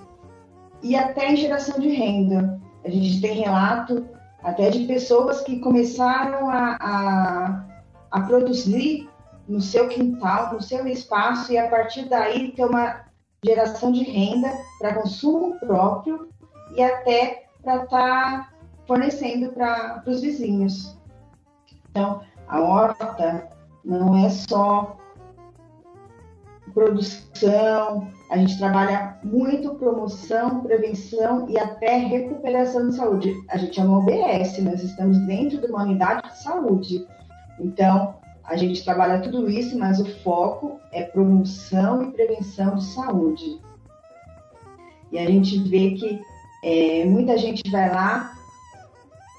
e 0.82 0.96
até 0.96 1.32
em 1.32 1.38
geração 1.38 1.80
de 1.80 1.90
renda. 1.90 2.60
A 2.84 2.90
gente 2.90 3.22
tem 3.22 3.42
relato 3.42 4.06
até 4.44 4.70
de 4.70 4.86
pessoas 4.86 5.42
que 5.42 5.60
começaram 5.60 6.50
a, 6.50 6.78
a, 6.80 7.66
a 8.12 8.22
produzir 8.22 9.10
no 9.48 9.62
seu 9.62 9.88
quintal, 9.88 10.54
no 10.54 10.62
seu 10.62 10.86
espaço, 10.88 11.52
e 11.52 11.58
a 11.58 11.70
partir 11.70 12.08
daí 12.10 12.52
ter 12.52 12.66
uma 12.66 13.06
geração 13.44 13.92
de 13.92 14.04
renda 14.04 14.52
para 14.80 14.96
consumo 14.96 15.60
próprio 15.60 16.30
e 16.76 16.82
até 16.82 17.46
para 17.62 17.84
estar 17.84 17.88
tá 17.88 18.50
fornecendo 18.88 19.52
para 19.52 20.04
os 20.06 20.22
vizinhos. 20.22 20.98
Então, 21.90 22.22
a 22.48 22.60
horta 22.60 23.50
não 23.84 24.26
é 24.26 24.30
só 24.30 24.98
produção, 26.74 28.08
a 28.30 28.38
gente 28.38 28.58
trabalha 28.58 29.18
muito 29.24 29.76
promoção, 29.76 30.62
prevenção 30.62 31.48
e 31.50 31.58
até 31.58 31.98
recuperação 31.98 32.90
de 32.90 32.96
saúde. 32.96 33.34
A 33.50 33.58
gente 33.58 33.80
é 33.80 33.84
uma 33.84 34.00
OBS, 34.00 34.58
nós 34.60 34.84
estamos 34.84 35.18
dentro 35.20 35.60
de 35.60 35.68
uma 35.68 35.84
unidade 35.84 36.30
de 36.30 36.42
saúde. 36.42 37.08
Então, 37.60 38.16
a 38.44 38.58
gente 38.58 38.84
trabalha 38.84 39.22
tudo 39.22 39.50
isso, 39.50 39.78
mas 39.78 40.00
o 40.00 40.06
foco 40.22 40.80
é 40.92 41.04
promoção 41.04 42.04
e 42.04 42.12
prevenção 42.12 42.76
de 42.76 42.86
saúde. 42.86 43.62
E 45.12 45.20
a 45.20 45.26
gente 45.26 45.60
vê 45.60 45.92
que 45.92 46.22
é, 46.64 47.06
muita 47.06 47.38
gente 47.38 47.70
vai 47.70 47.94
lá 47.94 48.34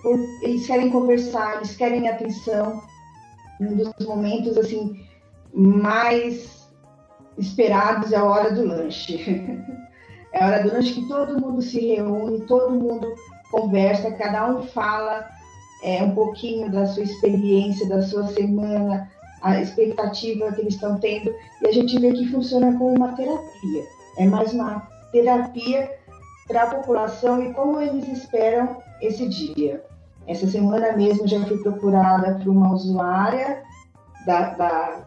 por, 0.03 0.19
eles 0.43 0.67
querem 0.67 0.91
conversar, 0.91 1.57
eles 1.57 1.75
querem 1.75 2.09
atenção. 2.09 2.83
Um 3.61 3.77
dos 3.77 4.07
momentos 4.07 4.57
assim 4.57 5.05
mais 5.53 6.64
esperados 7.39 8.13
é 8.13 8.17
a 8.17 8.25
hora 8.25 8.53
do 8.53 8.67
lanche. 8.67 9.25
é 10.33 10.43
a 10.43 10.47
hora 10.47 10.63
do 10.63 10.73
lanche 10.73 10.95
que 10.95 11.09
todo 11.09 11.41
mundo 11.41 11.63
se 11.63 11.81
reúne, 11.81 12.41
todo 12.47 12.71
mundo 12.71 13.15
conversa, 13.51 14.11
cada 14.13 14.51
um 14.51 14.63
fala 14.63 15.29
é, 15.83 16.03
um 16.03 16.15
pouquinho 16.15 16.71
da 16.71 16.87
sua 16.87 17.03
experiência, 17.03 17.89
da 17.89 18.03
sua 18.03 18.27
semana, 18.29 19.11
a 19.43 19.61
expectativa 19.61 20.51
que 20.53 20.63
eles 20.63 20.75
estão 20.75 20.99
tendo, 20.99 21.33
e 21.63 21.69
a 21.69 21.73
gente 21.73 21.99
vê 22.01 22.13
que 22.13 22.31
funciona 22.31 22.73
como 22.79 22.97
uma 22.97 23.13
terapia. 23.15 23.85
É 24.19 24.27
mais 24.27 24.53
uma 24.53 24.89
terapia 25.13 25.91
para 26.49 26.63
a 26.63 26.75
população 26.75 27.43
e 27.43 27.53
como 27.53 27.81
eles 27.81 28.09
esperam 28.09 28.77
esse 29.01 29.29
dia. 29.29 29.85
Essa 30.27 30.47
semana 30.47 30.93
mesmo 30.93 31.29
já 31.29 31.45
fui 31.45 31.59
procurada 31.59 32.41
por 32.43 32.49
uma 32.49 32.73
usuária 32.73 33.63
da, 34.27 34.51
da, 34.55 35.05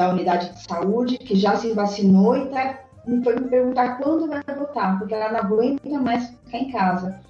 da 0.00 0.08
unidade 0.08 0.54
de 0.54 0.62
saúde 0.62 1.18
que 1.18 1.36
já 1.36 1.56
se 1.56 1.74
vacinou 1.74 2.34
e 2.34 2.46
tá, 2.46 2.84
foi 3.22 3.38
me 3.38 3.48
perguntar 3.50 3.98
quando 3.98 4.28
vai 4.28 4.42
voltar, 4.56 4.98
porque 4.98 5.12
ela 5.12 5.30
não 5.32 5.40
aguenta 5.40 6.00
mais 6.00 6.30
ficar 6.30 6.58
em 6.58 6.70
casa. 6.70 7.20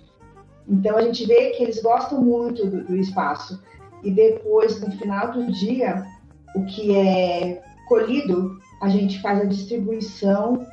Então 0.69 0.97
a 0.97 1.03
gente 1.03 1.27
vê 1.27 1.51
que 1.51 1.65
eles 1.65 1.83
gostam 1.83 2.23
muito 2.23 2.65
do, 2.65 2.85
do 2.85 2.97
espaço. 2.97 3.61
E 4.05 4.11
depois, 4.13 4.81
no 4.81 4.93
final 4.93 5.33
do 5.33 5.51
dia, 5.51 6.07
o 6.55 6.65
que 6.65 6.97
é 6.97 7.61
colhido, 7.89 8.57
a 8.81 8.89
gente 8.89 9.21
faz 9.21 9.41
a 9.41 9.47
distribuição 9.47 10.65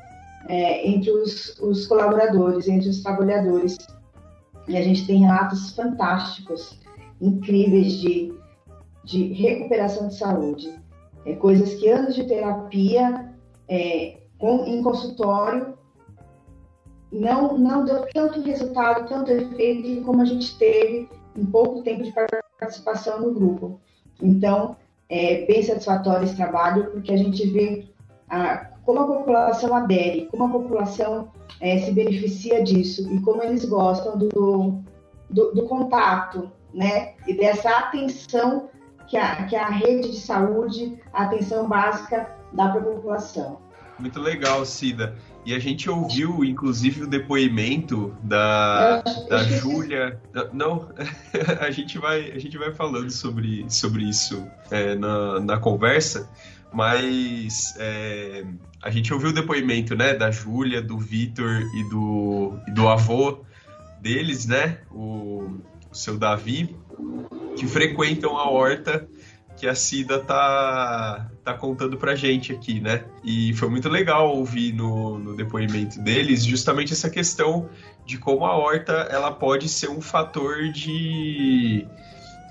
é, 0.48 0.88
entre 0.88 1.10
os, 1.10 1.58
os 1.60 1.88
colaboradores, 1.88 2.68
entre 2.68 2.90
os 2.90 3.02
trabalhadores. 3.02 3.76
E 4.68 4.78
a 4.78 4.84
gente 4.84 5.08
tem 5.08 5.22
relatos 5.22 5.72
fantásticos, 5.72 6.80
incríveis 7.20 7.94
de, 7.94 8.32
de 9.04 9.34
recuperação 9.34 10.10
de 10.10 10.16
saúde. 10.16 10.87
É, 11.28 11.36
coisas 11.36 11.74
que 11.74 11.90
anos 11.90 12.16
de 12.16 12.24
terapia 12.24 13.34
é, 13.68 14.18
com, 14.40 14.63
em 14.66 14.82
consultório 14.82 15.78
não, 17.12 17.58
não 17.58 17.84
deu 17.84 18.08
tanto 18.13 18.42
resultado, 18.42 19.10
tanto 19.10 19.32
efeito 19.32 20.06
como 20.06 20.22
a 20.22 20.26
gente 20.26 20.58
teve 20.58 21.10
em 21.36 21.46
pouco 21.46 21.84
tempo 21.84 22.04
de 22.04 22.13
participação 22.58 23.20
no 23.20 23.34
grupo. 23.34 23.78
Então, 24.22 24.78
é 25.10 25.46
bem 25.46 25.62
satisfatório 25.63 26.24
esse 26.24 26.36
trabalho, 26.36 26.92
porque 26.92 27.12
a 27.12 27.18
gente 27.18 27.46
vê 27.48 27.90
a, 28.30 28.58
como 28.86 29.00
a 29.02 29.08
população 29.08 29.76
adere, 29.76 30.30
como 30.32 30.46
a 30.46 30.50
população 30.50 31.30
é, 31.60 31.78
se 31.80 31.92
beneficia 31.92 32.63
disso 32.63 33.12
e 33.13 33.20
como 33.20 33.44
eles 33.44 33.66
gostam 33.66 34.18
do, 34.18 34.82
do, 35.30 35.52
do, 35.54 35.66
contato, 35.68 36.50
né? 36.74 37.16
E 37.28 37.34
dessa 37.34 37.70
atenção 37.70 38.70
que 39.08 39.17
a, 39.17 39.46
que 39.46 39.56
a 39.56 39.70
rede 39.70 40.12
de 40.12 40.20
saúde, 40.20 41.00
a 41.13 41.24
atenção 41.24 41.67
básica 41.67 42.30
dá 42.54 42.70
para 42.70 42.82
a 42.82 42.84
população. 42.84 43.60
Muito 44.00 44.20
legal, 44.20 44.63
Cida. 44.65 45.15
E 45.46 45.54
a 45.56 45.60
gente 45.60 45.89
ouviu, 45.89 46.43
inclusive, 46.43 47.04
o 47.04 47.08
depoimento 47.08 48.15
da, 48.22 49.02
da 49.30 49.43
Júlia. 49.43 50.22
Não, 50.54 50.89
a 51.60 51.72
gente 51.72 51.98
vai, 51.98 52.32
a 52.32 52.38
gente 52.38 52.58
vai 52.58 52.74
falando 52.74 53.10
sobre, 53.10 53.65
sobre 53.70 54.04
isso 54.04 54.46
é, 54.70 54.93
na, 54.96 55.39
na 55.39 55.58
conversa, 55.58 56.30
mas 56.72 57.76
é, 57.80 58.46
a 58.84 58.89
gente 58.89 59.13
ouviu 59.13 59.30
o 59.30 59.34
depoimento, 59.34 59.96
né, 59.96 60.13
da 60.13 60.30
Júlia, 60.30 60.82
do 60.82 61.00
Vitor 61.00 61.62
e 61.74 61.89
do, 61.89 62.60
e 62.67 62.72
do 62.72 62.88
avô 62.88 63.39
deles, 64.02 64.46
né, 64.46 64.80
o, 64.91 65.60
o 65.89 65.96
seu 65.96 66.17
Davi, 66.20 66.76
que 67.56 67.68
frequentam 67.68 68.38
a 68.38 68.50
horta 68.50 69.08
que 69.58 69.68
a 69.68 69.74
Cida 69.74 70.20
tá, 70.20 71.30
tá 71.44 71.54
contando 71.56 71.98
pra 71.98 72.16
gente 72.16 72.54
aqui, 72.54 72.80
né? 72.80 73.04
E 73.24 73.54
foi 73.56 73.68
muito 73.68 73.89
legal 73.89 74.36
ouvir 74.36 74.72
no, 74.72 75.18
no 75.18 75.36
depoimento 75.36 76.00
deles 76.00 76.45
justamente 76.45 76.93
essa 76.93 77.10
questão 77.10 77.68
de 78.06 78.20
como 78.20 78.45
a 78.45 78.56
horta 78.56 78.93
ela 79.12 79.32
pode 79.32 79.68
ser 79.68 79.89
um 79.89 80.00
fator 80.00 80.70
de, 80.72 81.88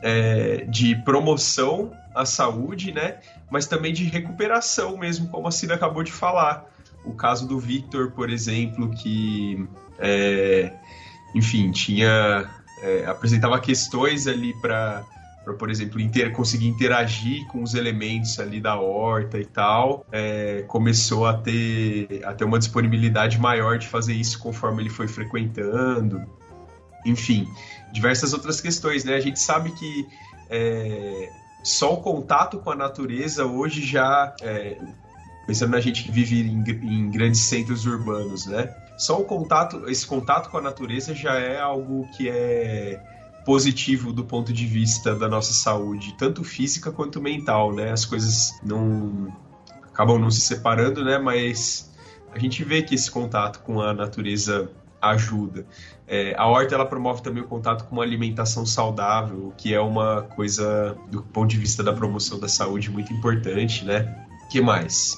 é, 0.02 0.64
de 0.68 0.96
promoção 0.96 1.92
à 2.12 2.26
saúde, 2.26 2.92
né? 2.92 3.20
Mas 3.50 3.66
também 3.66 3.92
de 3.92 4.04
recuperação 4.04 4.96
mesmo, 4.98 5.28
como 5.28 5.46
a 5.46 5.52
Cida 5.52 5.74
acabou 5.74 6.02
de 6.02 6.12
falar. 6.12 6.66
O 7.04 7.12
caso 7.12 7.46
do 7.46 7.56
Victor, 7.56 8.10
por 8.10 8.28
exemplo, 8.28 8.90
que, 8.90 9.64
é, 10.00 10.72
enfim, 11.36 11.70
tinha 11.70 12.50
é, 12.82 13.06
apresentava 13.06 13.58
questões 13.60 14.26
ali 14.26 14.52
para 14.60 15.04
para, 15.46 15.54
por 15.54 15.70
exemplo, 15.70 16.00
inter 16.00 16.32
conseguir 16.32 16.66
interagir 16.66 17.46
com 17.46 17.62
os 17.62 17.74
elementos 17.74 18.40
ali 18.40 18.60
da 18.60 18.80
horta 18.80 19.38
e 19.38 19.44
tal, 19.44 20.04
é, 20.10 20.64
começou 20.66 21.24
a 21.24 21.34
ter, 21.34 22.20
a 22.24 22.34
ter 22.34 22.44
uma 22.44 22.58
disponibilidade 22.58 23.38
maior 23.38 23.78
de 23.78 23.86
fazer 23.86 24.12
isso 24.12 24.40
conforme 24.40 24.82
ele 24.82 24.90
foi 24.90 25.06
frequentando. 25.06 26.20
Enfim, 27.04 27.48
diversas 27.92 28.32
outras 28.32 28.60
questões, 28.60 29.04
né? 29.04 29.14
A 29.14 29.20
gente 29.20 29.38
sabe 29.38 29.70
que 29.70 30.08
é, 30.50 31.30
só 31.62 31.94
o 31.94 31.98
contato 31.98 32.58
com 32.58 32.72
a 32.72 32.74
natureza 32.74 33.46
hoje 33.46 33.86
já, 33.86 34.34
é, 34.42 34.76
pensando 35.46 35.70
na 35.70 35.80
gente 35.80 36.02
que 36.02 36.10
vive 36.10 36.40
em, 36.40 36.64
em 36.82 37.08
grandes 37.08 37.42
centros 37.42 37.86
urbanos, 37.86 38.46
né? 38.46 38.68
Só 38.96 39.20
o 39.20 39.24
contato, 39.24 39.88
esse 39.88 40.06
contato 40.06 40.50
com 40.50 40.58
a 40.58 40.62
natureza 40.62 41.14
já 41.14 41.38
é 41.38 41.60
algo 41.60 42.08
que 42.16 42.28
é 42.28 43.00
positivo 43.44 44.12
do 44.12 44.24
ponto 44.24 44.52
de 44.52 44.66
vista 44.66 45.14
da 45.14 45.28
nossa 45.28 45.52
saúde, 45.52 46.16
tanto 46.18 46.42
física 46.42 46.90
quanto 46.90 47.20
mental, 47.20 47.72
né? 47.72 47.92
As 47.92 48.04
coisas 48.04 48.58
não 48.62 49.32
acabam 49.82 50.18
não 50.18 50.30
se 50.30 50.40
separando, 50.40 51.04
né? 51.04 51.16
Mas 51.16 51.92
a 52.32 52.38
gente 52.38 52.64
vê 52.64 52.82
que 52.82 52.94
esse 52.94 53.10
contato 53.10 53.60
com 53.60 53.80
a 53.80 53.94
natureza 53.94 54.70
ajuda. 55.00 55.64
É, 56.08 56.34
a 56.36 56.46
horta 56.46 56.74
ela 56.74 56.86
promove 56.86 57.22
também 57.22 57.42
o 57.42 57.46
contato 57.46 57.84
com 57.84 57.96
uma 57.96 58.02
alimentação 58.02 58.66
saudável, 58.66 59.52
que 59.56 59.72
é 59.74 59.80
uma 59.80 60.22
coisa 60.22 60.96
do 61.08 61.22
ponto 61.22 61.48
de 61.48 61.56
vista 61.56 61.82
da 61.82 61.92
promoção 61.92 62.40
da 62.40 62.48
saúde 62.48 62.90
muito 62.90 63.12
importante, 63.12 63.84
né? 63.84 64.26
Que 64.50 64.60
mais? 64.60 65.14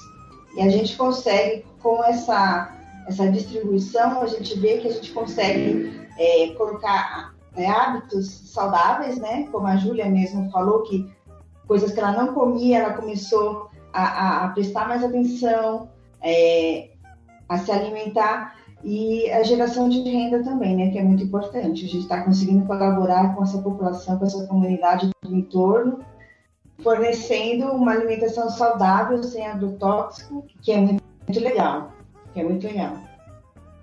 E 0.56 0.60
a 0.60 0.68
gente 0.68 0.96
consegue 0.96 1.64
com 1.78 2.02
essa 2.04 2.77
essa 3.08 3.30
distribuição, 3.30 4.20
a 4.20 4.26
gente 4.26 4.58
vê 4.58 4.78
que 4.78 4.88
a 4.88 4.92
gente 4.92 5.10
consegue 5.12 6.06
é, 6.18 6.48
colocar 6.48 7.34
é, 7.56 7.66
hábitos 7.66 8.28
saudáveis, 8.50 9.18
né? 9.18 9.48
Como 9.50 9.66
a 9.66 9.76
Júlia 9.76 10.06
mesmo 10.06 10.50
falou, 10.50 10.82
que 10.82 11.10
coisas 11.66 11.90
que 11.90 11.98
ela 11.98 12.12
não 12.12 12.34
comia, 12.34 12.78
ela 12.78 12.92
começou 12.92 13.70
a, 13.92 14.02
a, 14.02 14.44
a 14.44 14.48
prestar 14.50 14.86
mais 14.86 15.02
atenção, 15.02 15.88
é, 16.20 16.90
a 17.48 17.56
se 17.56 17.72
alimentar 17.72 18.56
e 18.84 19.28
a 19.30 19.42
geração 19.42 19.88
de 19.88 20.02
renda 20.02 20.44
também, 20.44 20.76
né? 20.76 20.90
Que 20.90 20.98
é 20.98 21.02
muito 21.02 21.24
importante. 21.24 21.86
A 21.86 21.88
gente 21.88 22.00
está 22.00 22.22
conseguindo 22.22 22.66
colaborar 22.66 23.34
com 23.34 23.42
essa 23.42 23.58
população, 23.58 24.18
com 24.18 24.26
essa 24.26 24.46
comunidade 24.46 25.08
do 25.22 25.34
entorno, 25.34 26.00
fornecendo 26.82 27.72
uma 27.72 27.92
alimentação 27.92 28.50
saudável, 28.50 29.22
sem 29.22 29.46
agrotóxico, 29.46 30.44
que 30.60 30.72
é 30.72 30.76
muito, 30.76 31.02
muito 31.26 31.40
legal. 31.40 31.97
Que 32.32 32.40
é 32.40 32.44
muito 32.44 32.66
legal. 32.66 32.96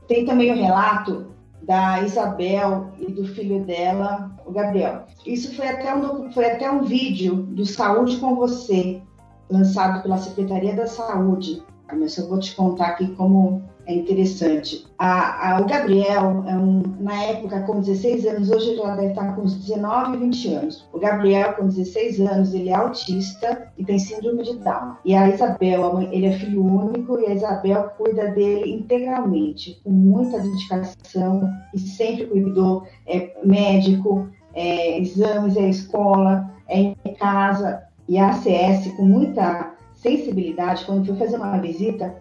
Tem 0.07 0.25
também 0.25 0.51
o 0.51 0.55
relato 0.55 1.33
da 1.63 2.01
Isabel 2.03 2.91
e 2.99 3.11
do 3.11 3.25
filho 3.25 3.63
dela, 3.63 4.31
o 4.45 4.51
Gabriel. 4.51 5.05
Isso 5.25 5.55
foi 5.55 5.67
até 5.67 5.93
um, 5.95 6.31
foi 6.31 6.51
até 6.51 6.69
um 6.69 6.83
vídeo 6.83 7.35
do 7.35 7.65
Saúde 7.65 8.17
com 8.17 8.35
Você, 8.35 9.01
lançado 9.49 10.03
pela 10.03 10.17
Secretaria 10.17 10.75
da 10.75 10.85
Saúde. 10.85 11.63
Mas 11.91 12.17
eu 12.17 12.27
vou 12.27 12.39
te 12.39 12.55
contar 12.55 12.89
aqui 12.89 13.07
como 13.15 13.63
é 13.87 13.93
interessante. 13.93 14.85
A, 14.97 15.55
a, 15.55 15.61
o 15.61 15.65
Gabriel, 15.65 16.43
é 16.47 16.55
um, 16.55 16.81
na 16.99 17.23
época, 17.23 17.61
com 17.61 17.79
16 17.79 18.25
anos, 18.25 18.49
hoje 18.49 18.71
ele 18.71 18.81
deve 18.81 19.07
estar 19.07 19.35
com 19.35 19.41
uns 19.41 19.55
19, 19.55 20.17
20 20.17 20.53
anos. 20.53 20.87
O 20.91 20.99
Gabriel, 20.99 21.53
com 21.53 21.67
16 21.67 22.19
anos, 22.21 22.53
ele 22.53 22.69
é 22.69 22.75
autista 22.75 23.71
e 23.77 23.85
tem 23.85 23.99
síndrome 23.99 24.43
de 24.43 24.57
Down. 24.57 24.95
E 25.05 25.13
a 25.13 25.29
Isabel, 25.29 25.85
a 25.85 25.93
mãe, 25.93 26.09
ele 26.11 26.25
é 26.25 26.31
filho 26.31 26.63
único 26.63 27.19
e 27.19 27.27
a 27.27 27.33
Isabel 27.33 27.91
cuida 27.97 28.31
dele 28.31 28.73
integralmente, 28.73 29.79
com 29.83 29.91
muita 29.91 30.39
dedicação 30.39 31.49
e 31.73 31.79
sempre 31.79 32.25
cuidou. 32.25 32.83
É 33.05 33.35
médico, 33.43 34.27
é, 34.53 34.99
exames, 34.99 35.57
é 35.57 35.69
escola, 35.69 36.49
é 36.67 36.79
em 36.79 36.95
casa. 37.19 37.83
E 38.07 38.17
a 38.17 38.29
ACS, 38.29 38.91
com 38.95 39.05
muita 39.05 39.75
sensibilidade, 39.93 40.85
quando 40.85 41.05
foi 41.05 41.15
fazer 41.15 41.37
uma 41.37 41.57
visita, 41.57 42.15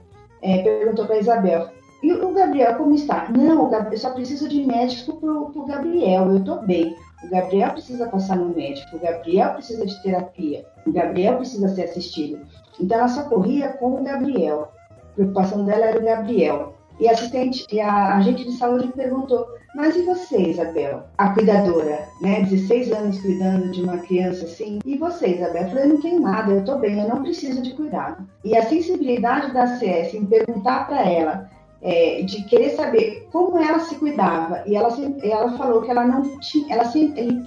é, 0.45 0.63
perguntou 0.63 1.07
para 1.07 1.19
Isabel: 1.19 1.69
e 2.05 2.13
o 2.13 2.35
Gabriel 2.35 2.77
como 2.77 2.95
está? 2.95 3.31
Não, 3.31 3.73
eu 3.73 3.99
só 3.99 4.11
preciso 4.11 4.47
de 4.47 4.63
médico 4.63 5.17
para 5.17 5.31
o 5.31 5.67
Gabriel, 5.67 6.27
eu 6.27 6.37
estou 6.37 6.61
bem. 6.67 6.95
O 7.25 7.31
Gabriel 7.31 7.71
precisa 7.71 8.07
passar 8.09 8.37
no 8.37 8.55
médico, 8.55 8.97
o 8.97 9.01
Gabriel 9.01 9.55
precisa 9.55 9.87
de 9.87 10.03
terapia, 10.03 10.67
o 10.87 10.93
Gabriel 10.93 11.39
precisa 11.39 11.67
ser 11.69 11.85
assistido. 11.85 12.47
Então 12.79 12.99
ela 12.99 13.09
só 13.09 13.23
corria 13.23 13.71
com 13.79 13.95
o 13.95 14.05
Gabriel. 14.05 14.71
A 14.91 15.15
preocupação 15.15 15.65
dela 15.65 15.87
era 15.87 15.99
o 15.99 16.05
Gabriel. 16.05 16.75
E 17.01 17.09
a 17.09 17.13
assistente, 17.13 17.67
e 17.73 17.81
a 17.81 18.17
agente 18.17 18.45
de 18.45 18.53
saúde 18.53 18.89
perguntou: 18.89 19.47
Mas 19.75 19.97
e 19.97 20.03
você, 20.03 20.39
Isabel? 20.39 21.03
A 21.19 21.31
cuidadora, 21.31 22.09
né? 22.21 22.43
16 22.43 22.93
anos 22.93 23.21
cuidando 23.21 23.73
de 23.73 23.83
uma 23.83 23.99
criança 23.99 24.45
assim. 24.45 24.79
E 24.85 24.97
você, 24.97 25.35
Isabel? 25.35 25.63
Eu 25.63 25.69
falei: 25.71 25.87
Não 25.87 26.01
tem 26.01 26.21
nada, 26.21 26.53
eu 26.53 26.65
tô 26.65 26.79
bem, 26.79 27.01
eu 27.01 27.09
não 27.09 27.23
preciso 27.23 27.61
de 27.61 27.75
cuidado. 27.75 28.25
E 28.45 28.57
a 28.57 28.63
sensibilidade 28.63 29.53
da 29.53 29.67
CS 29.79 30.15
em 30.15 30.27
perguntar 30.27 30.87
para 30.87 31.03
ela 31.11 31.51
é, 31.85 32.23
de 32.23 32.43
querer 32.45 32.71
saber 32.71 33.29
como 33.31 33.59
ela 33.59 33.79
se 33.81 33.95
cuidava. 33.97 34.63
E 34.67 34.75
ela, 34.75 34.89
ela 35.23 35.53
falou 35.59 35.83
que 35.83 35.91
ela 35.91 36.05
não 36.05 36.23
tinha, 36.41 36.75
ela, 36.75 36.91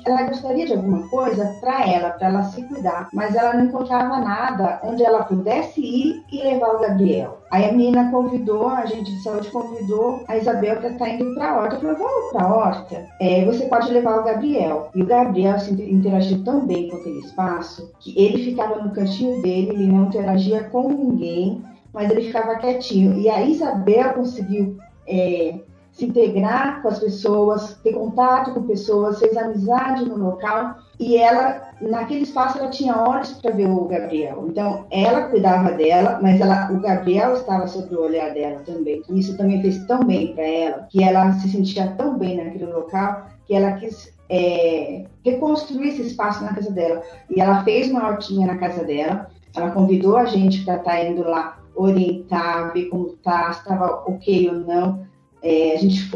ela 0.05 0.23
gostaria 0.23 0.67
de 0.67 0.73
alguma 0.73 1.07
coisa 1.09 1.57
para 1.59 1.85
ela, 1.89 2.11
para 2.11 2.27
ela 2.27 2.43
se 2.43 2.61
cuidar, 2.63 3.09
mas 3.11 3.35
ela 3.35 3.55
não 3.55 3.65
encontrava 3.65 4.19
nada 4.19 4.79
onde 4.83 5.03
ela 5.03 5.23
pudesse 5.23 5.81
ir 5.81 6.23
e 6.31 6.43
levar 6.43 6.75
o 6.75 6.79
Gabriel. 6.79 7.39
Aí 7.49 7.65
a 7.65 7.71
menina 7.71 8.11
convidou, 8.11 8.67
a 8.67 8.85
gente 8.85 9.09
de 9.09 9.23
saúde 9.23 9.49
convidou 9.49 10.21
a 10.27 10.37
Isabel 10.37 10.77
para 10.77 10.89
estar 10.89 11.05
tá 11.05 11.11
indo 11.11 11.33
para 11.33 11.49
a 11.49 11.57
horta. 11.57 11.79
Falou, 11.79 11.95
vamos 11.95 12.31
para 12.31 12.43
a 12.43 12.55
horta? 12.55 13.05
É, 13.21 13.45
você 13.45 13.65
pode 13.65 13.91
levar 13.91 14.19
o 14.19 14.23
Gabriel. 14.23 14.89
E 14.93 15.01
o 15.01 15.05
Gabriel 15.05 15.57
se 15.59 15.71
interagiu 15.71 16.43
tão 16.43 16.65
bem 16.65 16.89
com 16.89 16.97
aquele 16.97 17.19
espaço 17.19 17.89
que 17.99 18.13
ele 18.21 18.43
ficava 18.43 18.83
no 18.83 18.91
cantinho 18.91 19.41
dele, 19.41 19.69
ele 19.71 19.87
não 19.87 20.05
interagia 20.05 20.65
com 20.65 20.89
ninguém 20.89 21.63
mas 21.97 22.11
ele 22.11 22.27
ficava 22.27 22.57
quietinho. 22.57 23.17
E 23.17 23.27
a 23.27 23.41
Isabel 23.41 24.13
conseguiu 24.13 24.77
é, 25.07 25.55
se 25.91 26.05
integrar 26.05 26.83
com 26.83 26.89
as 26.89 26.99
pessoas, 26.99 27.73
ter 27.83 27.93
contato 27.93 28.53
com 28.53 28.67
pessoas, 28.67 29.17
fez 29.17 29.35
amizade 29.35 30.05
no 30.05 30.15
local. 30.15 30.75
E 30.99 31.17
ela, 31.17 31.71
naquele 31.81 32.21
espaço, 32.21 32.59
ela 32.59 32.69
tinha 32.69 32.95
horas 32.95 33.31
para 33.31 33.49
ver 33.49 33.67
o 33.67 33.85
Gabriel. 33.85 34.45
Então, 34.47 34.85
ela 34.91 35.23
cuidava 35.23 35.71
dela, 35.71 36.19
mas 36.21 36.39
ela, 36.39 36.71
o 36.71 36.79
Gabriel 36.79 37.33
estava 37.33 37.65
sob 37.65 37.95
o 37.95 38.03
olhar 38.03 38.31
dela 38.31 38.61
também. 38.63 39.01
E 39.09 39.19
isso 39.19 39.35
também 39.35 39.59
fez 39.63 39.83
tão 39.87 40.03
bem 40.03 40.35
para 40.35 40.45
ela, 40.45 40.87
que 40.91 41.03
ela 41.03 41.33
se 41.33 41.49
sentia 41.49 41.95
tão 41.97 42.15
bem 42.15 42.37
naquele 42.37 42.67
local, 42.67 43.25
que 43.47 43.55
ela 43.55 43.71
quis 43.71 44.13
é, 44.29 45.05
reconstruir 45.25 45.87
esse 45.87 46.03
espaço 46.03 46.43
na 46.43 46.53
casa 46.53 46.69
dela. 46.69 47.01
E 47.27 47.41
ela 47.41 47.63
fez 47.63 47.89
uma 47.89 48.07
hortinha 48.07 48.45
na 48.45 48.57
casa 48.57 48.83
dela. 48.83 49.31
Ela 49.55 49.71
convidou 49.71 50.15
a 50.15 50.25
gente 50.25 50.63
para 50.63 50.75
estar 50.75 50.91
tá 50.91 51.03
indo 51.03 51.23
lá 51.27 51.56
orientar, 51.77 52.73
ver 52.73 52.85
como 52.85 53.13
tá, 53.17 53.53
se 53.53 53.59
estava 53.59 54.03
ok 54.07 54.49
ou 54.49 54.55
não. 54.59 55.07
É, 55.41 55.75
a 55.75 55.77
gente 55.77 56.09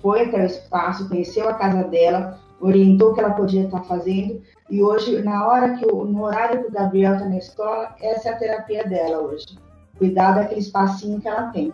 foi 0.00 0.22
até 0.22 0.42
o 0.42 0.46
espaço, 0.46 1.08
conheceu 1.08 1.48
a 1.48 1.54
casa 1.54 1.84
dela, 1.84 2.38
orientou 2.60 3.10
o 3.10 3.14
que 3.14 3.20
ela 3.20 3.34
podia 3.34 3.64
estar 3.64 3.82
fazendo 3.84 4.40
e 4.68 4.82
hoje, 4.82 5.22
na 5.22 5.46
hora 5.46 5.76
que 5.76 5.86
o, 5.86 6.04
no 6.04 6.24
horário 6.24 6.62
que 6.62 6.68
o 6.68 6.72
Gabriel 6.72 7.14
está 7.14 7.28
na 7.28 7.38
escola, 7.38 7.94
essa 8.00 8.30
é 8.30 8.32
a 8.32 8.36
terapia 8.36 8.84
dela 8.84 9.20
hoje. 9.20 9.58
Cuidar 9.96 10.32
daquele 10.32 10.60
espacinho 10.60 11.20
que 11.20 11.28
ela 11.28 11.50
tem. 11.50 11.72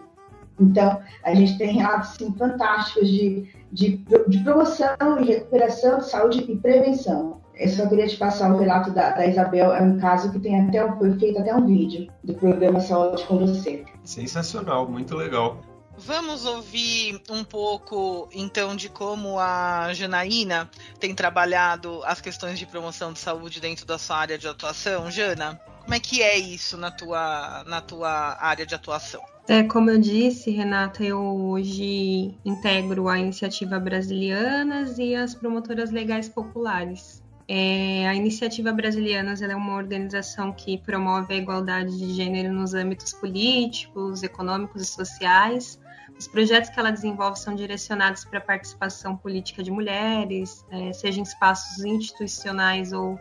Então, 0.61 1.01
a 1.25 1.35
gente 1.35 1.57
tem 1.57 1.75
relatos 1.75 2.11
assim, 2.11 2.33
fantásticos 2.35 3.09
de, 3.09 3.49
de, 3.73 4.05
de 4.29 4.39
promoção 4.45 4.95
e 5.21 5.25
recuperação 5.25 5.99
de 5.99 6.11
saúde 6.11 6.45
e 6.47 6.57
prevenção. 6.57 7.41
Eu 7.55 7.69
só 7.69 7.87
queria 7.87 8.07
te 8.07 8.17
passar 8.17 8.53
o 8.53 8.59
relato 8.59 8.91
da, 8.91 9.11
da, 9.11 9.27
Isabel. 9.27 9.73
É 9.73 9.83
um 9.83 9.99
caso 9.99 10.33
que 10.33 10.39
tem 10.39 10.61
até 10.61 10.85
um, 10.85 10.97
foi 10.99 11.19
feito 11.19 11.39
até 11.39 11.55
um 11.55 11.67
vídeo 11.67 12.11
do 12.25 12.35
programa 12.35 12.81
Saúde 12.81 13.25
com 13.25 13.39
você. 13.39 13.85
Sensacional, 14.05 14.89
muito 14.89 15.15
legal. 15.15 15.59
Vamos 15.97 16.47
ouvir 16.47 17.21
um 17.29 17.45
pouco, 17.45 18.29
então, 18.33 18.75
de 18.75 18.89
como 18.89 19.39
a 19.39 19.93
Janaína 19.93 20.71
tem 20.99 21.15
trabalhado 21.15 22.03
as 22.05 22.21
questões 22.21 22.59
de 22.59 22.67
promoção 22.67 23.13
de 23.13 23.19
saúde 23.19 23.61
dentro 23.61 23.85
da 23.85 23.99
sua 23.99 24.17
área 24.17 24.39
de 24.39 24.49
atuação, 24.49 25.11
Jana? 25.11 25.61
Como 25.83 25.95
é 25.95 26.01
que 26.01 26.23
é 26.23 26.39
isso 26.39 26.77
na 26.77 26.91
tua, 26.91 27.63
na 27.67 27.81
tua 27.81 28.39
área 28.41 28.65
de 28.65 28.75
atuação? 28.75 29.21
É, 29.49 29.63
como 29.65 29.91
eu 29.91 29.99
disse, 29.99 30.51
Renata, 30.51 31.05
eu 31.05 31.21
hoje 31.21 32.35
integro 32.45 33.09
a 33.09 33.19
Iniciativa 33.19 33.79
Brasilianas 33.79 34.99
e 34.99 35.15
as 35.15 35.35
Promotoras 35.35 35.91
Legais 35.91 36.29
Populares. 36.29 37.22
É, 37.55 38.09
a 38.09 38.15
Iniciativa 38.15 38.73
Brasilianas 38.73 39.43
é 39.43 39.55
uma 39.55 39.75
organização 39.75 40.53
que 40.53 40.79
promove 40.79 41.35
a 41.35 41.37
igualdade 41.37 41.99
de 41.99 42.15
gênero 42.15 42.51
nos 42.51 42.73
âmbitos 42.73 43.13
políticos, 43.13 44.23
econômicos 44.23 44.81
e 44.81 44.87
sociais. 44.87 45.79
Os 46.19 46.27
projetos 46.27 46.71
que 46.71 46.81
ela 46.81 46.91
desenvolve 46.91 47.39
são 47.39 47.55
direcionados 47.55 48.25
para 48.25 48.39
a 48.39 48.41
participação 48.41 49.19
política 49.19 49.63
de 49.63 49.71
mulheres, 49.71 50.65
é, 50.71 50.95
seja 50.95 51.21
em 51.21 51.25
espaços 51.25 51.85
institucionais 51.85 52.95
ou 52.95 53.21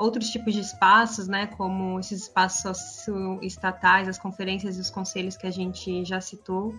outros 0.00 0.30
tipos 0.30 0.52
de 0.52 0.62
espaços, 0.62 1.28
né, 1.28 1.46
como 1.46 2.00
esses 2.00 2.22
espaços 2.22 3.06
estatais, 3.40 4.08
as 4.08 4.18
conferências 4.18 4.78
e 4.78 4.80
os 4.80 4.90
conselhos 4.90 5.36
que 5.36 5.46
a 5.46 5.50
gente 5.52 6.04
já 6.04 6.20
citou 6.20 6.74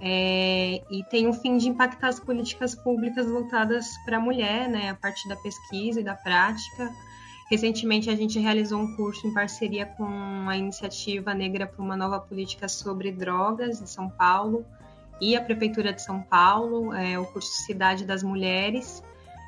é, 0.00 0.82
e 0.90 1.04
tem 1.10 1.28
o 1.28 1.32
fim 1.32 1.56
de 1.56 1.68
impactar 1.68 2.08
as 2.08 2.20
políticas 2.20 2.74
públicas 2.74 3.26
voltadas 3.26 3.86
para 4.04 4.16
a 4.16 4.20
mulher, 4.20 4.68
né, 4.68 4.90
a 4.90 4.94
partir 4.94 5.28
da 5.28 5.36
pesquisa 5.36 6.00
e 6.00 6.04
da 6.04 6.14
prática. 6.14 6.92
Recentemente, 7.50 8.08
a 8.10 8.16
gente 8.16 8.38
realizou 8.38 8.80
um 8.80 8.96
curso 8.96 9.26
em 9.26 9.32
parceria 9.32 9.86
com 9.86 10.48
a 10.48 10.56
Iniciativa 10.56 11.34
Negra 11.34 11.66
para 11.66 11.82
uma 11.82 11.96
Nova 11.96 12.18
Política 12.18 12.68
sobre 12.68 13.12
Drogas, 13.12 13.80
em 13.80 13.86
São 13.86 14.08
Paulo, 14.08 14.64
e 15.20 15.36
a 15.36 15.40
Prefeitura 15.40 15.92
de 15.92 16.02
São 16.02 16.20
Paulo, 16.22 16.92
é, 16.94 17.18
o 17.18 17.26
curso 17.26 17.52
Cidade 17.64 18.04
das 18.04 18.22
Mulheres, 18.22 19.02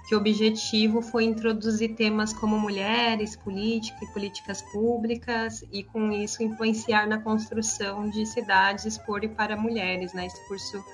que 0.07 0.15
o 0.15 0.19
objetivo 0.19 1.03
foi 1.03 1.25
introduzir 1.25 1.97
temas 1.97 2.33
como 2.33 2.57
mulheres, 2.59 3.35
política 3.35 4.05
e 4.05 4.07
políticas 4.13 4.63
públicas, 4.63 5.65
e 5.73 5.83
com 5.83 6.13
isso 6.13 6.45
influenciar 6.45 7.09
na 7.09 7.19
construção 7.19 8.09
de 8.09 8.25
cidades 8.25 8.97
por 8.99 9.25
e 9.25 9.29
para 9.29 9.57
mulheres. 9.57 10.13
Né? 10.15 10.27
Esse 10.27 10.47
curso 10.47 10.85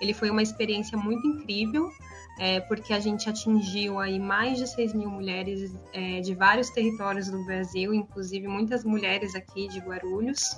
ele 0.00 0.14
foi 0.14 0.30
uma 0.30 0.42
experiência 0.42 0.96
muito 0.96 1.26
incrível, 1.26 1.90
é, 2.38 2.60
porque 2.60 2.94
a 2.94 2.98
gente 2.98 3.28
atingiu 3.28 4.00
aí 4.00 4.18
mais 4.18 4.56
de 4.56 4.66
6 4.66 4.94
mil 4.94 5.10
mulheres 5.10 5.74
é, 5.92 6.20
de 6.20 6.34
vários 6.34 6.70
territórios 6.70 7.28
do 7.30 7.44
Brasil, 7.44 7.92
inclusive 7.92 8.48
muitas 8.48 8.84
mulheres 8.84 9.34
aqui 9.34 9.68
de 9.68 9.80
Guarulhos. 9.80 10.56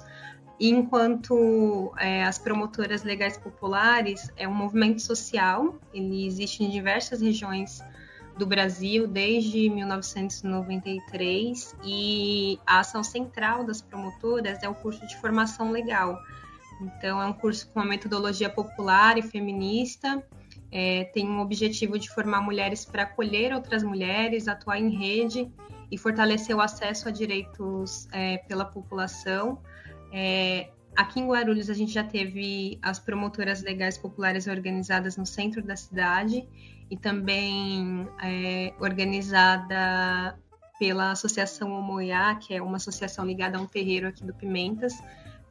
Enquanto 0.59 1.93
é, 1.99 2.23
as 2.23 2.39
promotoras 2.39 3.03
legais 3.03 3.37
populares 3.37 4.31
é 4.37 4.47
um 4.47 4.55
movimento 4.55 5.03
social, 5.03 5.81
ele 5.93 6.27
existe 6.27 6.63
em 6.63 6.71
diversas 6.71 7.21
regiões 7.21 7.83
do 8.37 8.47
Brasil 8.47 9.07
desde 9.07 9.71
1993 9.71 11.77
e 11.85 12.59
a 12.67 12.81
ação 12.81 13.05
central 13.05 13.65
das 13.65 13.81
promotoras 13.81 14.61
é 14.63 14.69
o 14.69 14.75
curso 14.75 15.07
de 15.07 15.17
formação 15.21 15.71
legal. 15.71 16.19
Então, 16.81 17.23
é 17.23 17.27
um 17.27 17.33
curso 17.33 17.69
com 17.69 17.79
uma 17.81 17.87
metodologia 17.87 18.51
popular 18.51 19.17
e 19.17 19.23
feminista, 19.23 20.21
é, 20.77 21.05
tem 21.05 21.29
um 21.29 21.41
objetivo 21.41 21.97
de 21.99 22.11
formar 22.11 22.41
mulheres 22.41 22.85
para 22.85 23.05
acolher 23.05 23.55
outras 23.55 23.85
mulheres, 23.85 24.49
atuar 24.49 24.81
em 24.81 24.89
rede 24.89 25.49
e 25.89 25.97
fortalecer 25.97 26.57
o 26.57 26.61
acesso 26.61 27.09
a 27.09 27.13
direitos 27.13 28.09
é, 28.11 28.39
pela 28.39 28.65
população. 28.65 29.63
É, 30.13 30.71
aqui 30.97 31.21
em 31.21 31.27
Guarulhos, 31.27 31.71
a 31.71 31.75
gente 31.75 31.93
já 31.93 32.05
teve 32.05 32.79
as 32.83 32.99
promotoras 32.99 33.63
legais 33.63 33.99
populares 33.99 34.47
organizadas 34.47 35.17
no 35.17 35.27
centro 35.27 35.63
da 35.63 35.77
cidade 35.77 36.47
e 36.91 36.97
também 36.97 38.09
é, 38.23 38.73
organizada 38.79 40.39
pela 40.79 41.13
Associação 41.13 41.73
Omoiá, 41.73 42.35
que 42.35 42.55
é 42.55 42.63
uma 42.63 42.77
associação 42.77 43.25
ligada 43.25 43.59
a 43.59 43.61
um 43.61 43.67
terreiro 43.67 44.09
aqui 44.09 44.25
do 44.25 44.35
Pimentas. 44.35 44.95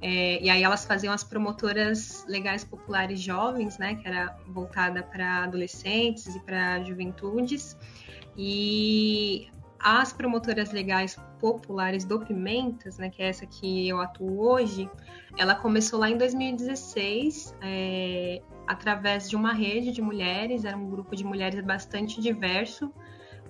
É, 0.01 0.43
e 0.43 0.49
aí 0.49 0.61
elas 0.61 0.83
faziam 0.83 1.13
as 1.13 1.23
promotoras 1.23 2.25
legais 2.27 2.63
populares 2.63 3.21
jovens, 3.21 3.77
né, 3.77 3.95
que 3.95 4.05
era 4.05 4.37
voltada 4.47 5.01
para 5.01 5.45
adolescentes 5.45 6.35
e 6.35 6.39
para 6.41 6.83
juventudes. 6.83 7.77
E 8.37 9.47
as 9.83 10.13
promotoras 10.13 10.71
legais 10.71 11.19
populares 11.39 12.05
do 12.05 12.17
Pimentas, 12.17 12.97
né, 12.97 13.09
que 13.09 13.21
é 13.21 13.27
essa 13.27 13.45
que 13.45 13.87
eu 13.89 13.99
atuo 13.99 14.39
hoje, 14.39 14.89
ela 15.37 15.55
começou 15.55 15.99
lá 15.99 16.09
em 16.09 16.17
2016, 16.17 17.53
é, 17.61 18.41
através 18.65 19.29
de 19.29 19.35
uma 19.35 19.51
rede 19.51 19.91
de 19.91 20.01
mulheres, 20.01 20.63
era 20.63 20.77
um 20.77 20.89
grupo 20.89 21.13
de 21.17 21.25
mulheres 21.25 21.61
bastante 21.65 22.21
diverso, 22.21 22.93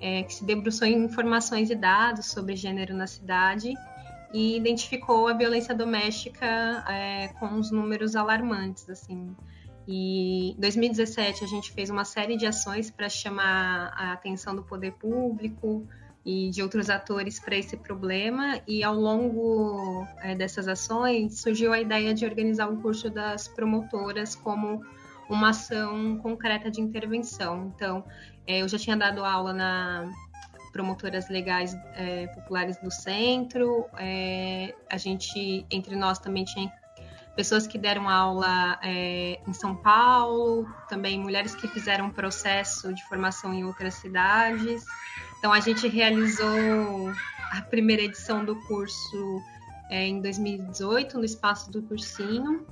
é, 0.02 0.24
que 0.24 0.34
se 0.34 0.44
debruçou 0.44 0.88
em 0.88 1.04
informações 1.04 1.70
e 1.70 1.76
dados 1.76 2.26
sobre 2.26 2.56
gênero 2.56 2.96
na 2.96 3.06
cidade 3.06 3.72
e 4.34 4.58
identificou 4.58 5.28
a 5.28 5.34
violência 5.34 5.76
doméstica 5.76 6.84
é, 6.90 7.28
com 7.40 7.60
os 7.60 7.70
números 7.70 8.16
alarmantes, 8.16 8.90
assim. 8.90 9.36
E 9.88 10.54
em 10.54 10.60
2017 10.60 11.44
a 11.44 11.48
gente 11.48 11.72
fez 11.72 11.92
uma 11.92 12.06
série 12.06 12.36
de 12.36 12.48
ações 12.48 12.90
para 12.90 13.08
chamar 13.08 13.94
a 13.96 14.14
atenção 14.14 14.56
do 14.56 14.64
poder 14.64 14.94
público 14.94 15.88
e 16.26 16.50
de 16.50 16.62
outros 16.62 16.90
atores 16.90 17.40
para 17.40 17.56
esse 17.56 17.76
problema 17.76 18.62
e 18.66 18.84
ao 18.84 18.96
longo 18.96 20.08
é, 20.22 20.34
dessas 20.36 20.68
ações 20.68 21.42
surgiu 21.42 21.74
a 21.74 21.82
ideia 21.82 22.14
de 22.14 22.26
organizar 22.26 22.70
o 22.70 22.78
curso 22.78 23.10
das 23.10 23.48
promotoras 23.48 24.36
como 24.36 24.82
uma 25.30 25.50
ação 25.50 26.18
concreta 26.20 26.72
de 26.72 26.80
intervenção. 26.80 27.72
Então, 27.76 28.04
é, 28.48 28.62
eu 28.62 28.68
já 28.68 28.78
tinha 28.78 28.96
dado 28.96 29.24
aula 29.24 29.54
na 29.54 30.10
promotoras 30.72 31.30
legais 31.30 31.76
é, 31.94 32.26
populares 32.28 32.78
do 32.78 32.90
centro, 32.90 33.86
é, 33.96 34.74
a 34.90 34.98
gente, 34.98 35.66
entre 35.70 35.96
nós, 35.96 36.18
também 36.18 36.44
tinha 36.44 36.72
pessoas 37.36 37.68
que 37.68 37.78
deram 37.78 38.10
aula 38.10 38.80
é, 38.82 39.40
em 39.48 39.54
São 39.54 39.76
Paulo, 39.76 40.68
também 40.90 41.20
mulheres 41.20 41.54
que 41.54 41.68
fizeram 41.68 42.10
processo 42.10 42.92
de 42.92 43.04
formação 43.08 43.54
em 43.54 43.64
outras 43.64 43.94
cidades. 43.96 44.84
Então, 45.44 45.52
a 45.52 45.60
gente 45.60 45.90
realizou 45.90 47.12
a 47.52 47.62
primeira 47.64 48.02
edição 48.02 48.46
do 48.46 48.56
curso 48.62 49.42
é, 49.90 50.08
em 50.08 50.22
2018, 50.22 51.18
no 51.18 51.26
espaço 51.26 51.70
do 51.70 51.82
cursinho. 51.82 52.66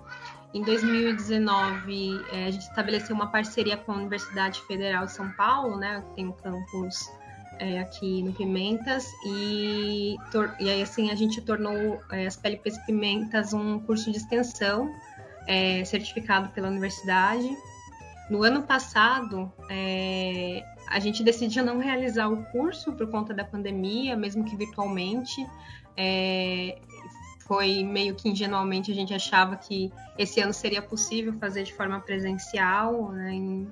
Em 0.54 0.64
2019, 0.64 2.26
é, 2.32 2.46
a 2.46 2.50
gente 2.50 2.62
estabeleceu 2.62 3.14
uma 3.14 3.28
parceria 3.28 3.76
com 3.76 3.92
a 3.92 3.96
Universidade 3.96 4.62
Federal 4.62 5.06
de 5.06 5.12
São 5.12 5.30
Paulo, 5.34 5.76
né, 5.76 6.02
tem 6.16 6.30
um 6.30 6.32
campus 6.32 7.12
é, 7.60 7.82
aqui 7.82 8.24
no 8.24 8.32
Pimentas, 8.32 9.06
e, 9.26 10.16
e 10.58 10.70
aí 10.70 10.82
assim 10.82 11.12
a 11.12 11.16
gente 11.16 11.42
tornou 11.42 12.02
é, 12.10 12.26
as 12.26 12.38
PLPs 12.38 12.78
Pimentas 12.86 13.54
um 13.54 13.82
curso 13.82 14.10
de 14.10 14.18
extensão 14.18 14.90
é, 15.46 15.84
certificado 15.84 16.48
pela 16.54 16.70
universidade. 16.70 17.50
No 18.30 18.44
ano 18.44 18.64
passado, 18.64 19.52
é, 19.70 20.64
a 20.92 21.00
gente 21.00 21.24
decidiu 21.24 21.64
não 21.64 21.80
realizar 21.80 22.28
o 22.28 22.44
curso 22.46 22.92
por 22.94 23.10
conta 23.10 23.34
da 23.34 23.44
pandemia, 23.44 24.16
mesmo 24.16 24.44
que 24.44 24.56
virtualmente. 24.56 25.48
É, 25.96 26.78
foi 27.48 27.84
meio 27.84 28.16
que 28.16 28.30
ingenuamente 28.30 28.92
a 28.92 28.96
gente 28.96 29.14
achava 29.14 29.58
que 29.58 29.92
esse 30.18 30.40
ano 30.40 30.54
seria 30.54 30.82
possível 30.82 31.34
fazer 31.34 31.64
de 31.64 31.74
forma 31.74 32.00
presencial, 32.00 33.12
né? 33.12 33.66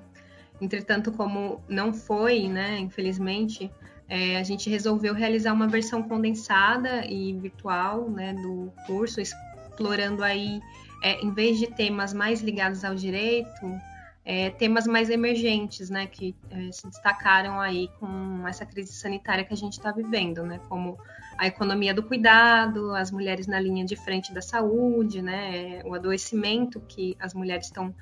entretanto, 0.60 1.10
como 1.12 1.62
não 1.68 1.92
foi, 1.92 2.46
né, 2.46 2.78
infelizmente, 2.78 3.70
é, 4.08 4.36
a 4.36 4.42
gente 4.42 4.68
resolveu 4.68 5.14
realizar 5.14 5.52
uma 5.52 5.66
versão 5.66 6.02
condensada 6.02 7.06
e 7.06 7.32
virtual 7.32 8.10
né, 8.10 8.34
do 8.34 8.70
curso, 8.86 9.20
explorando 9.20 10.22
aí, 10.22 10.60
é, 11.02 11.18
em 11.24 11.32
vez 11.32 11.58
de 11.58 11.66
temas 11.68 12.12
mais 12.12 12.42
ligados 12.42 12.84
ao 12.84 12.94
direito, 12.94 13.80
é, 14.24 14.50
temas 14.50 14.86
mais 14.86 15.08
emergentes, 15.08 15.88
né, 15.88 16.06
que 16.06 16.34
é, 16.50 16.70
se 16.72 16.86
destacaram 16.86 17.60
aí 17.60 17.88
com 17.98 18.46
essa 18.46 18.66
crise 18.66 18.92
sanitária 18.92 19.44
que 19.44 19.52
a 19.52 19.56
gente 19.56 19.74
está 19.74 19.90
vivendo, 19.90 20.44
né, 20.44 20.60
como 20.68 20.98
a 21.38 21.46
economia 21.46 21.94
do 21.94 22.02
cuidado, 22.02 22.94
as 22.94 23.10
mulheres 23.10 23.46
na 23.46 23.58
linha 23.58 23.84
de 23.84 23.96
frente 23.96 24.32
da 24.32 24.42
saúde, 24.42 25.22
né, 25.22 25.82
o 25.84 25.94
adoecimento 25.94 26.80
que 26.80 27.16
as 27.18 27.32
mulheres 27.32 27.66
estão 27.66 27.94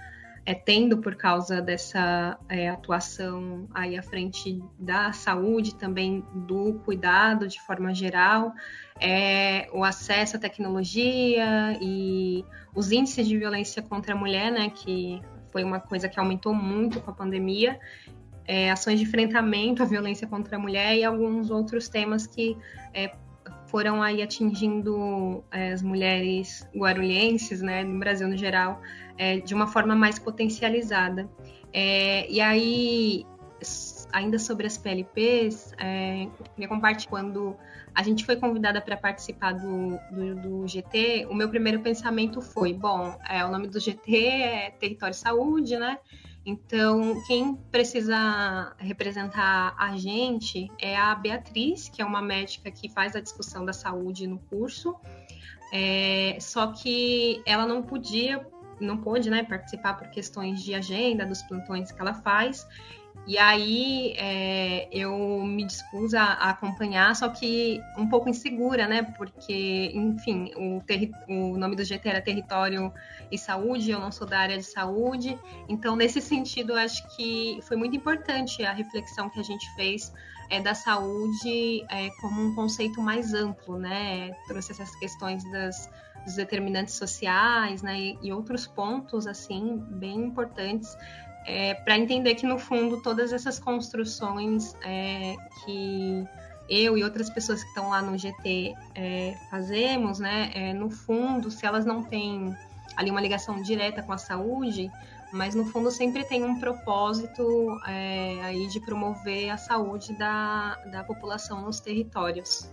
é, 0.45 0.55
tendo 0.55 0.99
por 0.99 1.15
causa 1.15 1.61
dessa 1.61 2.39
é, 2.49 2.71
atuação 2.71 3.69
aí 3.73 3.99
à 3.99 4.03
frente 4.03 4.63
da 4.79 5.13
saúde, 5.13 5.75
também 5.75 6.25
do 6.35 6.81
cuidado 6.85 7.47
de 7.47 7.61
forma 7.61 7.95
geral, 7.95 8.55
é, 8.99 9.69
o 9.73 9.85
acesso 9.85 10.37
à 10.37 10.41
tecnologia 10.41 11.79
e 11.81 12.45
os 12.75 12.91
índices 12.91 13.29
de 13.29 13.37
violência 13.37 13.83
contra 13.83 14.15
a 14.15 14.17
mulher, 14.17 14.51
né, 14.51 14.71
que 14.71 15.23
foi 15.59 15.65
uma 15.65 15.81
coisa 15.81 16.09
que 16.09 16.21
aumentou 16.21 16.55
muito 16.55 17.01
com 17.01 17.11
a 17.11 17.15
pandemia, 17.15 17.81
é, 18.47 18.71
ações 18.71 19.01
de 19.01 19.05
enfrentamento 19.05 19.83
à 19.83 19.87
violência 19.87 20.25
contra 20.25 20.57
a 20.57 20.59
mulher 20.59 20.97
e 20.97 21.03
alguns 21.03 21.51
outros 21.51 21.89
temas 21.89 22.29
que 22.29 22.57
é, 22.95 23.13
foram 23.67 24.01
aí 24.01 24.23
atingindo 24.23 25.43
é, 25.51 25.73
as 25.73 25.83
mulheres 25.83 26.65
guarulhenses, 26.77 27.61
né, 27.61 27.83
no 27.83 27.99
Brasil 27.99 28.29
no 28.29 28.37
geral, 28.37 28.81
é, 29.19 29.39
de 29.39 29.53
uma 29.53 29.67
forma 29.67 29.97
mais 29.97 30.17
potencializada. 30.17 31.29
É, 31.73 32.31
e 32.31 32.41
aí, 32.41 33.27
ainda 34.13 34.39
sobre 34.39 34.67
as 34.67 34.77
PLPs, 34.79 35.73
é, 35.79 36.29
queria 36.55 36.69
compartilhar 36.69 37.11
quando 37.11 37.57
a 37.95 38.03
gente 38.03 38.25
foi 38.25 38.37
convidada 38.37 38.81
para 38.81 38.97
participar 38.97 39.53
do, 39.53 39.99
do, 40.11 40.35
do, 40.37 40.69
GT, 40.69 41.27
o 41.31 41.35
meu 41.35 41.49
primeiro 41.49 41.81
pensamento 41.81 42.41
foi, 42.41 42.73
bom, 42.73 43.19
é, 43.29 43.45
o 43.45 43.51
nome 43.51 43.67
do 43.67 43.81
GT 43.81 44.17
é 44.17 44.71
Território 44.71 45.15
Saúde, 45.15 45.77
né? 45.77 45.99
Então, 46.47 47.23
quem 47.27 47.57
precisa 47.71 48.75
representar 48.79 49.75
a 49.77 49.97
gente 49.97 50.71
é 50.79 50.97
a 50.97 51.15
Beatriz, 51.15 51.91
que 51.91 52.01
é 52.01 52.05
uma 52.05 52.23
médica 52.23 52.71
que 52.71 52.89
faz 52.89 53.15
a 53.15 53.21
discussão 53.21 53.67
da 53.67 53.73
saúde 53.73 54.27
no 54.27 54.39
curso. 54.39 54.95
É, 55.71 56.39
só 56.41 56.69
que 56.69 57.43
ela 57.45 57.67
não 57.67 57.83
podia, 57.83 58.47
não 58.81 58.97
pôde, 58.97 59.29
né, 59.29 59.43
participar 59.43 59.95
por 59.95 60.09
questões 60.09 60.63
de 60.63 60.75
agenda 60.75 61.27
dos 61.27 61.43
plantões 61.43 61.93
que 61.93 62.01
ela 62.01 62.15
faz. 62.15 62.67
E 63.29 63.37
aí 63.37 64.15
é, 64.17 64.89
eu 64.91 65.43
me 65.45 65.63
dispus 65.63 66.15
a, 66.15 66.23
a, 66.23 66.49
acompanhar, 66.49 67.15
só 67.15 67.29
que 67.29 67.79
um 67.99 68.09
pouco 68.09 68.31
insegura, 68.31 68.89
né? 68.89 69.03
Porque, 69.03 69.93
enfim, 69.95 70.51
o, 70.57 70.83
o, 71.29 71.59
nome 71.59 71.77
do 71.77 71.85
GT 71.85 72.09
era 72.09 72.23
Território 72.23 72.91
e 73.31 73.37
Saúde, 73.37 73.91
eu 73.91 74.01
não 74.01 74.11
sou 74.11 74.27
da 74.27 74.39
área 74.39 74.57
de 74.57 74.65
saúde. 74.65 75.39
Então, 75.69 75.95
nesse 75.95 76.23
sentido, 76.23 76.73
acho 76.73 77.07
que 77.15 77.59
foi 77.65 77.77
muito 77.77 77.95
importante 77.95 78.65
a 78.65 78.73
reflexão 78.73 79.29
que 79.29 79.39
a 79.39 79.45
gente 79.45 79.71
fez 79.75 80.11
é, 80.49 80.59
da 80.59 80.73
saúde 80.73 81.85
é, 81.91 82.09
como 82.23 82.43
um 82.43 82.55
conceito 82.55 83.03
mais 83.03 83.35
amplo, 83.35 83.79
né? 83.79 84.33
Trouxe 84.47 84.73
essas 84.73 84.97
questões 84.97 85.45
das, 85.53 85.91
dos 86.25 86.35
determinantes 86.35 86.95
sociais, 86.95 87.83
né? 87.83 87.95
E, 88.01 88.19
e 88.23 88.33
outros 88.33 88.67
pontos, 88.67 89.27
assim, 89.27 89.85
bem 89.91 90.17
importantes 90.17 90.97
é, 91.49 91.73
para 91.73 91.97
entender 91.97 92.35
que, 92.35 92.45
no 92.45 92.59
fundo, 92.59 93.01
todas 93.01 93.33
essas 93.33 93.59
construções 93.59 94.77
é, 94.83 95.35
que 95.65 96.23
eu 96.69 96.99
e 96.99 97.03
outras 97.03 97.31
pessoas 97.31 97.63
que 97.63 97.69
estão 97.71 97.89
lá 97.89 98.03
no 98.03 98.19
GT 98.19 98.75
é, 98.95 99.35
fazemos, 99.51 100.19
né, 100.19 100.51
é, 100.55 100.75
no 100.75 100.91
fundo, 100.91 101.51
se 101.51 101.65
elas 101.65 101.87
não 101.87 102.05
têm 102.05 102.55
ali 102.95 103.11
uma 103.11 103.21
ligação 103.21 103.63
direta 103.63 104.03
com 104.03 104.13
a 104.13 104.19
saúde, 104.19 104.91
mas 105.33 105.55
no 105.55 105.65
fundo 105.65 105.91
sempre 105.91 106.23
tem 106.23 106.45
um 106.45 106.61
propósito 106.61 107.81
é, 107.87 108.43
aí 108.43 108.69
de 108.69 108.79
promover 108.81 109.49
a 109.49 109.57
saúde 109.57 110.13
da, 110.19 110.75
da 110.93 111.03
população 111.03 111.63
nos 111.63 111.81
territórios. 111.81 112.69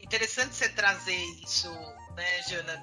Interessante 0.00 0.56
você 0.56 0.68
trazer 0.70 1.24
isso, 1.44 1.70
né, 2.16 2.42
Jana, 2.48 2.82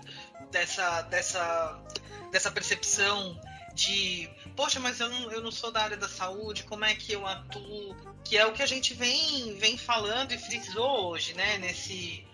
dessa, 0.49 1.01
dessa, 1.01 1.83
dessa 2.31 2.49
percepção 2.49 3.37
de, 3.77 4.27
poxa, 4.55 4.79
mas 4.79 4.99
eu 4.99 5.07
não, 5.07 5.31
eu 5.31 5.41
não 5.41 5.51
sou 5.51 5.71
da 5.71 5.83
área 5.83 5.95
da 5.95 6.09
saúde, 6.09 6.63
como 6.63 6.83
é 6.83 6.95
que 6.95 7.13
eu 7.13 7.25
atuo? 7.25 7.95
Que 8.25 8.35
é 8.35 8.45
o 8.45 8.51
que 8.51 8.63
a 8.63 8.65
gente 8.65 8.95
vem, 8.95 9.55
vem 9.57 9.77
falando 9.77 10.31
e 10.31 10.37
frisou 10.37 11.11
hoje, 11.11 11.35
né, 11.35 11.59
nesse, 11.59 12.25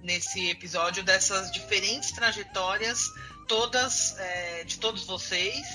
nesse 0.00 0.48
episódio, 0.48 1.02
dessas 1.02 1.50
diferentes 1.50 2.12
trajetórias 2.12 3.10
todas, 3.48 4.16
é, 4.18 4.64
de 4.64 4.78
todos 4.78 5.04
vocês, 5.04 5.66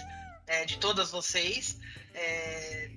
é, 0.47 0.65
de 0.65 0.77
todas 0.77 1.11
vocês, 1.11 1.77
é, 2.13 2.89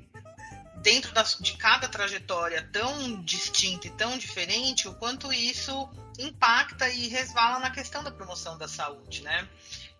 dentro 0.76 1.12
das, 1.12 1.36
de 1.40 1.56
cada 1.56 1.88
trajetória 1.88 2.66
tão 2.72 3.20
distinta 3.22 3.88
e 3.88 3.90
tão 3.90 4.16
diferente, 4.16 4.88
o 4.88 4.94
quanto 4.94 5.32
isso 5.32 5.88
impacta 6.18 6.88
e 6.88 7.08
resvala 7.08 7.58
na 7.58 7.70
questão 7.70 8.02
da 8.04 8.10
promoção 8.10 8.56
da 8.56 8.68
saúde, 8.68 9.22
né? 9.22 9.48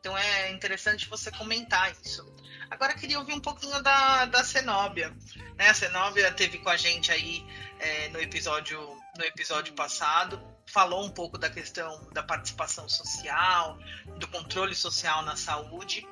Então 0.03 0.19
é 0.19 0.51
interessante 0.51 1.09
você 1.09 1.31
comentar 1.31 1.93
isso. 2.05 2.27
Agora 2.69 2.93
queria 2.93 3.21
ouvir 3.21 3.35
um 3.35 3.41
pouquinho 3.41 3.81
da, 3.85 4.25
da 4.25 4.43
Cenóbia. 4.43 5.17
Né? 5.57 5.69
A 5.69 5.75
Cenóbia 5.75 6.33
teve 6.33 6.59
com 6.59 6.71
a 6.71 6.77
gente 6.77 7.13
aí 7.13 7.47
é, 7.79 8.09
no 8.09 8.21
episódio 8.21 8.81
no 9.17 9.25
episódio 9.25 9.73
passado 9.75 10.43
falou 10.67 11.05
um 11.05 11.11
pouco 11.11 11.39
da 11.39 11.49
questão 11.49 12.09
da 12.13 12.23
participação 12.23 12.89
social, 12.89 13.79
do 14.19 14.27
controle 14.27 14.75
social 14.75 15.23
na 15.23 15.37
saúde. 15.37 16.05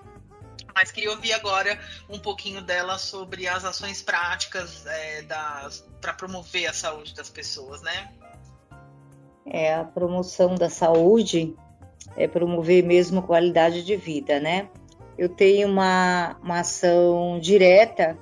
Mas 0.73 0.93
queria 0.93 1.11
ouvir 1.11 1.33
agora 1.33 1.77
um 2.09 2.19
pouquinho 2.21 2.63
dela 2.63 2.97
sobre 2.97 3.49
as 3.49 3.65
ações 3.65 4.03
práticas 4.03 4.87
é, 4.87 5.27
para 6.01 6.13
promover 6.13 6.67
a 6.67 6.73
saúde 6.73 7.13
das 7.13 7.29
pessoas, 7.29 7.83
né? 7.83 8.13
É, 9.47 9.75
a 9.75 9.85
promoção 9.85 10.55
da 10.55 10.71
saúde 10.71 11.57
é 12.17 12.27
promover 12.27 12.85
mesmo 12.85 13.23
qualidade 13.23 13.85
de 13.85 13.97
vida, 13.97 14.41
né? 14.41 14.69
Eu 15.19 15.29
tenho 15.29 15.69
uma, 15.69 16.37
uma 16.43 16.61
ação 16.61 17.39
direta 17.41 18.17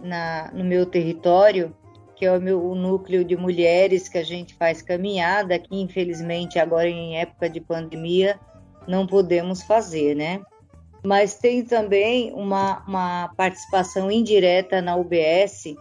na, 0.00 0.50
no 0.52 0.64
meu 0.64 0.86
território 0.86 1.74
que 2.16 2.24
é 2.24 2.32
o 2.32 2.40
meu 2.40 2.64
o 2.64 2.74
núcleo 2.74 3.24
de 3.24 3.36
mulheres 3.36 4.08
que 4.08 4.18
a 4.18 4.22
gente 4.22 4.54
faz 4.54 4.80
caminhada, 4.80 5.58
que 5.58 5.76
infelizmente 5.76 6.58
agora 6.58 6.88
em 6.88 7.18
época 7.18 7.48
de 7.48 7.60
pandemia 7.60 8.38
não 8.86 9.06
podemos 9.06 9.62
fazer, 9.62 10.14
né? 10.14 10.40
Mas 11.02 11.34
tem 11.34 11.64
também 11.64 12.32
uma, 12.32 12.82
uma 12.86 13.28
participação 13.36 14.10
indireta 14.10 14.80
na 14.80 14.96
UBS, 14.96 15.74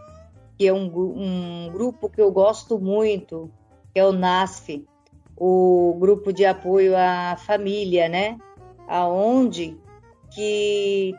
que 0.58 0.68
é 0.68 0.74
um, 0.74 0.86
um 0.86 1.70
grupo 1.72 2.10
que 2.10 2.22
eu 2.22 2.32
gosto 2.32 2.78
muito, 2.78 3.50
que 3.94 4.00
é 4.00 4.06
o 4.06 4.12
NASF, 4.12 4.86
o 5.46 5.98
grupo 6.00 6.32
de 6.32 6.46
apoio 6.46 6.96
à 6.96 7.36
família, 7.36 8.08
né? 8.08 8.38
Aonde 8.88 9.78
que 10.34 11.14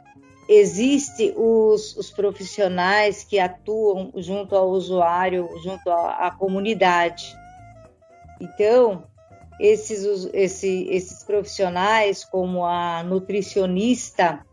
Existem 0.46 1.32
os, 1.36 1.96
os, 1.96 2.10
profissionais 2.10 3.24
que 3.24 3.38
atuam 3.38 4.12
junto 4.16 4.54
ao 4.54 4.68
usuário, 4.68 5.48
junto 5.62 5.88
à, 5.90 6.26
à 6.26 6.30
comunidade. 6.30 7.34
Então, 8.38 9.04
esses, 9.58 10.28
esse, 10.34 10.86
esses 10.90 11.24
profissionais, 11.24 12.26
como 12.26 12.62
a 12.62 13.02
nutricionista, 13.02 14.44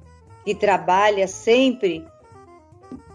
que 0.45 0.55
trabalha 0.55 1.27
sempre, 1.27 2.07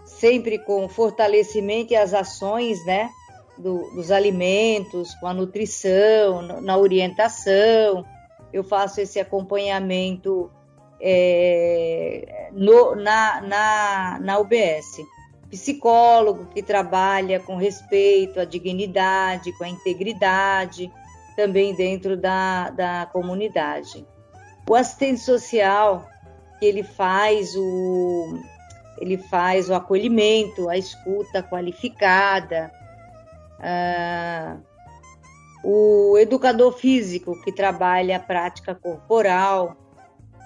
sempre 0.05 0.59
com 0.59 0.87
fortalecimento 0.87 1.93
e 1.93 1.95
as 1.95 2.13
ações, 2.13 2.85
né, 2.85 3.09
do, 3.57 3.89
dos 3.91 4.11
alimentos, 4.11 5.13
com 5.15 5.27
a 5.27 5.33
nutrição, 5.33 6.41
na 6.61 6.77
orientação. 6.77 8.05
Eu 8.51 8.63
faço 8.63 9.01
esse 9.01 9.19
acompanhamento 9.19 10.49
é, 11.01 12.49
no, 12.53 12.95
na, 12.95 13.41
na, 13.41 14.19
na 14.21 14.39
UBS. 14.39 15.01
Psicólogo 15.49 16.47
que 16.47 16.61
trabalha 16.61 17.39
com 17.39 17.55
respeito 17.55 18.39
à 18.39 18.45
dignidade, 18.45 19.53
com 19.57 19.63
a 19.63 19.69
integridade, 19.69 20.91
também 21.35 21.73
dentro 21.73 22.17
da, 22.17 22.69
da 22.71 23.05
comunidade. 23.11 24.05
O 24.69 24.75
assistente 24.75 25.21
social, 25.21 26.05
que 26.59 26.65
ele 26.65 26.83
faz 26.83 27.55
o, 27.55 28.39
ele 28.99 29.17
faz 29.17 29.69
o 29.69 29.73
acolhimento, 29.73 30.67
a 30.67 30.77
escuta 30.77 31.41
qualificada, 31.41 32.71
ah, 33.59 34.57
o 35.63 36.17
educador 36.17 36.73
físico, 36.73 37.39
que 37.43 37.51
trabalha 37.51 38.17
a 38.17 38.19
prática 38.19 38.75
corporal, 38.75 39.75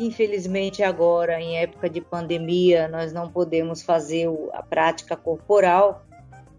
Infelizmente, 0.01 0.81
agora, 0.81 1.39
em 1.39 1.57
época 1.57 1.87
de 1.87 2.01
pandemia, 2.01 2.87
nós 2.87 3.13
não 3.13 3.29
podemos 3.29 3.83
fazer 3.83 4.27
a 4.51 4.63
prática 4.63 5.15
corporal, 5.15 6.03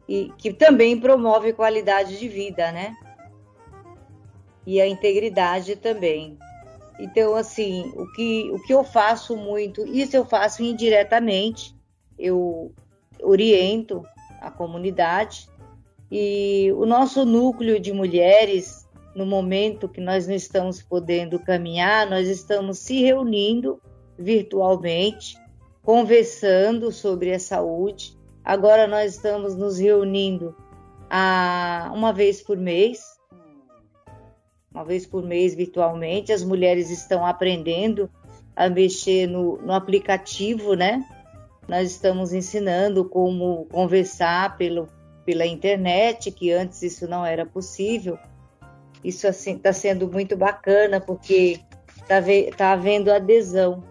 e 0.09 0.33
que 0.39 0.53
também 0.53 0.99
promove 0.99 1.53
qualidade 1.53 2.19
de 2.19 2.29
vida, 2.29 2.71
né? 2.71 2.95
E 4.65 4.81
a 4.81 4.87
integridade 4.87 5.75
também. 5.75 6.39
Então, 7.01 7.35
assim, 7.35 7.93
o 7.97 8.07
que, 8.13 8.49
o 8.53 8.63
que 8.63 8.73
eu 8.73 8.85
faço 8.85 9.37
muito, 9.37 9.85
isso 9.89 10.17
eu 10.17 10.25
faço 10.25 10.63
indiretamente, 10.63 11.75
eu 12.17 12.73
oriento 13.21 14.07
a 14.41 14.53
comunidade, 14.53 15.49
e 16.15 16.71
o 16.73 16.85
nosso 16.85 17.25
núcleo 17.25 17.81
de 17.81 17.91
mulheres 17.91 18.87
no 19.15 19.25
momento 19.25 19.89
que 19.89 19.99
nós 19.99 20.27
não 20.27 20.35
estamos 20.35 20.83
podendo 20.83 21.39
caminhar, 21.39 22.07
nós 22.09 22.29
estamos 22.29 22.81
se 22.81 23.01
reunindo 23.01 23.81
virtualmente, 24.19 25.39
conversando 25.83 26.93
sobre 26.93 27.33
a 27.33 27.39
saúde. 27.39 28.15
Agora 28.45 28.87
nós 28.87 29.15
estamos 29.15 29.57
nos 29.57 29.79
reunindo 29.79 30.55
a, 31.09 31.91
uma 31.95 32.13
vez 32.13 32.43
por 32.43 32.59
mês, 32.59 33.19
uma 34.71 34.85
vez 34.85 35.07
por 35.07 35.23
mês 35.23 35.55
virtualmente. 35.55 36.31
As 36.31 36.45
mulheres 36.45 36.91
estão 36.91 37.25
aprendendo 37.25 38.11
a 38.55 38.69
mexer 38.69 39.27
no, 39.27 39.57
no 39.63 39.73
aplicativo, 39.73 40.75
né? 40.75 41.03
Nós 41.67 41.91
estamos 41.91 42.35
ensinando 42.35 43.03
como 43.09 43.65
conversar 43.73 44.59
pelo, 44.59 44.89
pela 45.25 45.47
internet, 45.47 46.31
que 46.31 46.51
antes 46.51 46.83
isso 46.83 47.09
não 47.09 47.25
era 47.25 47.47
possível. 47.47 48.19
Isso 49.05 49.27
assim 49.27 49.57
está 49.57 49.73
sendo 49.73 50.09
muito 50.09 50.37
bacana 50.37 51.01
porque 51.01 51.61
está 52.01 52.23
tá 52.57 52.73
havendo 52.73 53.13
adesão. 53.13 53.83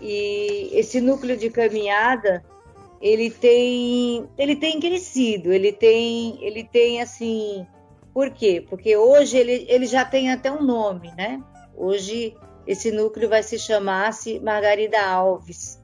E 0.00 0.70
esse 0.72 1.00
núcleo 1.00 1.36
de 1.36 1.50
caminhada 1.50 2.44
ele 3.00 3.30
tem 3.30 4.28
ele 4.38 4.56
tem 4.56 4.80
crescido, 4.80 5.52
ele 5.52 5.72
tem 5.72 6.38
ele 6.44 6.64
tem 6.64 7.00
assim 7.00 7.66
por 8.12 8.30
quê? 8.30 8.64
Porque 8.66 8.96
hoje 8.96 9.36
ele, 9.36 9.66
ele 9.68 9.84
já 9.84 10.04
tem 10.04 10.30
até 10.30 10.50
um 10.50 10.62
nome, 10.62 11.12
né? 11.16 11.42
Hoje 11.76 12.34
esse 12.66 12.90
núcleo 12.90 13.28
vai 13.28 13.42
se 13.42 13.58
chamar 13.58 14.12
-se 14.12 14.40
Margarida 14.40 15.00
Alves. 15.00 15.78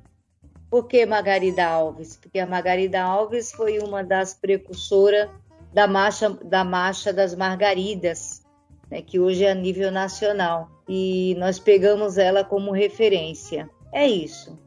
Por 0.73 0.89
que 0.89 1.05
Margarida 1.05 1.66
Alves? 1.66 2.16
Porque 2.16 2.39
a 2.39 2.47
Margarida 2.47 3.03
Alves 3.03 3.53
foi 3.53 3.79
uma 3.79 4.03
das 4.03 4.33
precursoras 4.33 5.29
da 5.70 5.87
marcha, 5.87 6.31
da 6.31 6.64
marcha 6.64 7.12
das 7.12 7.35
Margaridas, 7.35 8.43
né, 8.91 9.03
que 9.03 9.20
hoje 9.20 9.45
é 9.45 9.51
a 9.51 9.55
nível 9.55 9.91
nacional. 9.91 10.70
E 10.89 11.35
nós 11.39 11.59
pegamos 11.59 12.16
ela 12.16 12.43
como 12.43 12.73
referência. 12.73 13.68
É 13.93 14.09
isso. 14.09 14.59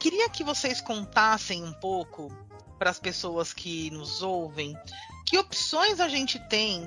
Queria 0.00 0.28
que 0.28 0.42
vocês 0.42 0.80
contassem 0.80 1.62
um 1.62 1.72
pouco 1.74 2.36
para 2.76 2.90
as 2.90 2.98
pessoas 2.98 3.52
que 3.52 3.92
nos 3.92 4.24
ouvem 4.24 4.76
que 5.24 5.38
opções 5.38 6.00
a 6.00 6.08
gente 6.08 6.36
tem 6.48 6.84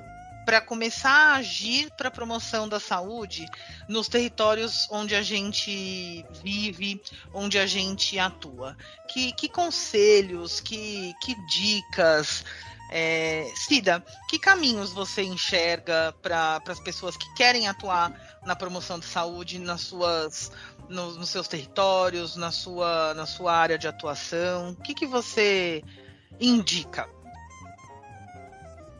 para 0.48 0.62
começar 0.62 1.10
a 1.10 1.34
agir 1.34 1.90
para 1.90 2.08
a 2.08 2.10
promoção 2.10 2.66
da 2.66 2.80
saúde 2.80 3.46
nos 3.86 4.08
territórios 4.08 4.88
onde 4.90 5.14
a 5.14 5.20
gente 5.20 6.24
vive, 6.42 7.02
onde 7.34 7.58
a 7.58 7.66
gente 7.66 8.18
atua. 8.18 8.74
Que, 9.10 9.30
que 9.32 9.46
conselhos, 9.46 10.58
que, 10.58 11.12
que 11.20 11.34
dicas 11.48 12.46
é, 12.90 13.52
Cida, 13.56 14.02
que 14.26 14.38
caminhos 14.38 14.90
você 14.90 15.22
enxerga 15.22 16.14
para 16.22 16.62
as 16.66 16.80
pessoas 16.80 17.14
que 17.14 17.30
querem 17.34 17.68
atuar 17.68 18.40
na 18.46 18.56
promoção 18.56 18.98
de 18.98 19.04
saúde 19.04 19.58
nas 19.58 19.82
suas, 19.82 20.50
nos, 20.88 21.18
nos, 21.18 21.28
seus 21.28 21.46
territórios, 21.46 22.36
na 22.36 22.50
sua, 22.50 23.12
na 23.12 23.26
sua 23.26 23.54
área 23.54 23.76
de 23.76 23.86
atuação? 23.86 24.70
O 24.70 24.76
que, 24.76 24.94
que 24.94 25.06
você 25.06 25.84
indica? 26.40 27.06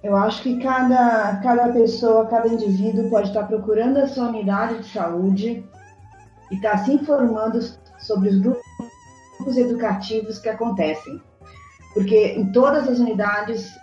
Eu 0.02 0.16
acho 0.16 0.42
que 0.42 0.60
cada, 0.60 1.36
cada 1.42 1.72
pessoa, 1.72 2.26
cada 2.26 2.48
indivíduo 2.48 3.10
pode 3.10 3.28
estar 3.28 3.44
procurando 3.44 3.98
a 3.98 4.06
sua 4.06 4.28
unidade 4.28 4.78
de 4.78 4.88
saúde 4.88 5.64
e 6.50 6.54
estar 6.54 6.78
se 6.78 6.92
informando 6.92 7.58
sobre 7.98 8.28
os 8.28 8.38
grupos 8.38 9.56
educativos 9.56 10.38
que 10.38 10.48
acontecem. 10.48 11.20
Porque 11.94 12.34
em 12.36 12.52
todas 12.52 12.88
as 12.88 13.00
unidades 13.00 13.76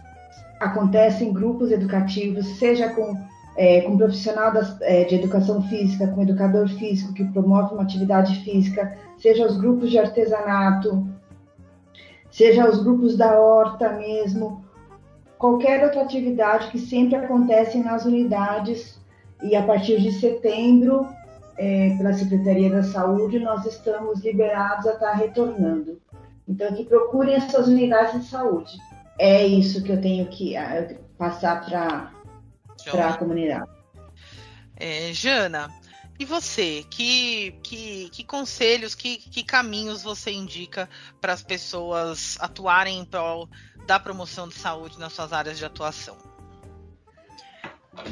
acontecem 0.62 1.34
grupos 1.34 1.70
educativos, 1.72 2.48
seja 2.58 2.90
com, 2.90 3.14
é, 3.58 3.82
com 3.82 3.98
profissional 3.98 4.54
das, 4.54 4.80
é, 4.82 5.04
de 5.04 5.16
educação 5.16 5.62
física, 5.64 6.08
com 6.08 6.22
educador 6.22 6.70
físico 6.70 7.14
que 7.14 7.26
promove 7.26 7.74
uma 7.74 7.84
atividade 7.84 8.42
física, 8.44 8.98
seja 9.18 9.46
os 9.46 9.58
grupos 9.58 9.92
de 9.92 10.00
artesanato, 10.00 11.06
seja 12.32 12.70
os 12.70 12.82
grupos 12.82 13.18
da 13.18 13.38
horta 13.40 13.92
mesmo, 13.92 14.65
qualquer 15.46 15.84
outra 15.84 16.02
atividade 16.02 16.72
que 16.72 16.80
sempre 16.80 17.16
acontece 17.16 17.78
nas 17.78 18.04
unidades 18.04 19.00
e 19.44 19.56
a 19.56 19.62
partir 19.62 20.02
de 20.02 20.12
setembro, 20.14 21.08
é, 21.56 21.96
pela 21.98 22.14
Secretaria 22.14 22.72
da 22.72 22.82
Saúde, 22.82 23.38
nós 23.38 23.64
estamos 23.64 24.22
liberados 24.24 24.88
a 24.88 24.94
estar 24.94 25.14
retornando. 25.14 26.02
Então, 26.48 26.74
que 26.74 26.84
procurem 26.86 27.36
essas 27.36 27.68
unidades 27.68 28.22
de 28.22 28.28
saúde. 28.28 28.72
É 29.20 29.46
isso 29.46 29.84
que 29.84 29.92
eu 29.92 30.02
tenho 30.02 30.26
que 30.28 30.56
uh, 30.58 30.98
passar 31.16 31.64
para 31.64 32.12
a 33.08 33.18
comunidade. 33.18 33.70
É, 34.76 35.14
Jana, 35.14 35.70
e 36.18 36.26
você? 36.26 36.84
Que, 36.90 37.52
que, 37.62 38.10
que 38.10 38.24
conselhos, 38.24 38.96
que, 38.96 39.18
que 39.18 39.44
caminhos 39.44 40.02
você 40.02 40.32
indica 40.32 40.90
para 41.22 41.34
as 41.34 41.44
pessoas 41.44 42.36
atuarem 42.40 43.00
em 43.00 43.06
prol 43.06 43.48
da 43.86 44.00
promoção 44.00 44.48
de 44.48 44.56
saúde 44.56 45.00
nas 45.00 45.14
suas 45.14 45.32
áreas 45.32 45.58
de 45.58 45.66
atuação? 45.66 46.18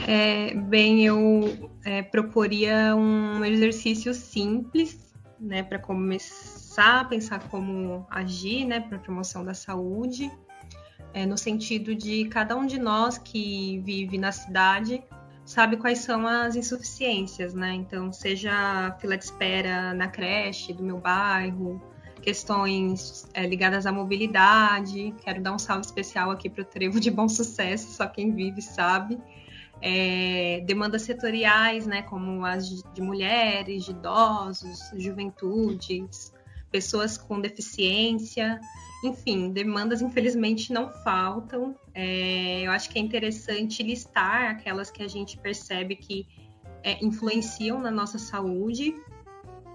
É, 0.08 0.54
bem, 0.54 1.06
eu 1.06 1.70
é, 1.84 2.02
proporia 2.02 2.96
um 2.96 3.44
exercício 3.44 4.14
simples, 4.14 5.14
né, 5.40 5.62
para 5.62 5.78
começar 5.78 7.02
a 7.02 7.06
pensar 7.06 7.40
como 7.50 8.08
agir, 8.10 8.66
né, 8.66 8.80
para 8.80 8.98
a 8.98 9.00
promoção 9.00 9.44
da 9.44 9.54
saúde, 9.54 10.32
é, 11.14 11.26
no 11.26 11.38
sentido 11.38 11.94
de 11.94 12.26
cada 12.26 12.56
um 12.56 12.66
de 12.66 12.80
nós 12.80 13.18
que 13.18 13.80
vive 13.80 14.18
na 14.18 14.32
cidade 14.32 15.04
sabe 15.46 15.78
quais 15.78 16.00
são 16.00 16.26
as 16.26 16.56
insuficiências, 16.56 17.54
né? 17.54 17.74
Então, 17.74 18.12
seja 18.12 18.96
fila 19.00 19.18
de 19.18 19.26
espera 19.26 19.94
na 19.94 20.08
creche 20.08 20.74
do 20.74 20.84
meu 20.84 20.98
bairro, 21.00 21.82
questões 22.24 23.28
é, 23.34 23.46
ligadas 23.46 23.86
à 23.86 23.92
mobilidade. 23.92 25.14
Quero 25.24 25.42
dar 25.42 25.54
um 25.54 25.60
salve 25.60 25.86
especial 25.86 26.32
aqui 26.32 26.50
para 26.50 26.62
o 26.62 26.66
Trevo 26.66 27.00
de 27.00 27.12
Bom 27.12 27.28
Sucesso, 27.28 27.92
só 27.92 28.08
quem 28.08 28.34
vive 28.34 28.62
sabe. 28.62 29.20
É, 29.82 30.62
demandas 30.66 31.02
setoriais, 31.02 31.86
né, 31.86 32.02
como 32.04 32.46
as 32.46 32.82
de, 32.94 33.02
mulheres, 33.02 33.84
de 33.84 33.92
idosos, 33.92 34.80
juventudes, 34.98 36.34
pessoas 36.72 37.18
com 37.18 37.42
deficiência, 37.42 38.60
enfim, 39.04 39.52
demandas 39.52 40.02
infelizmente 40.02 40.72
não 40.72 40.90
faltam. 41.04 41.76
É, 41.94 42.62
eu 42.62 42.72
acho 42.72 42.90
que 42.90 42.98
é 42.98 43.02
interessante 43.02 43.84
listar 43.84 44.52
aquelas 44.52 44.90
que 44.90 45.04
a 45.04 45.08
gente 45.10 45.38
percebe 45.38 45.98
que 45.98 46.26
é, 46.82 47.04
influenciam 47.04 47.82
na 47.82 47.92
nossa 47.92 48.18
saúde 48.18 48.96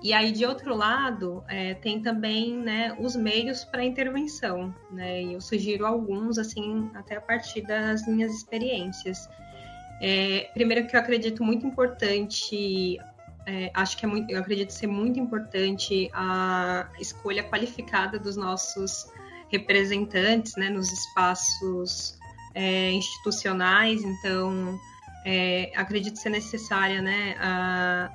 e 0.00 0.12
aí, 0.12 0.30
de 0.30 0.46
outro 0.46 0.76
lado, 0.76 1.42
é, 1.48 1.74
tem 1.74 2.00
também 2.00 2.56
né, 2.56 2.96
os 3.00 3.16
meios 3.16 3.64
para 3.64 3.84
intervenção. 3.84 4.72
Né? 4.90 5.22
E 5.22 5.32
eu 5.32 5.40
sugiro 5.40 5.84
alguns, 5.84 6.38
assim, 6.38 6.88
até 6.94 7.16
a 7.16 7.20
partir 7.20 7.62
das 7.62 8.06
minhas 8.06 8.32
experiências. 8.32 9.28
É, 10.00 10.50
primeiro 10.54 10.86
que 10.86 10.94
eu 10.94 11.00
acredito 11.00 11.42
muito 11.42 11.66
importante, 11.66 12.96
é, 13.44 13.70
acho 13.74 13.96
que 13.96 14.04
é 14.04 14.08
muito, 14.08 14.30
eu 14.30 14.38
acredito 14.38 14.70
ser 14.72 14.86
muito 14.86 15.18
importante 15.18 16.08
a 16.12 16.88
escolha 17.00 17.42
qualificada 17.42 18.20
dos 18.20 18.36
nossos 18.36 19.10
representantes 19.50 20.54
né, 20.56 20.70
nos 20.70 20.92
espaços 20.92 22.16
é, 22.54 22.92
institucionais. 22.92 24.04
Então, 24.04 24.78
é, 25.24 25.72
acredito 25.74 26.16
ser 26.20 26.30
necessária 26.30 27.02
né, 27.02 27.34
a, 27.40 28.10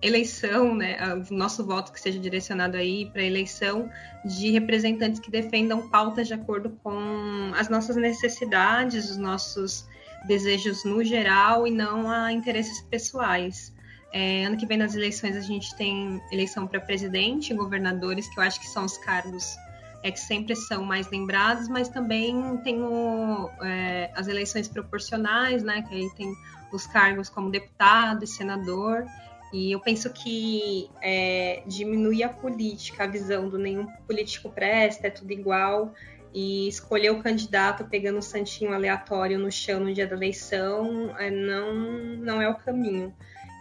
eleição, 0.00 0.74
né, 0.74 0.96
o 1.28 1.34
nosso 1.34 1.64
voto 1.64 1.92
que 1.92 2.00
seja 2.00 2.18
direcionado 2.18 2.76
aí 2.76 3.10
para 3.10 3.22
eleição 3.22 3.90
de 4.24 4.50
representantes 4.50 5.18
que 5.18 5.30
defendam 5.30 5.88
pautas 5.88 6.28
de 6.28 6.34
acordo 6.34 6.70
com 6.82 7.52
as 7.56 7.68
nossas 7.68 7.96
necessidades, 7.96 9.10
os 9.10 9.16
nossos 9.16 9.86
desejos 10.26 10.84
no 10.84 11.02
geral 11.02 11.66
e 11.66 11.70
não 11.70 12.10
a 12.10 12.32
interesses 12.32 12.80
pessoais. 12.82 13.74
É, 14.12 14.44
ano 14.44 14.56
que 14.56 14.66
vem 14.66 14.78
nas 14.78 14.94
eleições 14.94 15.36
a 15.36 15.40
gente 15.40 15.74
tem 15.76 16.20
eleição 16.32 16.66
para 16.66 16.80
presidente 16.80 17.52
governadores, 17.52 18.28
que 18.28 18.38
eu 18.38 18.42
acho 18.42 18.58
que 18.58 18.66
são 18.66 18.84
os 18.84 18.96
cargos 18.98 19.56
é, 20.02 20.10
que 20.10 20.20
sempre 20.20 20.54
são 20.54 20.84
mais 20.84 21.10
lembrados, 21.10 21.68
mas 21.68 21.88
também 21.88 22.56
tem 22.58 22.80
o, 22.82 23.50
é, 23.62 24.10
as 24.14 24.28
eleições 24.28 24.68
proporcionais, 24.68 25.62
né, 25.62 25.82
que 25.82 25.94
aí 25.94 26.08
tem 26.14 26.32
os 26.72 26.86
cargos 26.86 27.28
como 27.28 27.50
deputado 27.50 28.24
e 28.24 28.26
senador. 28.26 29.04
E 29.52 29.72
eu 29.72 29.80
penso 29.80 30.12
que 30.12 30.90
é, 31.00 31.62
diminuir 31.66 32.22
a 32.22 32.28
política, 32.28 33.04
a 33.04 33.06
visão 33.06 33.48
do 33.48 33.58
nenhum 33.58 33.86
político 34.06 34.50
presta, 34.50 35.06
é 35.06 35.10
tudo 35.10 35.32
igual, 35.32 35.94
e 36.34 36.68
escolher 36.68 37.10
o 37.10 37.22
candidato 37.22 37.84
pegando 37.86 38.18
um 38.18 38.22
santinho 38.22 38.72
aleatório 38.72 39.38
no 39.38 39.50
chão 39.50 39.80
no 39.80 39.92
dia 39.92 40.06
da 40.06 40.14
eleição 40.14 41.16
é, 41.18 41.30
não, 41.30 41.74
não 42.18 42.42
é 42.42 42.48
o 42.48 42.54
caminho. 42.54 43.14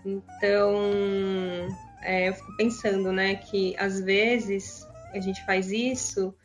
Então, 0.05 0.81
é, 2.01 2.29
eu 2.29 2.33
fico 2.33 2.57
pensando, 2.57 3.11
né, 3.11 3.35
que 3.35 3.75
às 3.77 4.01
vezes 4.01 4.85
a 5.13 5.19
gente 5.19 5.43
faz 5.45 5.71
isso 5.71 6.35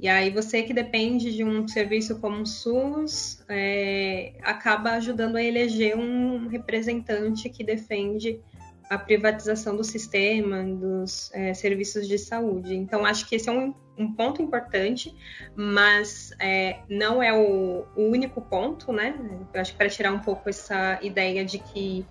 e 0.00 0.06
aí 0.06 0.30
você 0.30 0.62
que 0.62 0.72
depende 0.72 1.34
de 1.34 1.42
um 1.42 1.66
serviço 1.66 2.20
como 2.20 2.42
o 2.42 2.46
SUS 2.46 3.44
é, 3.48 4.34
acaba 4.42 4.92
ajudando 4.92 5.36
a 5.36 5.42
eleger 5.42 5.96
um 5.96 6.46
representante 6.46 7.48
que 7.50 7.64
defende 7.64 8.40
a 8.88 8.98
privatização 8.98 9.76
do 9.76 9.84
sistema, 9.84 10.62
dos 10.62 11.30
é, 11.34 11.52
serviços 11.52 12.08
de 12.08 12.18
saúde. 12.18 12.74
Então, 12.74 13.04
acho 13.04 13.28
que 13.28 13.36
esse 13.36 13.48
é 13.48 13.52
um, 13.52 13.74
um 13.98 14.12
ponto 14.12 14.40
importante, 14.40 15.14
mas 15.54 16.32
é, 16.40 16.78
não 16.88 17.22
é 17.22 17.32
o, 17.32 17.84
o, 17.94 18.02
único 18.02 18.40
ponto, 18.40 18.92
né? 18.92 19.14
Eu 19.52 19.60
acho 19.60 19.72
que 19.72 19.78
para 19.78 19.88
tirar 19.88 20.12
um 20.12 20.20
pouco 20.20 20.48
essa 20.48 20.98
ideia 21.02 21.44
de 21.44 21.58
que 21.58 22.06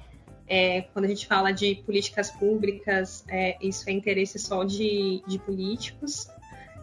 é, 0.48 0.84
quando 0.94 1.06
a 1.06 1.08
gente 1.08 1.26
fala 1.26 1.52
de 1.52 1.76
políticas 1.86 2.30
públicas, 2.32 3.26
é, 3.28 3.58
isso 3.62 3.90
é 3.90 3.94
interesse 3.94 4.38
só 4.38 4.64
de, 4.64 5.24
de 5.28 5.40
políticos, 5.40 6.28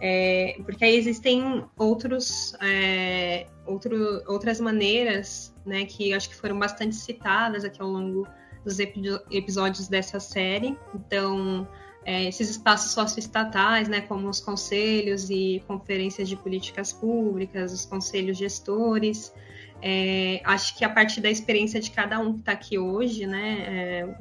é, 0.00 0.56
porque 0.64 0.84
aí 0.84 0.96
existem 0.96 1.64
outros, 1.78 2.54
é, 2.60 3.46
outro, 3.64 4.22
outras 4.26 4.60
maneiras, 4.60 5.54
né, 5.64 5.84
que 5.86 6.12
acho 6.12 6.28
que 6.28 6.34
foram 6.34 6.58
bastante 6.58 6.96
citadas 6.96 7.64
aqui 7.64 7.80
ao 7.80 7.88
longo 7.88 8.26
dos 8.64 8.78
episódios 8.78 9.88
dessa 9.88 10.18
série. 10.18 10.76
Então, 10.94 11.68
é, 12.04 12.24
esses 12.24 12.50
espaços 12.50 12.92
socioestatais, 12.92 13.88
né, 13.88 14.00
como 14.02 14.28
os 14.28 14.40
conselhos 14.40 15.30
e 15.30 15.62
conferências 15.66 16.28
de 16.28 16.36
políticas 16.36 16.92
públicas, 16.92 17.72
os 17.72 17.84
conselhos 17.84 18.36
gestores. 18.36 19.32
É, 19.80 20.40
acho 20.44 20.76
que 20.76 20.84
a 20.84 20.88
partir 20.88 21.20
da 21.20 21.30
experiência 21.30 21.80
de 21.80 21.90
cada 21.90 22.18
um 22.18 22.34
que 22.34 22.40
está 22.40 22.52
aqui 22.52 22.78
hoje, 22.78 23.26
né, 23.26 24.16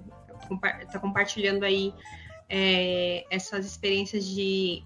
está 0.82 0.98
é, 0.98 1.02
compartilhando 1.02 1.64
aí 1.64 1.94
é, 2.50 3.26
essas 3.30 3.66
experiências 3.66 4.26
de, 4.26 4.84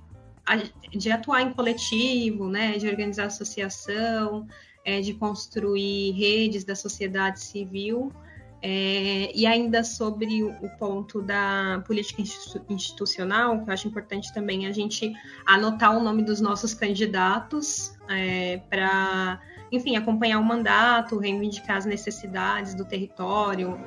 de 0.92 1.12
atuar 1.12 1.42
em 1.42 1.54
coletivo, 1.54 2.50
né, 2.50 2.78
de 2.78 2.88
organizar 2.88 3.26
associação, 3.26 4.48
é, 4.84 5.02
de 5.02 5.14
construir 5.14 6.12
redes 6.12 6.64
da 6.64 6.76
sociedade 6.76 7.42
civil. 7.42 8.12
É, 8.62 9.32
e 9.36 9.46
ainda 9.46 9.84
sobre 9.84 10.44
o 10.44 10.70
ponto 10.80 11.22
da 11.22 11.84
política 11.86 12.24
institucional, 12.70 13.64
que 13.64 13.70
eu 13.70 13.74
acho 13.74 13.88
importante 13.88 14.34
também 14.34 14.66
a 14.66 14.72
gente 14.72 15.14
anotar 15.46 15.96
o 15.96 16.04
nome 16.04 16.24
dos 16.24 16.42
nossos 16.42 16.74
candidatos 16.74 17.96
é, 18.10 18.58
para, 18.70 19.40
enfim, 19.72 19.96
acompanhar 19.96 20.40
o 20.40 20.44
mandato, 20.44 21.20
reivindicar 21.20 21.78
as 21.78 21.86
necessidades 21.86 22.74
do 22.74 22.84
território, 22.84 23.80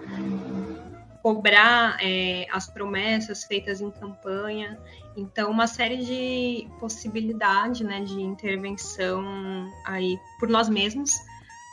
cobrar 1.21 1.97
é, 2.01 2.47
as 2.53 2.69
promessas 2.69 3.43
feitas 3.43 3.81
em 3.81 3.91
campanha. 3.91 4.79
Então, 5.17 5.51
uma 5.51 5.67
série 5.67 5.97
de 5.97 6.69
possibilidades 6.79 7.81
né, 7.81 8.03
de 8.03 8.23
intervenção 8.23 9.69
aí 9.85 10.17
por 10.39 10.49
nós 10.49 10.69
mesmos 10.69 11.11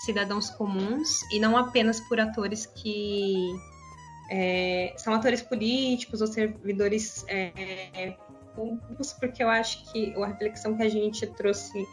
cidadãos 0.05 0.49
comuns 0.51 1.21
e 1.31 1.39
não 1.39 1.57
apenas 1.57 1.99
por 1.99 2.19
atores 2.19 2.65
que 2.65 3.55
é, 4.29 4.93
são 4.97 5.13
atores 5.13 5.41
políticos 5.41 6.21
ou 6.21 6.27
servidores 6.27 7.25
é, 7.27 8.15
públicos, 8.55 9.13
porque 9.13 9.43
eu 9.43 9.49
acho 9.49 9.91
que 9.91 10.13
a 10.15 10.27
reflexão 10.27 10.75
que 10.75 10.83
a 10.83 10.89
gente 10.89 11.25
trouxe 11.27 11.87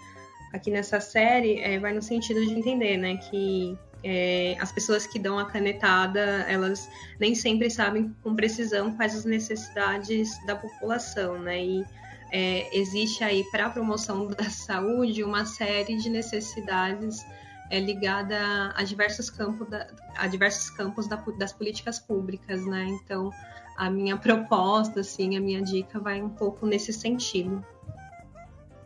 aqui 0.52 0.70
nessa 0.70 1.00
série 1.00 1.60
é, 1.60 1.78
vai 1.78 1.92
no 1.92 2.02
sentido 2.02 2.44
de 2.44 2.52
entender, 2.52 2.96
né, 2.96 3.16
que 3.16 3.76
é, 4.04 4.56
as 4.60 4.70
pessoas 4.70 5.06
que 5.06 5.18
dão 5.18 5.38
a 5.38 5.46
canetada, 5.46 6.44
elas 6.46 6.88
nem 7.18 7.34
sempre 7.34 7.70
sabem 7.70 8.14
com 8.22 8.34
precisão 8.34 8.94
quais 8.94 9.16
as 9.16 9.24
necessidades 9.24 10.30
da 10.46 10.54
população, 10.54 11.38
né? 11.38 11.64
E 11.64 11.84
é, 12.30 12.78
existe 12.78 13.24
aí 13.24 13.42
para 13.44 13.66
a 13.66 13.70
promoção 13.70 14.28
da 14.36 14.50
saúde 14.50 15.24
uma 15.24 15.46
série 15.46 15.96
de 15.96 16.10
necessidades 16.10 17.24
é, 17.70 17.80
ligada 17.80 18.72
a 18.74 18.82
diversos 18.82 19.30
campos, 19.30 19.68
da, 19.68 19.86
a 20.16 20.26
diversos 20.26 20.70
campos 20.70 21.06
da, 21.06 21.16
das 21.38 21.52
políticas 21.52 21.98
públicas, 21.98 22.64
né? 22.66 22.84
Então, 22.86 23.30
a 23.76 23.90
minha 23.90 24.16
proposta, 24.18 25.00
assim, 25.00 25.36
a 25.36 25.40
minha 25.40 25.62
dica 25.62 25.98
vai 25.98 26.22
um 26.22 26.30
pouco 26.30 26.66
nesse 26.66 26.92
sentido. 26.92 27.64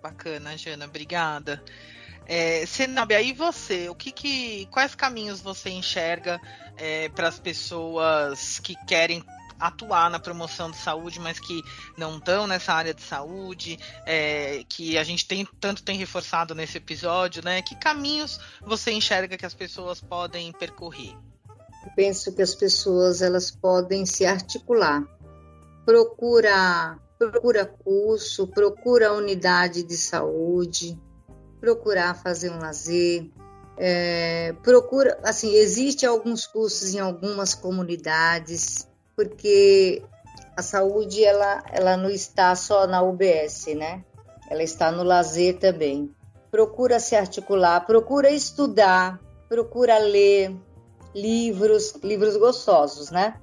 Bacana, 0.03 0.57
Jana, 0.57 0.85
obrigada. 0.85 1.63
É, 2.27 2.67
Senabe, 2.67 3.15
aí 3.15 3.33
você, 3.33 3.89
o 3.89 3.95
que, 3.95 4.13
que 4.13 4.67
quais 4.67 4.95
caminhos 4.95 5.41
você 5.41 5.71
enxerga 5.71 6.39
é, 6.77 7.09
para 7.09 7.27
as 7.27 7.39
pessoas 7.39 8.59
que 8.61 8.75
querem 8.87 9.25
atuar 9.59 10.11
na 10.11 10.19
promoção 10.19 10.71
de 10.71 10.77
saúde, 10.77 11.21
mas 11.21 11.39
que 11.39 11.63
não 11.97 12.19
estão 12.19 12.47
nessa 12.47 12.73
área 12.73 12.95
de 12.95 13.03
saúde, 13.03 13.79
é, 14.07 14.65
que 14.69 14.97
a 14.99 15.05
gente 15.05 15.27
tem 15.27 15.47
tanto 15.61 15.83
tem 15.83 15.97
reforçado 15.97 16.55
nesse 16.55 16.79
episódio, 16.79 17.43
né? 17.45 17.63
Que 17.63 17.75
caminhos 17.77 18.41
você 18.63 18.93
enxerga 18.93 19.37
que 19.37 19.47
as 19.47 19.55
pessoas 19.55 20.01
podem 20.01 20.53
percorrer? 20.53 21.17
penso 21.95 22.33
que 22.33 22.43
as 22.43 22.55
pessoas 22.55 23.23
elas 23.23 23.51
podem 23.51 24.05
se 24.05 24.27
articular. 24.27 25.03
Procura, 25.85 26.99
procura 27.19 27.67
curso, 27.67 28.47
procura 28.47 29.15
unidade 29.15 29.83
de 29.83 29.97
saúde, 29.97 31.01
procurar 31.61 32.15
fazer 32.15 32.51
um 32.51 32.59
lazer, 32.59 33.31
é, 33.77 34.53
procura, 34.63 35.19
assim, 35.23 35.55
existe 35.55 36.05
alguns 36.05 36.47
cursos 36.47 36.95
em 36.95 36.99
algumas 36.99 37.55
comunidades, 37.55 38.88
porque 39.19 40.01
a 40.57 40.63
saúde 40.63 41.25
ela, 41.25 41.65
ela 41.73 41.97
não 41.97 42.09
está 42.09 42.55
só 42.55 42.87
na 42.87 43.03
UBS, 43.03 43.67
né? 43.75 44.05
Ela 44.49 44.63
está 44.63 44.93
no 44.93 45.03
lazer 45.03 45.59
também. 45.59 46.15
Procura 46.53 47.01
se 47.01 47.17
articular, 47.17 47.85
procura 47.85 48.31
estudar, 48.31 49.21
procura 49.49 49.99
ler 49.99 50.55
livros, 51.13 51.97
livros 52.05 52.37
gostosos, 52.37 53.11
né? 53.11 53.41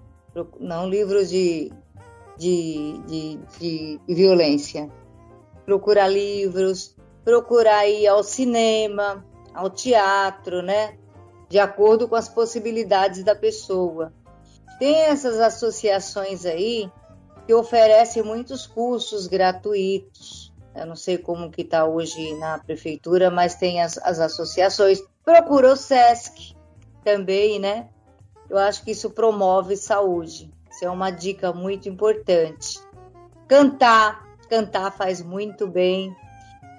Não 0.62 0.88
livros 0.88 1.30
de, 1.30 1.74
de, 2.38 2.98
de, 3.06 3.40
de 3.60 4.00
violência. 4.08 4.90
Procura 5.66 6.08
livros, 6.08 6.96
procurar 7.26 7.86
ir 7.86 8.08
ao 8.08 8.24
cinema, 8.24 9.26
ao 9.54 9.70
teatro, 9.70 10.62
né? 10.62 10.98
De 11.50 11.60
acordo 11.60 12.08
com 12.08 12.16
as 12.16 12.30
possibilidades 12.30 13.26
da 13.26 13.36
pessoa. 13.36 14.14
Tem 14.80 14.96
essas 15.04 15.40
associações 15.40 16.46
aí 16.46 16.92
que 17.46 17.54
oferecem 17.54 18.24
muitos 18.24 18.66
cursos 18.68 19.28
gratuitos. 19.28 20.54
Eu 20.76 20.86
não 20.86 20.96
sei 20.96 21.18
como 21.18 21.50
que 21.50 21.62
está 21.62 21.86
hoje 21.86 22.34
na 22.36 22.58
prefeitura, 22.60 23.30
mas 23.30 23.56
tem 23.56 23.82
as, 23.82 23.98
as 24.00 24.20
associações. 24.20 25.02
Procura 25.24 25.72
o 25.72 25.76
SESC 25.76 26.56
também, 27.04 27.60
né? 27.60 27.88
Eu 28.50 28.58
acho 28.58 28.84
que 28.84 28.92
isso 28.92 29.10
promove 29.10 29.78
saúde. 29.78 30.52
Isso 30.70 30.84
é 30.84 30.90
uma 30.90 31.10
dica 31.10 31.54
muito 31.54 31.88
importante. 31.88 32.80
Cantar, 33.48 34.26
cantar 34.50 34.92
faz 34.92 35.22
muito 35.22 35.68
bem. 35.68 36.14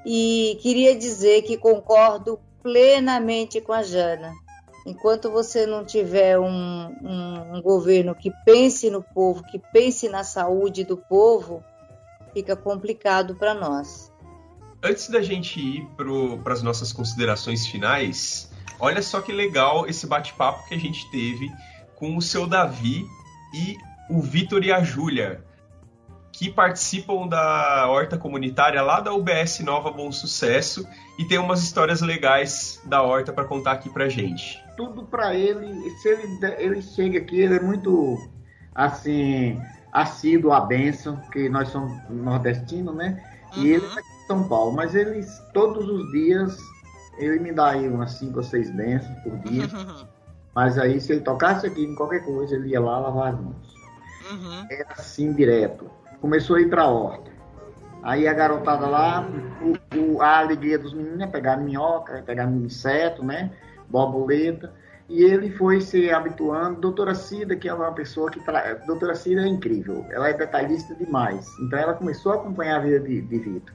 E 0.04 0.58
queria 0.60 0.94
dizer 0.94 1.42
que 1.42 1.56
concordo 1.56 2.38
plenamente 2.62 3.60
com 3.60 3.72
a 3.72 3.82
Jana. 3.82 4.32
Enquanto 4.86 5.32
você 5.32 5.66
não 5.66 5.84
tiver 5.84 6.38
um, 6.38 6.46
um, 6.46 7.56
um 7.56 7.60
governo 7.60 8.14
que 8.14 8.30
pense 8.44 8.88
no 8.88 9.02
povo, 9.02 9.42
que 9.42 9.58
pense 9.58 10.08
na 10.08 10.22
saúde 10.22 10.84
do 10.84 10.96
povo, 10.96 11.60
fica 12.32 12.54
complicado 12.54 13.34
para 13.34 13.52
nós. 13.52 14.12
Antes 14.80 15.08
da 15.08 15.20
gente 15.20 15.58
ir 15.58 15.88
para 16.44 16.52
as 16.52 16.62
nossas 16.62 16.92
considerações 16.92 17.66
finais, 17.66 18.52
olha 18.78 19.02
só 19.02 19.20
que 19.20 19.32
legal 19.32 19.88
esse 19.88 20.06
bate-papo 20.06 20.68
que 20.68 20.74
a 20.74 20.78
gente 20.78 21.10
teve 21.10 21.50
com 21.96 22.16
o 22.16 22.22
seu 22.22 22.46
Davi 22.46 23.04
e 23.52 23.76
o 24.08 24.20
Vitor 24.20 24.62
e 24.62 24.72
a 24.72 24.84
Júlia 24.84 25.44
que 26.30 26.48
participam 26.50 27.26
da 27.26 27.88
horta 27.88 28.18
comunitária 28.18 28.82
lá 28.82 29.00
da 29.00 29.12
UBS 29.12 29.60
Nova 29.60 29.90
Bom 29.90 30.12
Sucesso 30.12 30.86
e 31.18 31.24
tem 31.24 31.38
umas 31.38 31.62
histórias 31.62 32.02
legais 32.02 32.80
da 32.84 33.02
horta 33.02 33.32
para 33.32 33.46
contar 33.46 33.72
aqui 33.72 33.88
pra 33.88 34.08
gente. 34.08 34.65
Tudo 34.76 35.04
para 35.04 35.34
ele, 35.34 35.90
se 35.90 36.08
ele, 36.08 36.38
ele 36.58 36.82
chega 36.82 37.18
aqui, 37.18 37.40
ele 37.40 37.56
é 37.56 37.60
muito 37.60 38.16
assim, 38.74 39.60
assíduo 39.92 40.52
à 40.52 40.60
benção, 40.60 41.16
porque 41.16 41.48
nós 41.48 41.68
somos 41.68 41.92
nordestinos, 42.10 42.94
né? 42.94 43.22
E 43.56 43.58
uhum. 43.58 43.64
ele 43.66 43.86
é 43.86 44.02
de 44.02 44.26
São 44.26 44.46
Paulo, 44.48 44.72
mas 44.72 44.94
ele 44.94 45.24
todos 45.54 45.88
os 45.88 46.10
dias 46.12 46.58
ele 47.18 47.38
me 47.38 47.52
dá 47.52 47.70
aí 47.70 47.88
umas 47.88 48.12
5 48.12 48.36
ou 48.36 48.42
6 48.42 48.70
bênçãos 48.70 49.18
por 49.20 49.38
dia. 49.38 49.64
Uhum. 49.64 50.06
Mas 50.54 50.78
aí 50.78 51.00
se 51.00 51.12
ele 51.12 51.20
tocasse 51.22 51.66
aqui 51.66 51.82
em 51.82 51.94
qualquer 51.94 52.24
coisa, 52.24 52.54
ele 52.54 52.68
ia 52.68 52.80
lá 52.80 52.98
lavar 52.98 53.32
as 53.34 53.40
mãos. 53.40 53.74
Uhum. 54.30 54.66
Era 54.70 54.92
assim 54.92 55.32
direto 55.32 55.90
começou 56.20 56.56
a 56.56 56.60
ir 56.60 56.68
para 56.68 56.82
a 56.82 56.88
horta. 56.88 57.30
Aí 58.02 58.28
a 58.28 58.32
garotada 58.32 58.86
lá, 58.86 59.28
o, 59.60 59.96
o, 59.98 60.22
a 60.22 60.38
alegria 60.38 60.78
dos 60.78 60.94
meninos 60.94 61.20
é 61.20 61.26
pegar 61.26 61.56
minhoca, 61.56 62.22
pegar 62.24 62.44
inseto, 62.44 63.24
né? 63.24 63.50
Borboleta. 63.88 64.72
E 65.08 65.22
ele 65.22 65.50
foi 65.52 65.80
se 65.80 66.10
habituando. 66.10 66.80
Doutora 66.80 67.14
Cida, 67.14 67.54
que 67.54 67.68
é 67.68 67.74
uma 67.74 67.92
pessoa 67.92 68.30
que. 68.30 68.40
Tra... 68.40 68.74
Doutora 68.86 69.14
Cida 69.14 69.42
é 69.42 69.46
incrível, 69.46 70.04
ela 70.10 70.28
é 70.28 70.32
detalhista 70.32 70.94
demais. 70.94 71.46
Então 71.60 71.78
ela 71.78 71.94
começou 71.94 72.32
a 72.32 72.36
acompanhar 72.36 72.76
a 72.76 72.80
vida 72.80 73.00
de, 73.00 73.20
de 73.20 73.38
Vitor. 73.38 73.74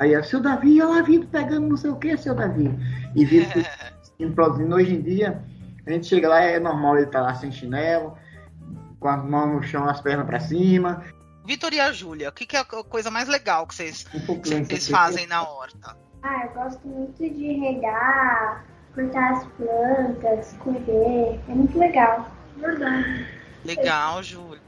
Aí, 0.00 0.22
seu 0.24 0.40
Davi, 0.40 0.80
olha 0.80 0.96
lá, 0.96 1.02
Vitor 1.02 1.28
pegando 1.28 1.68
não 1.68 1.76
sei 1.76 1.90
o 1.90 1.96
que, 1.96 2.16
seu 2.16 2.34
Davi. 2.34 2.70
E 3.14 3.24
Vitor 3.24 3.64
produzindo. 4.34 4.74
Hoje 4.74 4.94
em 4.94 5.00
dia, 5.00 5.42
a 5.86 5.90
gente 5.90 6.06
chega 6.06 6.28
lá, 6.28 6.40
é 6.40 6.58
normal 6.58 6.96
ele 6.96 7.06
estar 7.06 7.20
tá 7.20 7.26
lá 7.26 7.34
sem 7.34 7.52
chinelo, 7.52 8.16
com 8.98 9.08
as 9.08 9.24
mãos 9.24 9.54
no 9.54 9.62
chão, 9.62 9.88
as 9.88 10.00
pernas 10.00 10.26
para 10.26 10.40
cima, 10.40 11.04
Vitor 11.48 11.72
e 11.72 11.80
a 11.80 11.90
Júlia, 11.90 12.28
o 12.28 12.32
que, 12.32 12.44
que, 12.44 12.58
é 12.58 12.60
a 12.60 12.64
coisa 12.64 13.10
mais 13.10 13.26
legal 13.26 13.66
que 13.66 13.74
vocês, 13.74 14.04
vocês 14.26 14.86
fazem 14.86 15.26
na 15.26 15.48
horta? 15.48 15.96
Ah, 16.22 16.44
eu 16.44 16.52
gosto 16.52 16.86
muito 16.86 17.16
de 17.16 17.52
regar, 17.54 18.66
cortar 18.98 19.32
as 19.32 19.44
plantas, 19.44 20.56
colher. 20.58 21.40
É 21.48 21.52
muito 21.52 21.78
legal. 21.78 22.28
Verdade. 22.56 23.26
Legal, 23.64 24.22
Júlia. 24.22 24.60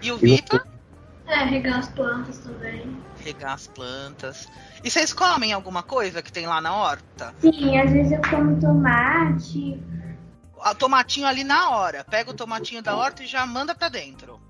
E 0.00 0.10
o 0.10 0.16
Vitor? 0.16 0.66
É, 1.26 1.44
regar 1.44 1.78
as 1.78 1.88
plantas 1.88 2.38
também. 2.38 2.96
Regar 3.18 3.54
as 3.54 3.66
plantas. 3.66 4.48
E 4.82 4.90
vocês 4.90 5.12
comem 5.12 5.52
alguma 5.52 5.82
coisa 5.82 6.22
que 6.22 6.32
tem 6.32 6.46
lá 6.46 6.60
na 6.60 6.74
horta? 6.74 7.34
Sim, 7.40 7.78
às 7.78 7.90
vezes 7.90 8.12
eu 8.12 8.20
como 8.30 8.58
tomate. 8.60 9.82
O 10.56 10.74
tomatinho 10.74 11.26
ali 11.26 11.44
na 11.44 11.70
hora. 11.70 12.04
Pega 12.04 12.30
o 12.30 12.34
tomatinho 12.34 12.82
da 12.82 12.96
horta 12.96 13.22
e 13.22 13.26
já 13.26 13.46
manda 13.46 13.74
pra 13.74 13.88
dentro. 13.88 14.40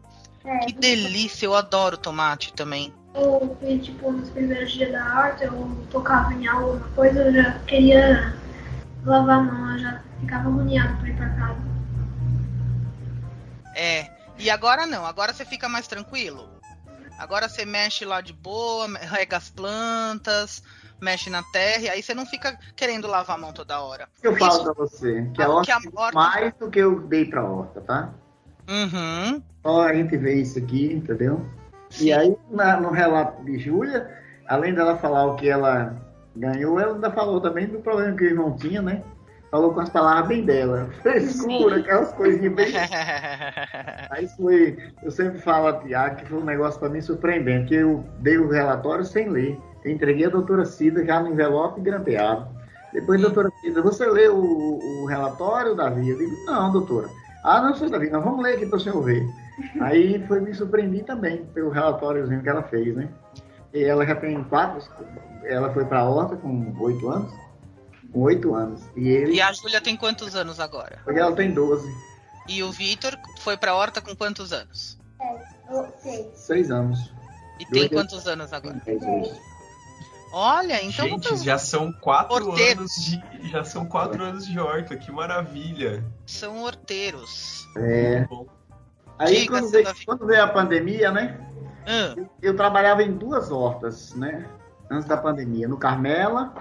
É, 0.44 0.58
que 0.58 0.72
delícia, 0.72 1.46
eu 1.46 1.54
adoro 1.54 1.96
tomate 1.96 2.52
também. 2.52 2.92
Eu, 3.14 3.56
tipo, 3.80 4.10
nos 4.10 4.28
primeiros 4.30 4.72
dias 4.72 4.92
da 4.92 5.20
horta, 5.20 5.44
eu 5.44 5.86
tocava 5.90 6.34
em 6.34 6.46
alguma 6.46 6.80
coisa, 6.90 7.20
eu 7.22 7.32
já 7.32 7.58
queria 7.60 8.34
lavar 9.04 9.38
a 9.38 9.42
mão, 9.42 9.72
eu 9.72 9.78
já 9.78 10.00
ficava 10.20 10.48
agoniado 10.48 10.96
pra 10.98 11.08
ir 11.08 11.16
pra 11.16 11.28
casa. 11.30 11.60
É, 13.74 14.10
e 14.38 14.50
agora 14.50 14.86
não, 14.86 15.04
agora 15.04 15.32
você 15.32 15.44
fica 15.44 15.68
mais 15.68 15.86
tranquilo. 15.86 16.48
Agora 17.18 17.48
você 17.48 17.64
mexe 17.64 18.04
lá 18.04 18.20
de 18.20 18.32
boa, 18.32 18.88
rega 18.98 19.36
as 19.36 19.48
plantas, 19.48 20.62
mexe 21.00 21.30
na 21.30 21.42
terra, 21.42 21.82
e 21.82 21.88
aí 21.88 22.02
você 22.02 22.14
não 22.14 22.26
fica 22.26 22.58
querendo 22.74 23.06
lavar 23.06 23.36
a 23.36 23.40
mão 23.40 23.52
toda 23.52 23.80
hora. 23.80 24.08
Eu 24.22 24.36
falo 24.36 24.52
Isso, 24.52 24.64
pra 24.64 24.72
você, 24.72 25.30
que 25.34 25.42
a 25.42 25.48
horta, 25.48 25.64
que 25.64 25.72
a 25.72 25.90
horta 26.00 26.14
mais 26.14 26.54
do 26.54 26.70
que 26.70 26.78
eu 26.78 27.00
dei 27.00 27.24
pra 27.24 27.44
horta, 27.44 27.80
tá? 27.80 28.10
Uhum. 28.68 29.42
Só 29.62 29.88
a 29.88 29.94
gente 29.94 30.16
vê 30.16 30.34
isso 30.34 30.58
aqui, 30.58 30.92
entendeu? 30.92 31.44
Sim. 31.90 32.06
E 32.06 32.12
aí, 32.12 32.36
na, 32.50 32.80
no 32.80 32.90
relato 32.90 33.44
de 33.44 33.58
Júlia, 33.58 34.10
além 34.48 34.74
dela 34.74 34.98
falar 34.98 35.26
o 35.26 35.36
que 35.36 35.48
ela 35.48 35.94
ganhou, 36.36 36.78
ela 36.78 36.94
ainda 36.94 37.10
falou 37.10 37.40
também 37.40 37.66
do 37.66 37.78
problema 37.78 38.16
que 38.16 38.24
ele 38.24 38.34
não 38.34 38.56
tinha, 38.56 38.82
né? 38.82 39.02
Falou 39.50 39.72
com 39.72 39.80
as 39.80 39.88
palavras 39.88 40.26
bem 40.26 40.44
dela. 40.44 40.88
Frescura, 41.02 41.76
aquelas 41.76 42.12
coisinhas 42.12 42.54
bem. 42.54 42.72
aí 44.10 44.26
foi. 44.36 44.76
Eu 45.02 45.10
sempre 45.10 45.38
falo 45.38 45.68
a 45.68 45.78
Tiago 45.78 46.16
que 46.16 46.26
foi 46.26 46.40
um 46.40 46.44
negócio 46.44 46.80
para 46.80 46.88
mim 46.88 47.00
surpreendente, 47.00 47.68
que 47.68 47.74
eu 47.76 48.04
dei 48.18 48.36
o 48.36 48.48
relatório 48.48 49.04
sem 49.04 49.28
ler. 49.28 49.58
Eu 49.84 49.92
entreguei 49.92 50.26
a 50.26 50.30
doutora 50.30 50.64
Cida 50.64 51.04
já 51.04 51.20
no 51.20 51.28
envelope 51.28 51.80
grampeado. 51.80 52.48
Depois, 52.92 53.20
doutora 53.20 53.50
Cida, 53.60 53.82
você 53.82 54.06
leu 54.06 54.36
o, 54.36 55.02
o 55.02 55.06
relatório, 55.06 55.74
Davi? 55.74 56.08
Eu 56.08 56.18
digo, 56.18 56.32
não, 56.46 56.72
doutora. 56.72 57.08
Ah, 57.44 57.60
não, 57.60 57.74
senhor 57.74 57.90
Davi, 57.90 58.08
nós 58.08 58.24
vamos 58.24 58.42
ler 58.42 58.54
aqui 58.54 58.66
para 58.66 58.76
o 58.76 58.80
senhor 58.80 59.02
ver. 59.02 59.22
Aí 59.80 60.24
foi 60.26 60.40
me 60.40 60.54
surpreender 60.54 61.04
também 61.04 61.44
pelo 61.52 61.70
relatóriozinho 61.70 62.42
que 62.42 62.48
ela 62.48 62.62
fez, 62.62 62.96
né? 62.96 63.08
E 63.74 63.82
ela 63.84 64.06
já 64.06 64.14
tem 64.14 64.42
quatro, 64.44 64.80
ela 65.44 65.72
foi 65.74 65.84
para 65.84 65.98
a 66.00 66.08
horta 66.08 66.36
com 66.36 66.72
oito 66.80 67.08
anos. 67.10 67.32
com 68.12 68.20
8 68.22 68.54
anos. 68.54 68.80
E, 68.96 69.08
ele, 69.08 69.32
E 69.34 69.40
a 69.42 69.52
Júlia 69.52 69.80
tem 69.80 69.96
quantos 69.96 70.36
anos 70.36 70.60
agora? 70.60 71.00
hoje 71.04 71.18
ela 71.18 71.34
tem 71.34 71.52
12, 71.52 71.92
E 72.48 72.62
o 72.62 72.70
Vitor 72.70 73.18
foi 73.40 73.56
pra 73.56 73.74
horta 73.74 74.00
com 74.00 74.14
quantos 74.14 74.52
anos? 74.52 74.96
Sei. 75.98 76.30
6 76.34 76.70
anos. 76.70 77.12
E 77.58 77.66
tem 77.66 77.88
quantos 77.88 78.26
anos 78.28 78.52
agora? 78.52 78.80
Tem 78.84 78.98
10 78.98 79.24
hoje. 79.30 79.40
Olha, 80.32 80.84
então 80.84 81.08
Gente, 81.08 81.36
já 81.44 81.58
são 81.58 81.92
quatro 81.92 82.52
anos 82.52 82.92
de. 83.04 83.50
Já 83.50 83.64
são 83.64 83.86
quatro 83.86 84.22
anos 84.22 84.46
de 84.46 84.58
horta, 84.58 84.96
que 84.96 85.10
maravilha. 85.12 86.04
são 86.26 86.62
horteiros. 86.62 87.66
É. 87.76 88.24
Bom, 88.26 88.46
Aí 89.18 89.40
Diga, 89.42 89.52
quando 89.60 89.70
veio, 89.70 89.86
quando 90.04 90.26
veio 90.26 90.42
a 90.42 90.48
pandemia, 90.48 91.10
né? 91.12 91.38
Ah, 91.86 92.14
Eu, 92.16 92.28
eu 92.42 92.56
trabalhava 92.56 93.02
em 93.02 93.12
duas 93.12 93.50
hortas, 93.50 94.14
né? 94.14 94.44
Antes 94.90 95.08
da 95.08 95.16
pandemia. 95.16 95.68
No 95.68 95.76
Carmela, 95.76 96.52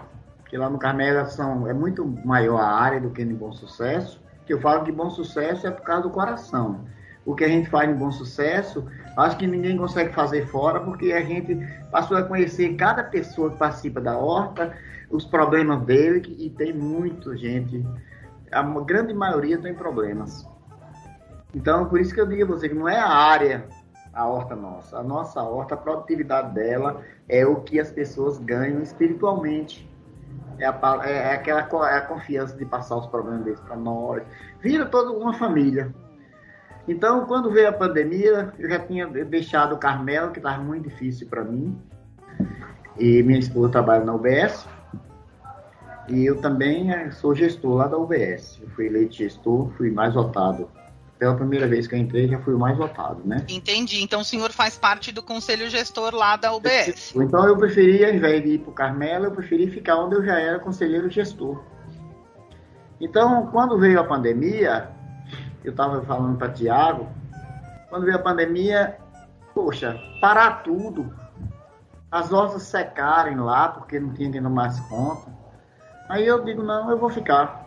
que 0.48 0.58
lá 0.58 0.70
no 0.70 0.78
Carmela 0.78 1.26
são, 1.26 1.68
é 1.68 1.74
muito 1.74 2.06
maior 2.26 2.60
a 2.60 2.68
área 2.68 3.02
do 3.02 3.10
que 3.10 3.24
no 3.26 3.36
Bom 3.36 3.52
Sucesso. 3.54 4.22
Que 4.46 4.54
eu 4.54 4.60
falo 4.62 4.84
que 4.84 4.92
Bom 4.92 5.10
Sucesso 5.10 5.66
é 5.68 5.72
por 5.72 5.84
causa 5.84 6.04
do 6.04 6.10
coração. 6.10 6.82
O 7.26 7.34
que 7.34 7.44
a 7.44 7.48
gente 7.48 7.70
faz 7.70 7.90
em 7.90 7.96
Bom 7.96 8.12
Sucesso, 8.12 8.86
acho 9.18 9.38
que 9.38 9.48
ninguém 9.48 9.78
consegue 9.78 10.14
fazer 10.14 10.46
fora, 10.48 10.82
porque 10.82 11.14
a 11.14 11.22
gente 11.22 11.56
passou 11.90 12.18
a 12.18 12.24
conhecer 12.24 12.76
cada 12.76 13.04
pessoa 13.04 13.50
que 13.52 13.58
participa 13.58 14.02
da 14.02 14.18
horta, 14.18 14.76
os 15.10 15.26
problemas 15.26 15.82
dele, 15.84 16.36
e 16.38 16.50
tem 16.50 16.74
muita 16.74 17.38
gente. 17.38 17.86
A 18.52 18.62
grande 18.62 19.14
maioria 19.14 19.58
tem 19.58 19.74
problemas. 19.74 20.46
Então, 21.56 21.86
por 21.86 22.00
isso 22.00 22.14
que 22.14 22.20
eu 22.20 22.28
digo 22.28 22.44
a 22.44 22.48
você 22.48 22.68
que 22.68 22.76
não 22.76 22.90
é 22.90 22.98
a 22.98 23.08
área 23.08 23.66
a 24.14 24.28
horta 24.28 24.56
nossa. 24.56 24.98
A 24.98 25.04
nossa 25.04 25.42
horta, 25.42 25.74
a 25.74 25.78
produtividade 25.78 26.54
dela 26.54 27.02
é 27.28 27.46
o 27.46 27.62
que 27.62 27.80
as 27.80 27.92
pessoas 27.92 28.38
ganham 28.40 28.82
espiritualmente. 28.82 29.90
É, 30.60 30.66
a, 30.66 31.02
é 31.04 31.12
é 31.12 31.34
aquela 31.34 31.90
é 31.90 31.98
a 31.98 32.02
confiança 32.02 32.56
de 32.56 32.66
passar 32.66 32.98
os 32.98 33.08
problemas 33.08 33.44
deles 33.44 33.60
para 33.62 33.76
nós. 33.76 34.24
Vira 34.62 34.86
toda 34.86 35.12
uma 35.12 35.34
família. 35.34 35.94
Então, 36.88 37.26
quando 37.26 37.50
veio 37.50 37.70
a 37.70 37.74
pandemia, 37.74 38.54
eu 38.60 38.70
já 38.70 38.80
tinha 38.80 39.08
deixado 39.08 39.74
o 39.74 39.78
Carmelo, 39.78 40.32
que 40.32 40.40
estava 40.40 40.62
muito 40.62 40.90
difícil 40.90 41.28
para 41.28 41.44
mim. 41.44 41.78
E 43.00 43.24
minha 43.24 43.40
esposa 43.40 43.72
trabalha 43.72 44.04
na 44.04 44.14
UBS. 44.14 44.68
E 46.10 46.26
eu 46.26 46.42
também 46.42 46.92
eh, 46.92 47.10
sou 47.12 47.34
gestor 47.34 47.76
lá 47.76 47.88
da 47.88 47.98
UBS. 47.98 48.60
Eu 48.62 48.70
fui 48.72 48.88
eleito 48.88 49.16
gestor, 49.16 49.70
fui 49.78 49.90
mais 49.90 50.14
votado. 50.14 50.70
Pela 51.24 51.36
primeira 51.38 51.66
vez 51.66 51.88
que 51.88 51.96
eu 51.96 52.00
entrei, 52.00 52.28
já 52.28 52.38
fui 52.40 52.54
o 52.54 52.60
mais 52.60 52.78
votado, 52.78 53.22
né? 53.24 53.46
entendi. 53.48 54.04
Então 54.04 54.20
o 54.20 54.26
senhor 54.26 54.52
faz 54.52 54.78
parte 54.78 55.10
do 55.10 55.24
conselho 55.24 55.70
gestor 55.70 56.14
lá 56.14 56.36
da 56.36 56.54
UBS. 56.54 57.16
Então 57.16 57.48
eu 57.48 57.56
preferi, 57.56 58.04
ao 58.04 58.14
invés 58.14 58.44
de 58.44 58.50
ir 58.50 58.60
para 58.60 58.72
o 58.72 58.74
Carmelo, 58.74 59.28
eu 59.28 59.32
preferi 59.32 59.72
ficar 59.72 59.96
onde 59.96 60.16
eu 60.16 60.26
já 60.26 60.38
era 60.38 60.60
conselheiro 60.60 61.10
gestor. 61.10 61.64
Então, 63.00 63.48
quando 63.54 63.80
veio 63.80 64.02
a 64.02 64.04
pandemia, 64.04 64.90
eu 65.64 65.72
estava 65.72 66.02
falando 66.02 66.38
para 66.38 66.52
Tiago, 66.52 67.08
quando 67.90 68.04
veio 68.04 68.18
a 68.18 68.22
pandemia, 68.22 68.98
poxa, 69.56 69.98
parar 70.20 70.62
tudo, 70.62 71.10
as 72.12 72.34
hortas 72.34 72.64
secarem 72.64 73.38
lá, 73.38 73.70
porque 73.70 73.98
não 73.98 74.14
tinha 74.14 74.42
não 74.42 74.52
mais 74.52 74.78
conta. 74.90 75.32
Aí 76.10 76.28
eu 76.28 76.44
digo, 76.44 76.62
não, 76.62 76.92
eu 76.92 76.98
vou 76.98 77.10
ficar. 77.10 77.66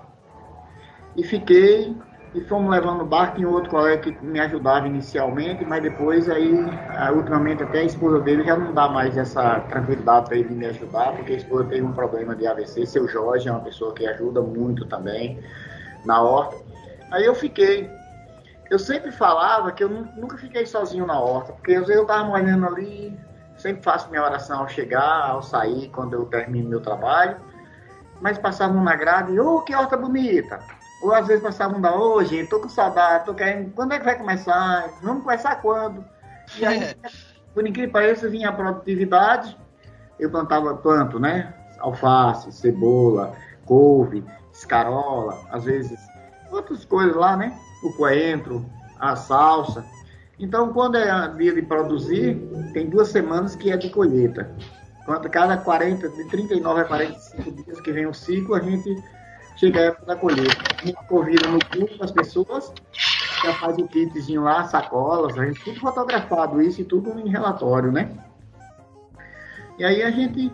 E 1.16 1.24
fiquei, 1.24 1.96
e 2.36 2.44
fomos 2.44 2.70
levando 2.70 3.00
o 3.00 3.06
barco 3.06 3.40
em 3.40 3.46
outro 3.46 3.70
colega 3.70 3.98
que 4.02 4.24
me 4.24 4.38
ajudava 4.40 4.86
inicialmente, 4.86 5.64
mas 5.64 5.82
depois 5.82 6.28
aí, 6.28 6.78
ultimamente 7.14 7.62
até 7.62 7.78
a 7.80 7.84
esposa 7.84 8.20
dele 8.20 8.44
já 8.44 8.54
não 8.54 8.74
dá 8.74 8.88
mais 8.88 9.16
essa 9.16 9.60
tranquilidade 9.60 10.26
para 10.26 10.36
ele 10.36 10.54
me 10.54 10.66
ajudar, 10.66 11.12
porque 11.12 11.32
a 11.32 11.36
esposa 11.36 11.64
teve 11.64 11.82
um 11.82 11.92
problema 11.94 12.36
de 12.36 12.46
AVC, 12.46 12.84
seu 12.84 13.08
Jorge 13.08 13.48
é 13.48 13.52
uma 13.52 13.62
pessoa 13.62 13.94
que 13.94 14.06
ajuda 14.06 14.42
muito 14.42 14.84
também 14.86 15.40
na 16.04 16.20
horta. 16.22 16.58
Aí 17.10 17.24
eu 17.24 17.34
fiquei. 17.34 17.98
Eu 18.70 18.78
sempre 18.78 19.12
falava 19.12 19.72
que 19.72 19.82
eu 19.84 19.88
nu- 19.88 20.08
nunca 20.16 20.36
fiquei 20.36 20.66
sozinho 20.66 21.06
na 21.06 21.18
horta, 21.20 21.52
porque 21.54 21.74
às 21.74 21.86
vezes 21.86 21.96
eu 21.96 22.06
tava 22.06 22.24
molhando 22.24 22.66
ali, 22.66 23.18
sempre 23.56 23.82
faço 23.82 24.10
minha 24.10 24.22
oração 24.22 24.60
ao 24.60 24.68
chegar, 24.68 25.30
ao 25.30 25.42
sair, 25.42 25.88
quando 25.90 26.14
eu 26.14 26.26
termino 26.26 26.68
meu 26.68 26.80
trabalho, 26.82 27.38
mas 28.20 28.38
passavam 28.38 28.82
na 28.84 28.96
grade 28.96 29.32
e, 29.34 29.40
ô, 29.40 29.62
que 29.62 29.74
horta 29.74 29.96
bonita! 29.96 30.64
Ou 31.02 31.14
às 31.14 31.26
vezes 31.26 31.42
passavam 31.42 31.80
da, 31.80 31.90
gente, 32.24 32.48
tô 32.48 32.60
com 32.60 32.68
saudade, 32.68 33.26
tô 33.26 33.34
querendo, 33.34 33.72
quando 33.74 33.92
é 33.92 33.98
que 33.98 34.04
vai 34.04 34.16
começar? 34.16 34.90
Vamos 35.02 35.22
começar 35.22 35.56
quando? 35.56 36.04
E 36.58 36.64
aí, 36.64 36.94
por 37.54 37.66
incrível 37.66 37.88
que 37.88 37.92
pareça, 37.92 38.28
vinha 38.28 38.48
a 38.48 38.52
produtividade, 38.52 39.56
eu 40.18 40.30
plantava 40.30 40.74
planto, 40.76 41.18
né? 41.18 41.54
Alface, 41.78 42.50
cebola, 42.52 43.34
couve, 43.64 44.24
escarola, 44.52 45.38
às 45.50 45.64
vezes 45.64 45.98
outras 46.50 46.84
coisas 46.84 47.14
lá, 47.14 47.36
né? 47.36 47.58
O 47.82 47.92
coentro, 47.92 48.64
a 48.98 49.14
salsa. 49.14 49.84
Então, 50.38 50.72
quando 50.72 50.96
é 50.96 51.28
dia 51.36 51.54
de 51.54 51.62
produzir, 51.62 52.36
tem 52.72 52.88
duas 52.88 53.08
semanas 53.08 53.54
que 53.54 53.70
é 53.70 53.76
de 53.76 53.90
colheita. 53.90 54.50
Quando 55.04 55.28
cada 55.30 55.56
40, 55.56 56.08
de 56.08 56.24
39 56.28 56.80
a 56.80 56.84
45 56.84 57.50
dias 57.62 57.80
que 57.80 57.92
vem 57.92 58.06
o 58.06 58.14
ciclo, 58.14 58.54
a 58.54 58.60
gente 58.60 59.02
chega 59.56 59.80
a 59.80 59.82
época 59.84 60.06
da 60.06 60.16
colheita. 60.16 60.56
A 60.80 60.86
gente 60.86 61.04
convida 61.06 61.48
no 61.48 61.58
grupo 61.58 62.04
as 62.04 62.10
pessoas, 62.10 62.72
já 63.44 63.52
faz 63.54 63.76
o 63.78 63.86
kitzinho 63.88 64.42
lá, 64.42 64.64
sacolas, 64.64 65.36
a 65.38 65.46
gente 65.46 65.62
tudo 65.64 65.80
fotografado 65.80 66.62
isso 66.62 66.80
e 66.80 66.84
tudo 66.84 67.18
em 67.18 67.28
relatório, 67.28 67.90
né? 67.90 68.10
E 69.78 69.84
aí 69.84 70.02
a 70.02 70.10
gente 70.10 70.52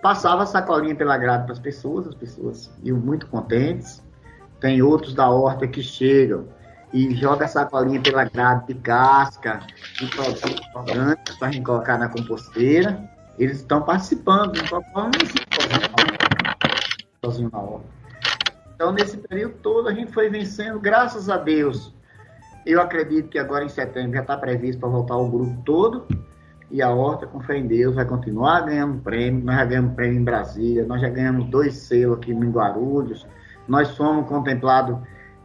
passava 0.00 0.42
a 0.42 0.46
sacolinha 0.46 0.94
pela 0.94 1.16
grade 1.16 1.44
para 1.44 1.52
as 1.52 1.58
pessoas, 1.58 2.06
as 2.06 2.14
pessoas 2.14 2.70
iam 2.82 2.98
muito 2.98 3.26
contentes. 3.28 4.02
Tem 4.60 4.80
outros 4.82 5.14
da 5.14 5.28
horta 5.28 5.66
que 5.66 5.82
chegam 5.82 6.46
e 6.92 7.14
joga 7.16 7.46
a 7.46 7.48
sacolinha 7.48 8.00
pela 8.00 8.24
grade 8.24 8.68
de 8.68 8.74
casca, 8.74 9.60
de 9.98 10.06
produtos 10.06 10.60
orgânicos 10.74 11.36
para 11.36 11.62
colocar 11.62 11.98
na 11.98 12.08
composteira. 12.08 13.10
Eles 13.38 13.58
estão 13.58 13.82
participando, 13.82 14.56
não 14.56 14.64
estão 14.64 14.82
falando 14.92 15.16
assim, 15.16 15.38
sozinho 17.24 17.50
na 17.50 17.58
horta. 17.58 18.01
Então, 18.82 18.90
nesse 18.90 19.16
período 19.16 19.54
todo, 19.62 19.88
a 19.88 19.94
gente 19.94 20.10
foi 20.10 20.28
vencendo, 20.28 20.80
graças 20.80 21.30
a 21.30 21.36
Deus. 21.36 21.94
Eu 22.66 22.80
acredito 22.80 23.28
que 23.28 23.38
agora 23.38 23.64
em 23.64 23.68
setembro 23.68 24.14
já 24.14 24.22
está 24.22 24.36
previsto 24.36 24.80
para 24.80 24.88
voltar 24.88 25.16
o 25.18 25.30
grupo 25.30 25.62
todo. 25.64 26.04
E 26.68 26.82
a 26.82 26.90
Horta, 26.90 27.24
com 27.28 27.40
fé 27.40 27.58
em 27.58 27.68
Deus, 27.68 27.94
vai 27.94 28.04
continuar 28.04 28.62
ganhando 28.62 29.00
prêmio. 29.00 29.44
Nós 29.44 29.54
já 29.54 29.64
ganhamos 29.66 29.94
prêmio 29.94 30.18
em 30.18 30.24
Brasília, 30.24 30.84
nós 30.84 31.00
já 31.00 31.08
ganhamos 31.08 31.48
dois 31.48 31.74
selos 31.74 32.16
aqui 32.16 32.32
em 32.32 32.50
Guarulhos. 32.50 33.24
Nós 33.68 33.86
somos 33.86 34.28
contemplados 34.28 34.98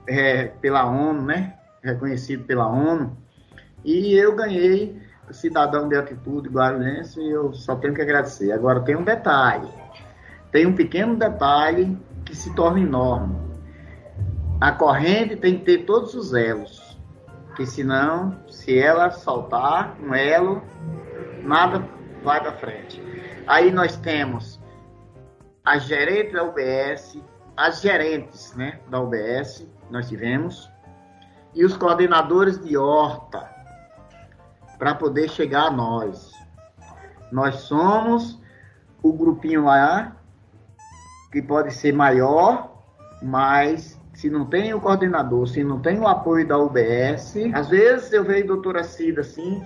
é, 0.08 0.46
pela 0.60 0.88
ONU, 0.88 1.22
né? 1.22 1.54
Reconhecido 1.84 2.44
pela 2.44 2.68
ONU. 2.68 3.16
E 3.86 4.16
eu 4.16 4.36
ganhei 4.36 5.00
cidadão 5.30 5.88
de 5.88 5.96
atitude 5.96 6.50
guarulhense 6.50 7.22
e 7.22 7.30
eu 7.30 7.54
só 7.54 7.76
tenho 7.76 7.94
que 7.94 8.02
agradecer. 8.02 8.52
Agora 8.52 8.80
tem 8.80 8.96
um 8.96 9.04
detalhe. 9.04 9.70
Tem 10.52 10.66
um 10.66 10.74
pequeno 10.74 11.16
detalhe 11.16 11.96
que 12.28 12.36
se 12.36 12.54
torna 12.54 12.82
enorme. 12.82 13.36
A 14.60 14.72
corrente 14.72 15.38
tem 15.38 15.60
que 15.60 15.66
ter 15.66 15.86
todos 15.86 16.14
os 16.14 16.34
elos. 16.34 17.00
Que 17.56 17.66
senão, 17.66 18.38
se 18.48 18.78
ela 18.78 19.10
soltar 19.10 19.98
um 20.02 20.14
elo, 20.14 20.62
nada 21.42 21.88
vai 22.24 22.40
para 22.42 22.52
frente. 22.54 23.02
Aí 23.48 23.72
nós 23.72 23.96
temos 23.96 24.60
a 25.64 25.78
gerente 25.78 26.34
da 26.34 26.44
UBS, 26.44 27.20
as 27.56 27.82
gerentes 27.82 28.54
né, 28.56 28.80
da 28.90 29.00
UBS, 29.00 29.66
nós 29.90 30.08
tivemos, 30.10 30.70
e 31.56 31.64
os 31.64 31.76
coordenadores 31.76 32.64
de 32.64 32.78
horta, 32.78 33.50
para 34.78 34.94
poder 34.94 35.30
chegar 35.30 35.68
a 35.68 35.72
nós. 35.72 36.32
Nós 37.32 37.56
somos 37.56 38.40
o 39.02 39.14
grupinho 39.14 39.66
lá, 39.66 40.17
que 41.38 41.42
pode 41.44 41.72
ser 41.72 41.94
maior, 41.94 42.82
mas 43.22 44.02
se 44.12 44.28
não 44.28 44.44
tem 44.46 44.74
o 44.74 44.82
coordenador, 44.82 45.48
se 45.48 45.64
não 45.64 45.80
tem 45.80 46.00
o 46.00 46.08
apoio 46.08 46.48
da 46.48 46.58
UBS, 46.58 47.36
às 47.54 47.70
vezes 47.70 48.12
eu 48.12 48.24
vejo 48.24 48.46
a 48.46 48.48
doutora 48.48 48.84
Cida 48.84 49.22
assim, 49.22 49.62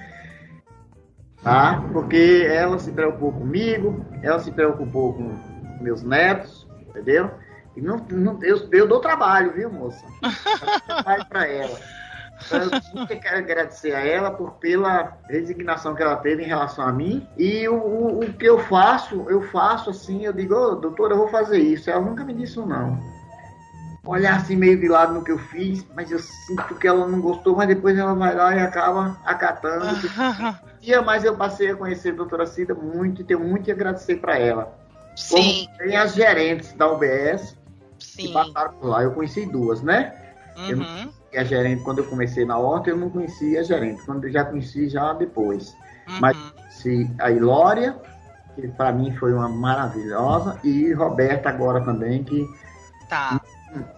tá? 1.42 1.82
Porque 1.94 2.46
ela 2.46 2.78
se 2.78 2.92
preocupou 2.92 3.32
comigo, 3.32 4.06
ela 4.22 4.38
se 4.40 4.52
preocupou 4.52 5.14
com 5.14 5.34
meus 5.82 6.04
netos, 6.04 6.68
entendeu? 6.90 7.32
E 7.78 7.82
não, 7.82 8.06
não, 8.10 8.44
eu, 8.44 8.68
eu 8.74 8.86
dou 8.86 9.00
trabalho, 9.00 9.54
viu, 9.54 9.72
moça? 9.72 10.06
Trabalho 10.86 11.26
para 11.30 11.48
ela. 11.48 11.80
Então, 12.46 12.60
eu 12.60 12.82
sempre 12.82 13.16
quero 13.18 13.38
agradecer 13.38 13.94
a 13.94 14.06
ela 14.06 14.32
por 14.32 14.52
pela 14.54 15.18
resignação 15.30 15.96
que 15.96 16.02
ela 16.02 16.16
teve 16.18 16.44
em 16.44 16.48
relação 16.48 16.86
a 16.86 16.92
mim. 16.92 17.28
E 17.38 17.68
o, 17.68 17.76
o, 17.76 18.20
o 18.20 18.34
que 18.34 18.46
eu 18.46 18.60
faço, 18.66 19.26
eu 19.30 19.42
faço 19.44 19.90
assim, 19.90 20.26
eu 20.26 20.34
digo, 20.34 20.56
ô, 20.56 20.76
doutora, 20.76 21.14
eu 21.14 21.18
vou 21.18 21.28
fazer 21.28 21.60
isso. 21.60 21.90
Ela 21.90 22.02
nunca 22.02 22.24
me 22.24 22.34
disse 22.34 22.60
não. 22.60 23.00
Olhar 24.04 24.38
assim 24.38 24.56
meio 24.56 24.80
de 24.80 24.88
lado 24.88 25.14
no 25.14 25.24
que 25.24 25.32
eu 25.32 25.38
fiz, 25.38 25.86
mas 25.96 26.10
eu 26.12 26.18
sinto 26.20 26.76
que 26.76 26.88
ela 26.88 27.08
não 27.08 27.22
gostou, 27.22 27.56
mas 27.56 27.68
depois 27.68 27.98
ela 27.98 28.16
vai 28.16 28.36
lá 28.36 28.56
e 28.56 28.60
acaba 28.60 29.18
acatando. 29.24 30.10
dia 30.82 31.02
mais 31.02 31.24
eu 31.24 31.36
passei 31.38 31.72
a 31.72 31.76
conhecer 31.76 32.14
a 32.14 32.16
doutora 32.16 32.48
Cida 32.48 32.74
muito 32.74 33.22
e 33.22 33.24
tenho 33.24 33.40
muito 33.40 33.70
a 33.70 33.74
agradecer 33.74 34.16
para 34.16 34.40
ela. 34.40 34.76
Sim. 35.16 35.68
Como 35.68 35.78
tem 35.78 35.96
as 35.96 36.16
gerentes 36.16 36.74
da 36.74 36.92
UBS 36.92 37.56
Sim. 38.00 38.28
que 38.28 38.34
passaram 38.34 38.74
por 38.74 38.88
lá. 38.88 39.04
Eu 39.04 39.12
conheci 39.12 39.46
duas, 39.46 39.82
né? 39.82 40.16
Eu 40.70 40.78
não 40.78 40.86
Uhum. 40.86 40.92
conhecia 41.04 41.42
a 41.42 41.44
gerente 41.44 41.84
quando 41.84 41.98
eu 42.00 42.06
comecei 42.06 42.46
na 42.46 42.58
horta, 42.58 42.90
eu 42.90 42.98
não 42.98 43.10
conhecia 43.10 43.60
a 43.62 43.64
gerente. 43.64 44.02
Quando 44.04 44.26
eu 44.26 44.32
já 44.32 44.44
conheci, 44.46 44.90
já 44.90 45.14
depois. 45.14 45.76
Mas- 46.20 46.36
Uhum. 46.38 46.52
Se 46.70 47.10
a 47.20 47.30
Ilória, 47.30 47.96
que 48.56 48.68
para 48.70 48.92
mim 48.92 49.16
foi 49.18 49.34
uma 49.34 49.48
maravilhosa, 49.50 50.58
e 50.64 50.92
Roberta 50.94 51.50
agora 51.50 51.82
também, 51.84 52.24
que 52.24 52.48
Tá. 53.10 53.40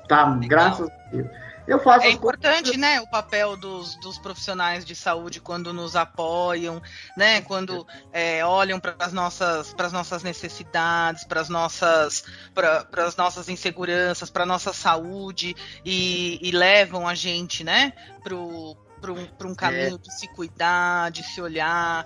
tá, 0.07 0.39
graças 0.47 0.87
a 0.89 1.09
Deus. 1.11 1.27
Eu 1.65 1.79
faço 1.79 2.05
É 2.05 2.09
as 2.09 2.15
coisas- 2.15 2.17
importante, 2.17 2.77
né, 2.77 2.99
o 2.99 3.07
papel 3.07 3.55
dos, 3.55 3.95
dos 3.95 4.17
profissionais 4.17 4.83
de 4.83 4.95
saúde 4.95 5.39
quando 5.39 5.71
nos 5.73 5.95
apoiam, 5.95 6.81
né, 7.15 7.41
quando 7.41 7.87
é, 8.11 8.45
olham 8.45 8.79
para 8.79 8.95
as 8.99 9.13
nossas, 9.13 9.73
pras 9.73 9.93
nossas 9.93 10.23
necessidades, 10.23 11.23
para 11.23 11.39
as 11.39 11.47
nossas, 11.49 12.25
nossas 13.17 13.47
inseguranças, 13.47 14.29
para 14.29 14.45
nossa 14.45 14.73
saúde 14.73 15.55
e, 15.85 16.37
e 16.41 16.51
levam 16.51 17.07
a 17.07 17.15
gente, 17.15 17.63
né, 17.63 17.93
para 18.21 18.35
um, 18.35 18.75
um 19.45 19.55
caminho 19.55 19.97
de 19.97 20.11
se 20.13 20.27
cuidar, 20.27 21.11
de 21.11 21.23
se 21.23 21.39
olhar. 21.41 22.05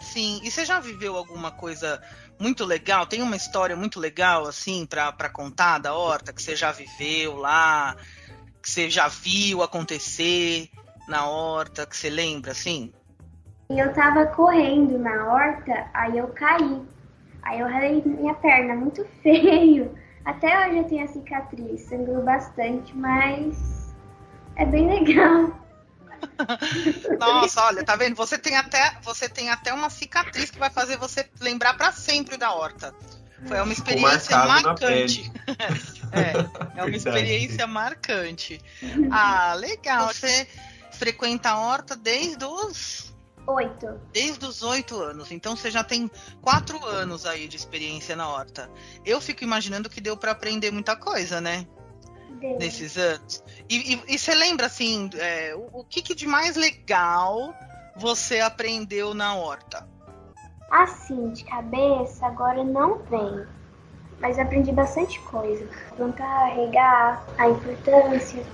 Sim, 0.00 0.40
e 0.42 0.50
você 0.50 0.64
já 0.64 0.78
viveu 0.80 1.16
alguma 1.16 1.50
coisa 1.50 2.00
muito 2.38 2.64
legal? 2.64 3.06
Tem 3.06 3.22
uma 3.22 3.36
história 3.36 3.76
muito 3.76 4.00
legal, 4.00 4.46
assim, 4.46 4.84
para 4.86 5.28
contar 5.28 5.78
da 5.78 5.94
horta, 5.94 6.32
que 6.32 6.42
você 6.42 6.56
já 6.56 6.72
viveu 6.72 7.36
lá, 7.36 7.96
que 8.62 8.70
você 8.70 8.88
já 8.88 9.08
viu 9.08 9.62
acontecer 9.62 10.68
na 11.08 11.26
horta, 11.26 11.84
que 11.84 11.96
você 11.96 12.08
lembra, 12.08 12.52
assim? 12.52 12.92
Eu 13.68 13.92
tava 13.92 14.26
correndo 14.26 14.98
na 14.98 15.32
horta, 15.32 15.88
aí 15.92 16.18
eu 16.18 16.28
caí. 16.28 16.82
Aí 17.42 17.60
eu 17.60 17.68
ralei 17.68 18.02
minha 18.04 18.34
perna 18.34 18.74
muito 18.74 19.04
feio. 19.22 19.92
Até 20.24 20.68
hoje 20.68 20.78
eu 20.78 20.84
tenho 20.84 21.04
a 21.04 21.08
cicatriz, 21.08 21.80
sangrou 21.82 22.22
bastante, 22.22 22.96
mas 22.96 23.92
é 24.56 24.64
bem 24.64 24.88
legal. 24.88 25.60
Nossa, 27.18 27.64
olha, 27.64 27.84
tá 27.84 27.96
vendo? 27.96 28.14
Você 28.14 28.38
tem 28.38 28.56
até, 28.56 28.92
você 29.02 29.28
tem 29.28 29.50
até 29.50 29.72
uma 29.72 29.90
cicatriz 29.90 30.50
que 30.50 30.58
vai 30.58 30.70
fazer 30.70 30.96
você 30.96 31.28
lembrar 31.40 31.74
para 31.74 31.90
sempre 31.90 32.36
da 32.36 32.52
horta. 32.52 32.94
Foi 33.46 33.60
uma 33.60 33.72
experiência 33.72 34.36
marcante. 34.46 35.32
é, 36.12 36.80
é 36.80 36.84
uma 36.84 36.96
experiência 36.96 37.66
marcante. 37.66 38.60
Ah, 39.10 39.54
legal. 39.54 40.08
Você 40.08 40.46
frequenta 40.92 41.50
a 41.50 41.58
horta 41.58 41.96
desde 41.96 42.44
os 42.44 43.12
Oito. 43.46 44.00
desde 44.12 44.44
os 44.46 44.62
oito 44.62 45.00
anos. 45.00 45.32
Então 45.32 45.56
você 45.56 45.70
já 45.70 45.82
tem 45.82 46.10
quatro 46.40 46.84
anos 46.86 47.26
aí 47.26 47.48
de 47.48 47.56
experiência 47.56 48.14
na 48.14 48.28
horta. 48.28 48.70
Eu 49.04 49.20
fico 49.20 49.42
imaginando 49.42 49.90
que 49.90 50.00
deu 50.00 50.16
para 50.16 50.30
aprender 50.30 50.70
muita 50.70 50.94
coisa, 50.94 51.40
né? 51.40 51.66
Deu. 52.38 52.58
Nesses 52.58 52.96
anos. 52.96 53.42
E, 53.68 53.94
e- 53.94 54.02
e 54.08 54.18
você 54.18 54.34
lembra, 54.34 54.66
assim, 54.66 55.10
é, 55.14 55.54
o, 55.56 55.80
o 55.80 55.84
que, 55.84 56.02
que 56.02 56.14
de 56.14 56.26
mais 56.26 56.56
legal 56.56 57.54
você 57.96 58.40
aprendeu 58.40 59.12
na 59.14 59.34
horta? 59.34 59.88
Assim, 60.72 61.30
de 61.32 61.44
cabeça, 61.44 62.26
agora 62.26 62.64
não 62.64 63.02
vem. 63.04 63.46
Mas 64.18 64.38
aprendi 64.38 64.72
bastante 64.72 65.20
coisa. 65.20 65.68
Plantar, 65.94 66.46
regar, 66.46 67.22
a 67.36 67.46
importância. 67.46 68.46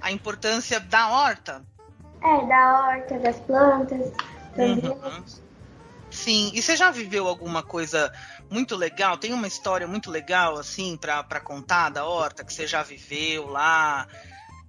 A 0.00 0.10
importância 0.10 0.80
da 0.80 1.08
horta? 1.08 1.62
É, 2.22 2.46
da 2.46 2.80
horta, 2.80 3.18
das 3.18 3.38
plantas, 3.40 4.10
também. 4.56 4.84
Uhum. 4.84 5.24
Sim, 6.10 6.50
e 6.54 6.62
você 6.62 6.76
já 6.76 6.90
viveu 6.90 7.28
alguma 7.28 7.62
coisa 7.62 8.10
muito 8.48 8.74
legal? 8.74 9.18
Tem 9.18 9.34
uma 9.34 9.46
história 9.48 9.86
muito 9.86 10.10
legal, 10.10 10.56
assim, 10.56 10.96
pra, 10.96 11.22
pra 11.24 11.40
contar 11.40 11.90
da 11.90 12.06
horta, 12.06 12.42
que 12.42 12.54
você 12.54 12.66
já 12.66 12.82
viveu 12.82 13.48
lá, 13.48 14.06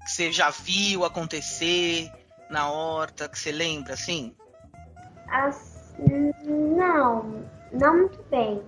que 0.04 0.12
você 0.12 0.30
já 0.30 0.50
viu 0.50 1.06
acontecer 1.06 2.12
na 2.50 2.70
horta, 2.70 3.30
que 3.30 3.40
você 3.40 3.52
lembra, 3.54 3.94
assim? 3.94 4.36
As... 5.30 5.75
Não, 5.98 7.44
não 7.72 7.98
muito 7.98 8.24
bem. 8.30 8.62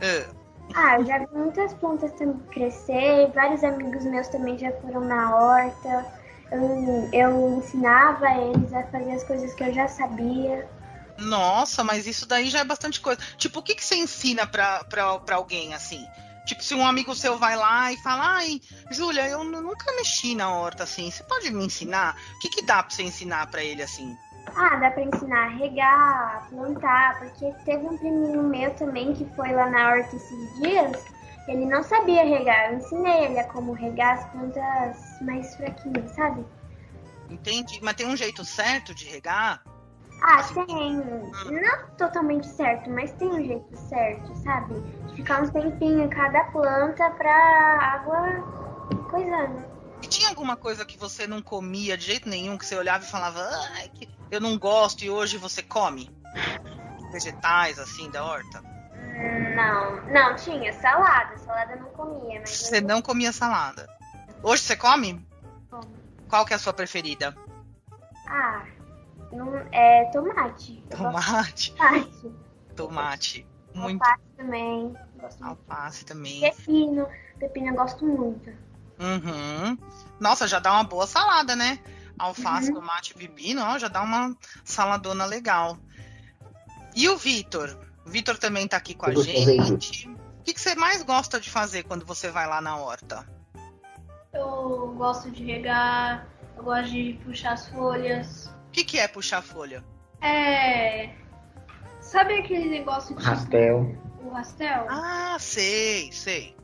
É. 0.00 0.26
Ah, 0.74 0.98
eu 0.98 1.06
já 1.06 1.18
vi 1.18 1.26
muitas 1.32 1.72
plantas 1.74 2.12
também 2.12 2.38
crescer, 2.50 3.30
vários 3.34 3.64
amigos 3.64 4.04
meus 4.04 4.28
também 4.28 4.58
já 4.58 4.70
foram 4.80 5.00
na 5.00 5.34
horta. 5.34 6.06
Eu, 6.50 7.08
eu 7.12 7.58
ensinava 7.58 8.26
eles 8.34 8.72
a 8.72 8.82
fazer 8.84 9.12
as 9.12 9.24
coisas 9.24 9.54
que 9.54 9.64
eu 9.64 9.72
já 9.72 9.88
sabia. 9.88 10.68
Nossa, 11.18 11.82
mas 11.82 12.06
isso 12.06 12.26
daí 12.26 12.48
já 12.48 12.60
é 12.60 12.64
bastante 12.64 13.00
coisa. 13.00 13.20
Tipo, 13.36 13.58
o 13.58 13.62
que, 13.62 13.74
que 13.74 13.84
você 13.84 13.96
ensina 13.96 14.46
pra, 14.46 14.84
pra, 14.84 15.18
pra 15.18 15.36
alguém, 15.36 15.74
assim? 15.74 16.06
Tipo, 16.44 16.62
se 16.62 16.74
um 16.74 16.86
amigo 16.86 17.14
seu 17.14 17.36
vai 17.36 17.56
lá 17.56 17.92
e 17.92 17.96
fala, 17.96 18.36
ai, 18.36 18.60
Júlia, 18.90 19.26
eu 19.28 19.44
nu- 19.44 19.60
nunca 19.60 19.92
mexi 19.96 20.34
na 20.34 20.50
horta 20.54 20.84
assim, 20.84 21.10
você 21.10 21.22
pode 21.24 21.50
me 21.50 21.64
ensinar? 21.66 22.16
O 22.36 22.38
que, 22.38 22.48
que 22.48 22.62
dá 22.62 22.82
pra 22.82 22.90
você 22.94 23.02
ensinar 23.02 23.46
pra 23.50 23.62
ele 23.62 23.82
assim? 23.82 24.16
Ah, 24.46 24.76
dá 24.76 24.90
pra 24.90 25.02
ensinar 25.02 25.46
a 25.46 25.48
regar, 25.48 26.36
a 26.36 26.40
plantar, 26.48 27.18
porque 27.18 27.52
teve 27.64 27.86
um 27.86 27.96
priminho 27.96 28.42
meu 28.42 28.74
também 28.74 29.12
que 29.12 29.24
foi 29.36 29.52
lá 29.52 29.68
na 29.68 29.90
horta 29.90 30.16
esses 30.16 30.54
dias. 30.60 31.04
Ele 31.46 31.64
não 31.64 31.82
sabia 31.82 32.24
regar, 32.24 32.70
eu 32.70 32.78
ensinei 32.78 33.24
ele 33.24 33.38
a 33.38 33.44
como 33.44 33.72
regar 33.72 34.18
as 34.18 34.24
plantas 34.26 35.18
mais 35.22 35.56
fraquinhas, 35.56 36.10
sabe? 36.10 36.44
Entende? 37.30 37.78
Mas 37.82 37.94
tem 37.94 38.06
um 38.06 38.16
jeito 38.16 38.44
certo 38.44 38.94
de 38.94 39.06
regar? 39.08 39.62
Ah, 40.20 40.42
tem. 40.42 40.96
Não 40.96 41.86
totalmente 41.96 42.46
certo, 42.46 42.90
mas 42.90 43.12
tem 43.12 43.28
um 43.28 43.44
jeito 43.44 43.76
certo, 43.76 44.34
sabe? 44.36 44.74
De 45.08 45.16
ficar 45.16 45.42
uns 45.42 45.50
tempinhos 45.50 46.06
em 46.06 46.08
cada 46.08 46.44
planta 46.44 47.10
pra 47.12 47.32
água 47.80 48.42
coisando. 49.10 49.77
Tinha 50.08 50.28
alguma 50.30 50.56
coisa 50.56 50.84
que 50.84 50.98
você 50.98 51.26
não 51.26 51.42
comia 51.42 51.96
de 51.96 52.06
jeito 52.06 52.28
nenhum, 52.28 52.56
que 52.56 52.64
você 52.64 52.76
olhava 52.76 53.04
e 53.04 53.08
falava, 53.08 53.46
que 53.94 54.08
eu 54.30 54.40
não 54.40 54.58
gosto 54.58 55.04
e 55.04 55.10
hoje 55.10 55.36
você 55.36 55.62
come? 55.62 56.10
Vegetais, 57.12 57.78
assim, 57.78 58.10
da 58.10 58.24
horta? 58.24 58.62
Não, 59.54 60.06
não, 60.06 60.36
tinha 60.36 60.72
salada. 60.72 61.36
Salada 61.38 61.72
eu 61.72 61.80
não 61.80 61.90
comia, 61.90 62.40
mas. 62.40 62.50
Você 62.50 62.80
não 62.80 63.02
comia 63.02 63.32
salada. 63.32 63.88
Hoje 64.42 64.62
você 64.62 64.76
come? 64.76 65.26
Como? 65.68 65.88
Qual 66.28 66.44
que 66.44 66.52
é 66.52 66.56
a 66.56 66.58
sua 66.58 66.72
preferida? 66.72 67.36
Ah, 68.28 68.64
não, 69.32 69.56
é 69.72 70.04
tomate. 70.12 70.84
Eu 70.90 70.96
Tomate. 70.96 71.74
tomate. 71.74 72.36
Tomate. 72.76 73.46
Muito. 73.74 74.02
Alface 74.02 74.28
também. 74.36 74.94
Alface 75.40 76.04
também. 76.04 76.40
Pepino. 76.40 77.08
Pepino 77.38 77.68
eu 77.68 77.74
gosto 77.74 78.06
muito. 78.06 78.50
Uhum. 79.00 79.78
Nossa, 80.20 80.46
já 80.48 80.58
dá 80.58 80.72
uma 80.72 80.84
boa 80.84 81.06
salada, 81.06 81.54
né? 81.54 81.78
Alface, 82.18 82.68
Uhum. 82.68 82.74
tomate 82.80 83.12
e 83.12 83.14
pepino, 83.14 83.62
ó, 83.62 83.78
já 83.78 83.88
dá 83.88 84.02
uma 84.02 84.36
saladona 84.64 85.24
legal. 85.24 85.78
E 86.94 87.08
o 87.08 87.16
Vitor? 87.16 87.78
O 88.04 88.10
Vitor 88.10 88.36
também 88.38 88.66
tá 88.66 88.76
aqui 88.76 88.94
com 88.94 89.06
a 89.06 89.12
Eu 89.12 89.22
gente. 89.22 90.08
O 90.08 90.42
que, 90.42 90.54
que 90.54 90.60
você 90.60 90.74
mais 90.74 91.02
gosta 91.02 91.38
de 91.38 91.48
fazer 91.50 91.84
quando 91.84 92.04
você 92.04 92.30
vai 92.30 92.46
lá 92.48 92.60
na 92.60 92.76
horta? 92.76 93.24
Eu 94.32 94.94
gosto 94.96 95.30
de 95.30 95.44
regar, 95.44 96.26
eu 96.56 96.64
gosto 96.64 96.90
de 96.90 97.20
puxar 97.24 97.52
as 97.52 97.68
folhas. 97.68 98.46
O 98.68 98.70
que, 98.72 98.84
que 98.84 98.98
é 98.98 99.06
puxar 99.06 99.42
folha? 99.42 99.84
É. 100.20 101.14
Sabe 102.00 102.38
aquele 102.38 102.68
negócio 102.68 103.14
de 103.16 103.22
Rastel. 103.22 103.96
o 104.22 104.30
rastel? 104.30 104.86
Ah, 104.88 105.36
sei, 105.38 106.10
sei. 106.10 106.56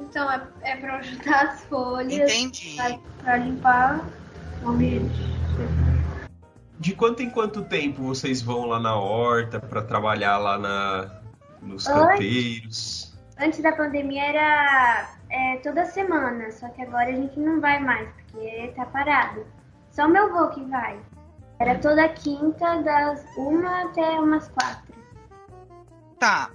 Então 0.00 0.30
é, 0.30 0.42
é 0.62 0.76
pra 0.76 0.96
ajudar 0.96 1.44
as 1.44 1.64
folhas 1.64 2.32
Entendi. 2.32 2.76
pra, 2.76 2.98
pra 3.22 3.36
limpar 3.36 4.04
o 4.62 4.68
ambiente. 4.68 5.38
De 6.78 6.94
quanto 6.94 7.22
em 7.22 7.30
quanto 7.30 7.64
tempo 7.64 8.02
vocês 8.02 8.40
vão 8.40 8.66
lá 8.66 8.78
na 8.78 8.96
horta 8.96 9.58
para 9.58 9.82
trabalhar 9.82 10.38
lá 10.38 10.58
na, 10.58 11.10
nos 11.60 11.86
canteiros? 11.86 13.18
Antes 13.40 13.60
da 13.60 13.72
pandemia 13.72 14.24
era 14.24 15.10
é, 15.30 15.56
toda 15.56 15.84
semana, 15.86 16.50
só 16.52 16.68
que 16.68 16.82
agora 16.82 17.10
a 17.10 17.12
gente 17.12 17.38
não 17.38 17.60
vai 17.60 17.80
mais, 17.80 18.08
porque 18.14 18.72
tá 18.76 18.86
parado. 18.86 19.44
Só 19.90 20.06
meu 20.06 20.26
avô 20.26 20.48
que 20.54 20.64
vai. 20.66 20.98
Era 21.58 21.76
toda 21.78 22.08
quinta, 22.10 22.82
das 22.82 23.24
uma 23.36 23.82
até 23.82 24.20
umas 24.20 24.48
quatro. 24.48 24.94
Tá. 26.18 26.50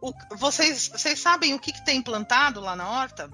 O- 0.00 0.12
vocês, 0.36 0.88
vocês 0.88 1.20
sabem 1.20 1.54
o 1.54 1.58
que, 1.58 1.72
que 1.72 1.84
tem 1.84 2.02
plantado 2.02 2.60
lá 2.60 2.76
na 2.76 2.88
horta? 2.88 3.30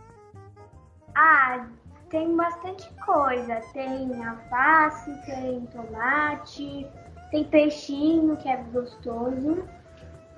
Ah, 1.15 1.67
tem 2.11 2.35
bastante 2.37 2.89
coisa. 3.05 3.57
Tem 3.73 4.25
alface, 4.25 5.11
tem 5.27 5.67
tomate, 5.67 6.87
tem 7.31 7.45
peixinho, 7.45 8.37
que 8.37 8.49
é 8.49 8.57
gostoso, 8.57 9.69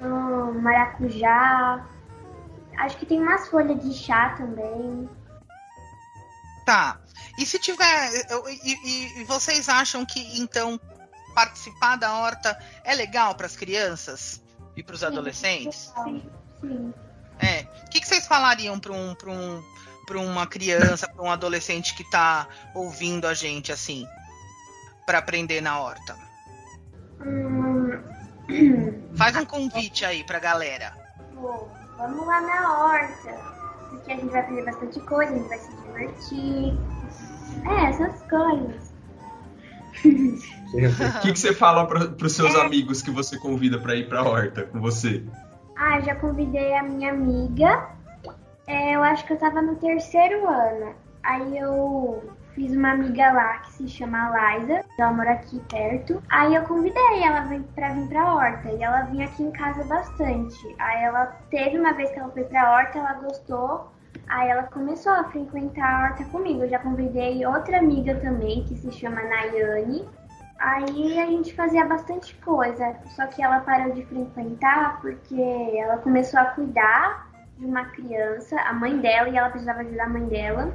hum, 0.01 0.61
maracujá. 0.61 1.87
Acho 2.79 2.97
que 2.97 3.07
tem 3.07 3.21
umas 3.21 3.47
folhas 3.49 3.81
de 3.83 3.93
chá 3.95 4.35
também. 4.37 5.09
Tá. 6.67 6.99
E 7.39 7.45
se 7.47 7.59
tiver. 7.59 8.11
E, 8.63 8.73
e- 8.73 9.21
e 9.21 9.25
vocês 9.25 9.69
acham 9.69 10.05
que 10.05 10.41
então 10.41 10.81
participar 11.35 11.97
da 11.97 12.15
horta 12.15 12.57
é 12.85 12.95
legal 12.95 13.35
para 13.35 13.47
as 13.47 13.57
crianças 13.57 14.41
e 14.77 14.83
para 14.83 14.95
os 14.95 15.05
adolescentes? 15.05 15.93
Sim, 16.05 16.23
sim. 16.61 16.95
que, 17.91 18.01
que 18.01 18.07
vocês 18.07 18.27
falariam 18.27 18.79
para 18.79 18.93
um, 18.93 19.15
um, 19.27 19.63
uma 20.27 20.47
criança, 20.47 21.09
para 21.09 21.25
um 21.25 21.31
adolescente 21.31 21.95
que 21.95 22.03
está 22.03 22.49
ouvindo 22.75 23.27
a 23.27 23.35
gente 23.35 23.73
assim, 23.73 24.07
para 25.07 25.19
aprender 25.19 25.61
na 25.61 25.79
horta? 25.79 26.17
Hum... 27.21 28.15
Faz 29.17 29.37
um 29.37 29.45
convite 29.45 30.05
aí 30.05 30.25
para 30.25 30.39
galera. 30.39 30.93
Bom, 31.35 31.71
vamos 31.97 32.27
lá 32.27 32.41
na 32.41 32.85
horta, 32.85 33.33
porque 33.91 34.13
a 34.13 34.17
gente 34.17 34.31
vai 34.31 34.41
aprender 34.41 34.65
bastante 34.65 35.01
coisa, 35.01 35.33
a 35.33 35.37
gente 35.37 35.49
vai 35.49 35.59
se 35.59 35.71
divertir. 35.77 36.79
É, 37.65 37.91
essas 37.91 38.23
coisas. 38.29 38.84
O 40.75 41.21
que, 41.21 41.33
que 41.33 41.39
você 41.39 41.55
fala 41.55 41.87
para 41.87 42.27
os 42.27 42.33
seus 42.33 42.53
é... 42.53 42.61
amigos 42.63 43.01
que 43.01 43.11
você 43.11 43.39
convida 43.39 43.79
para 43.79 43.95
ir 43.95 44.09
para 44.09 44.21
a 44.21 44.29
horta 44.29 44.65
com 44.65 44.81
você? 44.81 45.23
Ah, 45.77 46.01
já 46.01 46.17
convidei 46.17 46.75
a 46.75 46.83
minha 46.83 47.13
amiga. 47.13 47.91
É, 48.67 48.97
eu 48.97 49.03
acho 49.05 49.25
que 49.25 49.35
eu 49.35 49.39
tava 49.39 49.63
no 49.63 49.77
terceiro 49.77 50.49
ano. 50.49 50.95
Aí 51.23 51.59
eu 51.59 52.23
fiz 52.55 52.73
uma 52.73 52.93
amiga 52.93 53.33
lá 53.33 53.59
que 53.59 53.73
se 53.73 53.89
chama 53.89 54.31
Liza, 54.31 54.85
ela 54.99 55.13
mora 55.13 55.33
aqui 55.33 55.61
perto. 55.71 56.23
Aí 56.29 56.55
eu 56.55 56.63
convidei 56.63 57.23
ela 57.23 57.43
pra 57.75 57.93
vir 57.93 58.09
pra 58.09 58.35
horta 58.35 58.71
e 58.71 58.83
ela 58.83 59.03
vinha 59.03 59.27
aqui 59.27 59.43
em 59.43 59.51
casa 59.51 59.85
bastante. 59.85 60.77
Aí 60.79 61.05
ela 61.05 61.27
teve 61.51 61.79
uma 61.79 61.93
vez 61.93 62.11
que 62.11 62.19
ela 62.19 62.31
foi 62.31 62.45
pra 62.45 62.73
horta, 62.73 62.99
ela 62.99 63.15
gostou. 63.15 63.94
Aí 64.29 64.49
ela 64.49 64.65
começou 64.65 65.13
a 65.13 65.25
frequentar 65.25 65.85
a 65.85 66.05
horta 66.05 66.25
comigo. 66.25 66.63
Eu 66.63 66.69
já 66.69 66.79
convidei 66.79 67.45
outra 67.47 67.79
amiga 67.79 68.15
também 68.17 68.65
que 68.65 68.75
se 68.77 68.91
chama 68.93 69.23
Nayane. 69.23 70.09
Aí 70.59 71.21
a 71.21 71.27
gente 71.27 71.55
fazia 71.55 71.85
bastante 71.85 72.35
coisa, 72.37 72.97
só 73.17 73.27
que 73.27 73.43
ela 73.43 73.61
parou 73.61 73.93
de 73.93 74.05
frequentar 74.07 75.01
porque 75.01 75.41
ela 75.77 75.99
começou 75.99 76.41
a 76.41 76.47
cuidar 76.47 77.29
de 77.59 77.67
uma 77.67 77.85
criança, 77.87 78.59
a 78.61 78.73
mãe 78.73 78.99
dela, 78.99 79.29
e 79.29 79.37
ela 79.37 79.51
precisava 79.51 79.81
ajudar 79.81 80.05
a 80.05 80.09
mãe 80.09 80.27
dela. 80.27 80.75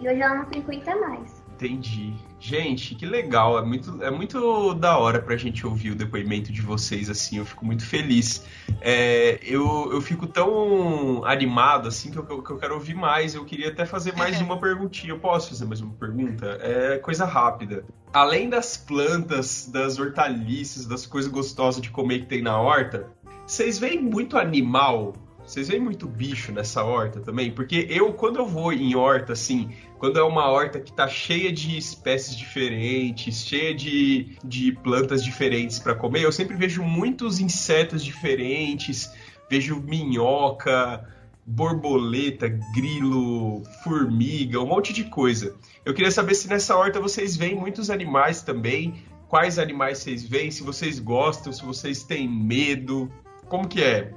E 0.00 0.08
hoje 0.08 0.20
ela 0.20 0.34
não 0.34 0.46
frequenta 0.46 0.96
mais. 0.96 1.42
Entendi. 1.54 2.14
Gente, 2.44 2.94
que 2.94 3.06
legal. 3.06 3.58
É 3.58 3.62
muito, 3.62 4.02
é 4.02 4.10
muito 4.10 4.74
da 4.74 4.98
hora 4.98 5.18
pra 5.18 5.34
gente 5.34 5.66
ouvir 5.66 5.92
o 5.92 5.94
depoimento 5.94 6.52
de 6.52 6.60
vocês, 6.60 7.08
assim. 7.08 7.38
Eu 7.38 7.46
fico 7.46 7.64
muito 7.64 7.86
feliz. 7.86 8.44
É, 8.82 9.40
eu, 9.42 9.90
eu 9.90 9.98
fico 10.02 10.26
tão 10.26 11.24
animado, 11.24 11.88
assim, 11.88 12.10
que 12.10 12.18
eu, 12.18 12.42
que 12.42 12.50
eu 12.50 12.58
quero 12.58 12.74
ouvir 12.74 12.94
mais. 12.94 13.34
Eu 13.34 13.46
queria 13.46 13.68
até 13.68 13.86
fazer 13.86 14.14
mais 14.14 14.38
uma 14.42 14.60
perguntinha. 14.60 15.14
Eu 15.14 15.18
posso 15.18 15.48
fazer 15.48 15.64
mais 15.64 15.80
uma 15.80 15.94
pergunta? 15.94 16.58
É 16.60 16.98
coisa 16.98 17.24
rápida. 17.24 17.82
Além 18.12 18.50
das 18.50 18.76
plantas, 18.76 19.66
das 19.72 19.98
hortaliças, 19.98 20.84
das 20.84 21.06
coisas 21.06 21.32
gostosas 21.32 21.80
de 21.80 21.88
comer 21.88 22.20
que 22.20 22.26
tem 22.26 22.42
na 22.42 22.60
horta, 22.60 23.08
vocês 23.46 23.78
veem 23.78 24.02
muito 24.02 24.36
animal 24.36 25.14
vocês 25.46 25.68
veem 25.68 25.80
muito 25.80 26.06
bicho 26.06 26.52
nessa 26.52 26.82
horta 26.82 27.20
também? 27.20 27.50
Porque 27.50 27.86
eu, 27.90 28.12
quando 28.14 28.38
eu 28.38 28.46
vou 28.46 28.72
em 28.72 28.94
horta, 28.94 29.34
assim, 29.34 29.70
quando 29.98 30.18
é 30.18 30.22
uma 30.22 30.48
horta 30.48 30.80
que 30.80 30.92
tá 30.92 31.06
cheia 31.06 31.52
de 31.52 31.76
espécies 31.76 32.34
diferentes, 32.34 33.46
cheia 33.46 33.74
de, 33.74 34.38
de 34.42 34.72
plantas 34.72 35.22
diferentes 35.22 35.78
para 35.78 35.94
comer, 35.94 36.22
eu 36.22 36.32
sempre 36.32 36.56
vejo 36.56 36.82
muitos 36.82 37.40
insetos 37.40 38.02
diferentes, 38.02 39.12
vejo 39.50 39.80
minhoca, 39.80 41.06
borboleta, 41.44 42.48
grilo, 42.74 43.62
formiga, 43.82 44.60
um 44.60 44.66
monte 44.66 44.94
de 44.94 45.04
coisa. 45.04 45.54
Eu 45.84 45.92
queria 45.92 46.10
saber 46.10 46.34
se 46.34 46.48
nessa 46.48 46.74
horta 46.74 46.98
vocês 47.00 47.36
veem 47.36 47.54
muitos 47.54 47.90
animais 47.90 48.40
também, 48.40 48.94
quais 49.28 49.58
animais 49.58 49.98
vocês 49.98 50.26
veem, 50.26 50.50
se 50.50 50.62
vocês 50.62 50.98
gostam, 50.98 51.52
se 51.52 51.62
vocês 51.62 52.02
têm 52.02 52.26
medo, 52.26 53.12
como 53.46 53.68
que 53.68 53.82
é? 53.82 54.10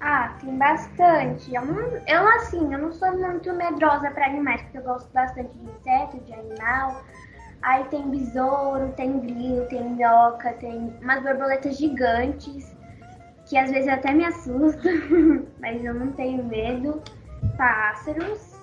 Ah, 0.00 0.36
tem 0.40 0.56
bastante. 0.58 1.54
Eu, 1.54 1.64
não, 1.64 1.78
eu, 2.06 2.28
assim, 2.36 2.72
eu 2.72 2.78
não 2.78 2.92
sou 2.92 3.16
muito 3.16 3.52
medrosa 3.54 4.10
para 4.10 4.26
animais, 4.26 4.60
porque 4.62 4.78
eu 4.78 4.82
gosto 4.82 5.10
bastante 5.12 5.56
de 5.56 5.70
inseto, 5.70 6.18
de 6.20 6.32
animal. 6.34 7.02
Aí 7.62 7.84
tem 7.84 8.10
besouro, 8.10 8.92
tem 8.92 9.18
grilo, 9.20 9.64
tem 9.66 9.82
minhoca, 9.82 10.52
tem 10.54 10.94
umas 11.00 11.22
borboletas 11.22 11.78
gigantes, 11.78 12.76
que 13.46 13.56
às 13.56 13.70
vezes 13.70 13.88
até 13.88 14.12
me 14.12 14.24
assustam, 14.24 14.92
mas 15.58 15.82
eu 15.82 15.94
não 15.94 16.12
tenho 16.12 16.44
medo. 16.44 17.02
Pássaros. 17.56 18.54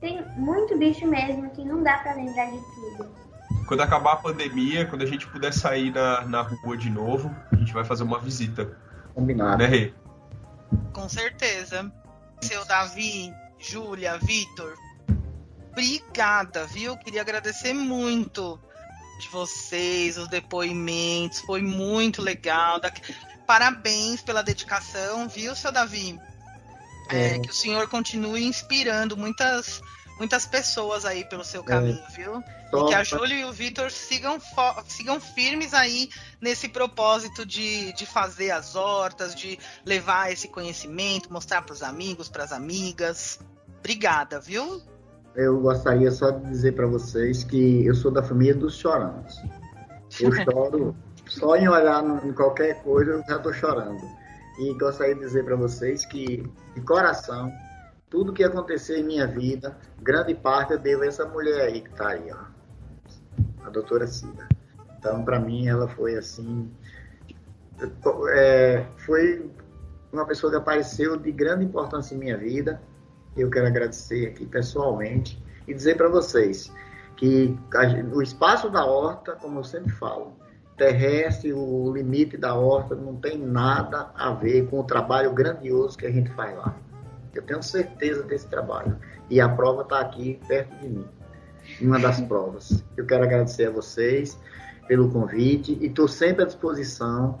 Tem 0.00 0.24
muito 0.36 0.78
bicho 0.78 1.06
mesmo 1.06 1.50
que 1.50 1.64
não 1.64 1.82
dá 1.82 1.98
para 1.98 2.14
lembrar 2.14 2.50
de 2.52 2.60
tudo. 2.74 3.08
Quando 3.66 3.80
acabar 3.80 4.12
a 4.12 4.16
pandemia, 4.16 4.86
quando 4.86 5.02
a 5.02 5.06
gente 5.06 5.26
puder 5.26 5.52
sair 5.52 5.92
na, 5.92 6.24
na 6.24 6.42
rua 6.42 6.76
de 6.76 6.88
novo, 6.88 7.34
a 7.52 7.56
gente 7.56 7.72
vai 7.72 7.84
fazer 7.84 8.04
uma 8.04 8.18
visita. 8.18 8.76
Combinado. 9.12 9.58
Né, 9.58 9.66
Rê? 9.66 9.92
Com 10.98 11.08
certeza. 11.08 11.92
Seu 12.40 12.64
Davi, 12.64 13.32
Júlia, 13.56 14.18
Vitor, 14.18 14.76
obrigada, 15.70 16.66
viu? 16.66 16.96
Queria 16.96 17.20
agradecer 17.20 17.72
muito 17.72 18.60
de 19.20 19.28
vocês, 19.28 20.18
os 20.18 20.26
depoimentos, 20.26 21.38
foi 21.40 21.62
muito 21.62 22.20
legal. 22.20 22.80
Parabéns 23.46 24.22
pela 24.22 24.42
dedicação, 24.42 25.28
viu, 25.28 25.54
seu 25.54 25.70
Davi? 25.70 26.18
É, 27.10 27.36
é. 27.36 27.38
que 27.38 27.48
o 27.48 27.54
senhor 27.54 27.88
continue 27.88 28.44
inspirando 28.44 29.16
muitas 29.16 29.80
muitas 30.18 30.46
pessoas 30.46 31.04
aí 31.04 31.24
pelo 31.24 31.44
seu 31.44 31.62
caminho, 31.62 32.02
é. 32.08 32.12
viu? 32.12 32.42
E 32.74 32.88
que 32.88 32.94
a 32.94 33.02
Júlia 33.02 33.34
e 33.40 33.44
o 33.44 33.52
Vitor 33.52 33.90
sigam, 33.90 34.38
sigam 34.86 35.20
firmes 35.20 35.72
aí 35.72 36.10
nesse 36.40 36.68
propósito 36.68 37.46
de, 37.46 37.92
de 37.94 38.04
fazer 38.04 38.50
as 38.50 38.74
hortas, 38.74 39.34
de 39.34 39.58
levar 39.86 40.30
esse 40.30 40.48
conhecimento, 40.48 41.32
mostrar 41.32 41.62
para 41.62 41.72
os 41.72 41.82
amigos, 41.82 42.28
para 42.28 42.44
as 42.44 42.52
amigas. 42.52 43.38
Obrigada, 43.78 44.38
viu? 44.38 44.82
Eu 45.34 45.60
gostaria 45.60 46.10
só 46.10 46.30
de 46.30 46.44
dizer 46.50 46.74
para 46.74 46.86
vocês 46.86 47.44
que 47.44 47.86
eu 47.86 47.94
sou 47.94 48.10
da 48.10 48.22
família 48.22 48.54
dos 48.54 48.76
chorantes. 48.76 49.36
Eu 50.20 50.32
choro 50.44 50.96
só 51.26 51.56
em 51.56 51.68
olhar 51.68 52.02
em 52.24 52.32
qualquer 52.32 52.82
coisa, 52.82 53.12
eu 53.12 53.24
já 53.26 53.36
estou 53.36 53.52
chorando. 53.52 54.02
E 54.58 54.74
gostaria 54.74 55.14
de 55.14 55.20
dizer 55.20 55.44
para 55.44 55.54
vocês 55.54 56.04
que, 56.04 56.42
de 56.74 56.80
coração, 56.82 57.52
tudo 58.10 58.32
que 58.32 58.42
aconteceu 58.42 58.96
em 58.96 59.04
minha 59.04 59.26
vida, 59.26 59.76
grande 60.00 60.34
parte 60.34 60.72
eu 60.72 60.78
devo 60.78 61.02
a 61.02 61.06
essa 61.06 61.26
mulher 61.26 61.60
aí 61.60 61.80
que 61.82 61.90
está 61.90 62.08
aí, 62.08 62.30
ó, 62.32 63.66
a 63.66 63.70
doutora 63.70 64.06
Cida. 64.06 64.48
Então, 64.98 65.24
para 65.24 65.38
mim, 65.38 65.68
ela 65.68 65.86
foi 65.88 66.16
assim, 66.16 66.70
é, 68.30 68.84
foi 68.98 69.50
uma 70.12 70.26
pessoa 70.26 70.50
que 70.50 70.58
apareceu 70.58 71.16
de 71.16 71.30
grande 71.30 71.64
importância 71.64 72.14
em 72.14 72.18
minha 72.18 72.36
vida. 72.36 72.80
Eu 73.36 73.50
quero 73.50 73.66
agradecer 73.66 74.26
aqui 74.28 74.46
pessoalmente 74.46 75.42
e 75.66 75.74
dizer 75.74 75.96
para 75.96 76.08
vocês 76.08 76.72
que 77.16 77.56
a, 77.74 78.14
o 78.14 78.22
espaço 78.22 78.70
da 78.70 78.84
horta, 78.84 79.32
como 79.36 79.60
eu 79.60 79.64
sempre 79.64 79.92
falo, 79.92 80.32
terrestre, 80.76 81.52
o 81.52 81.92
limite 81.92 82.36
da 82.36 82.54
horta 82.54 82.94
não 82.94 83.16
tem 83.16 83.38
nada 83.38 84.10
a 84.14 84.32
ver 84.32 84.68
com 84.68 84.80
o 84.80 84.84
trabalho 84.84 85.32
grandioso 85.32 85.98
que 85.98 86.06
a 86.06 86.10
gente 86.10 86.30
faz 86.30 86.56
lá. 86.56 86.74
Eu 87.34 87.42
tenho 87.42 87.62
certeza 87.62 88.22
desse 88.22 88.48
trabalho. 88.48 88.96
E 89.30 89.40
a 89.40 89.48
prova 89.48 89.82
está 89.82 90.00
aqui 90.00 90.40
perto 90.46 90.74
de 90.76 90.88
mim. 90.88 91.06
Uma 91.80 91.98
das 91.98 92.20
provas. 92.26 92.84
Eu 92.96 93.06
quero 93.06 93.24
agradecer 93.24 93.66
a 93.66 93.70
vocês 93.70 94.38
pelo 94.86 95.10
convite 95.10 95.78
e 95.80 95.86
estou 95.86 96.08
sempre 96.08 96.42
à 96.42 96.46
disposição. 96.46 97.38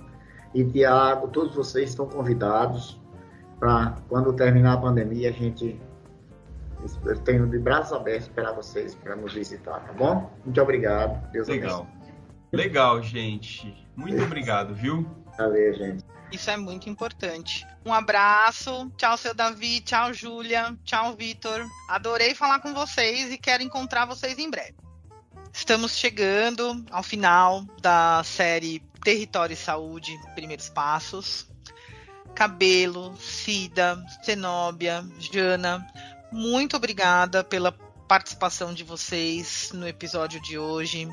E 0.54 0.64
Tiago, 0.64 1.28
todos 1.28 1.54
vocês 1.54 1.90
estão 1.90 2.06
convidados 2.06 3.00
para 3.58 3.96
quando 4.08 4.32
terminar 4.32 4.74
a 4.74 4.76
pandemia 4.78 5.30
a 5.30 5.32
gente 5.32 5.80
eu 7.04 7.18
tenho 7.20 7.46
de 7.48 7.58
braços 7.58 7.92
abertos 7.92 8.28
esperar 8.28 8.52
vocês 8.52 8.94
para 8.94 9.16
nos 9.16 9.34
visitar, 9.34 9.80
tá 9.80 9.92
bom? 9.92 10.30
Muito 10.44 10.60
obrigado. 10.60 11.30
Deus 11.32 11.48
Legal. 11.48 11.80
Abençoe. 11.80 12.16
Legal, 12.52 13.02
gente. 13.02 13.86
Muito 13.96 14.22
obrigado, 14.22 14.74
viu? 14.74 15.06
Valeu, 15.36 15.74
gente. 15.74 16.04
Isso 16.30 16.50
é 16.50 16.56
muito 16.56 16.88
importante. 16.88 17.66
Um 17.84 17.92
abraço. 17.92 18.92
Tchau, 18.96 19.16
seu 19.16 19.34
Davi. 19.34 19.80
Tchau, 19.80 20.12
Júlia. 20.12 20.76
Tchau, 20.84 21.14
Vitor. 21.16 21.66
Adorei 21.88 22.34
falar 22.34 22.60
com 22.60 22.74
vocês 22.74 23.32
e 23.32 23.38
quero 23.38 23.62
encontrar 23.62 24.04
vocês 24.04 24.38
em 24.38 24.50
breve. 24.50 24.74
Estamos 25.52 25.96
chegando 25.96 26.84
ao 26.90 27.02
final 27.02 27.64
da 27.80 28.22
série 28.22 28.80
Território 29.02 29.54
e 29.54 29.56
Saúde 29.56 30.16
Primeiros 30.34 30.68
Passos. 30.68 31.48
Cabelo, 32.34 33.16
Cida, 33.16 34.00
Zenóbia, 34.24 35.04
Jana, 35.18 35.84
muito 36.30 36.76
obrigada 36.76 37.42
pela 37.42 37.72
participação 38.06 38.72
de 38.72 38.84
vocês 38.84 39.70
no 39.72 39.88
episódio 39.88 40.40
de 40.42 40.58
hoje. 40.58 41.08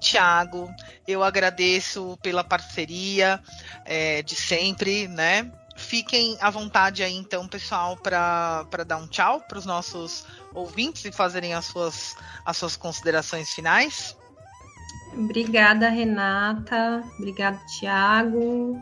Tiago, 0.00 0.74
eu 1.06 1.22
agradeço 1.22 2.18
pela 2.22 2.44
parceria 2.44 3.40
é, 3.84 4.22
de 4.22 4.34
sempre, 4.34 5.08
né? 5.08 5.50
Fiquem 5.76 6.36
à 6.40 6.50
vontade 6.50 7.02
aí, 7.02 7.14
então, 7.14 7.48
pessoal, 7.48 7.96
para 7.96 8.84
dar 8.86 8.96
um 8.96 9.08
tchau 9.08 9.40
para 9.40 9.58
os 9.58 9.66
nossos 9.66 10.24
ouvintes 10.52 11.04
e 11.04 11.10
fazerem 11.10 11.52
as 11.52 11.64
suas, 11.64 12.16
as 12.44 12.56
suas 12.56 12.76
considerações 12.76 13.52
finais. 13.52 14.16
Obrigada, 15.12 15.88
Renata. 15.88 17.04
Obrigada, 17.18 17.58
Tiago. 17.66 18.80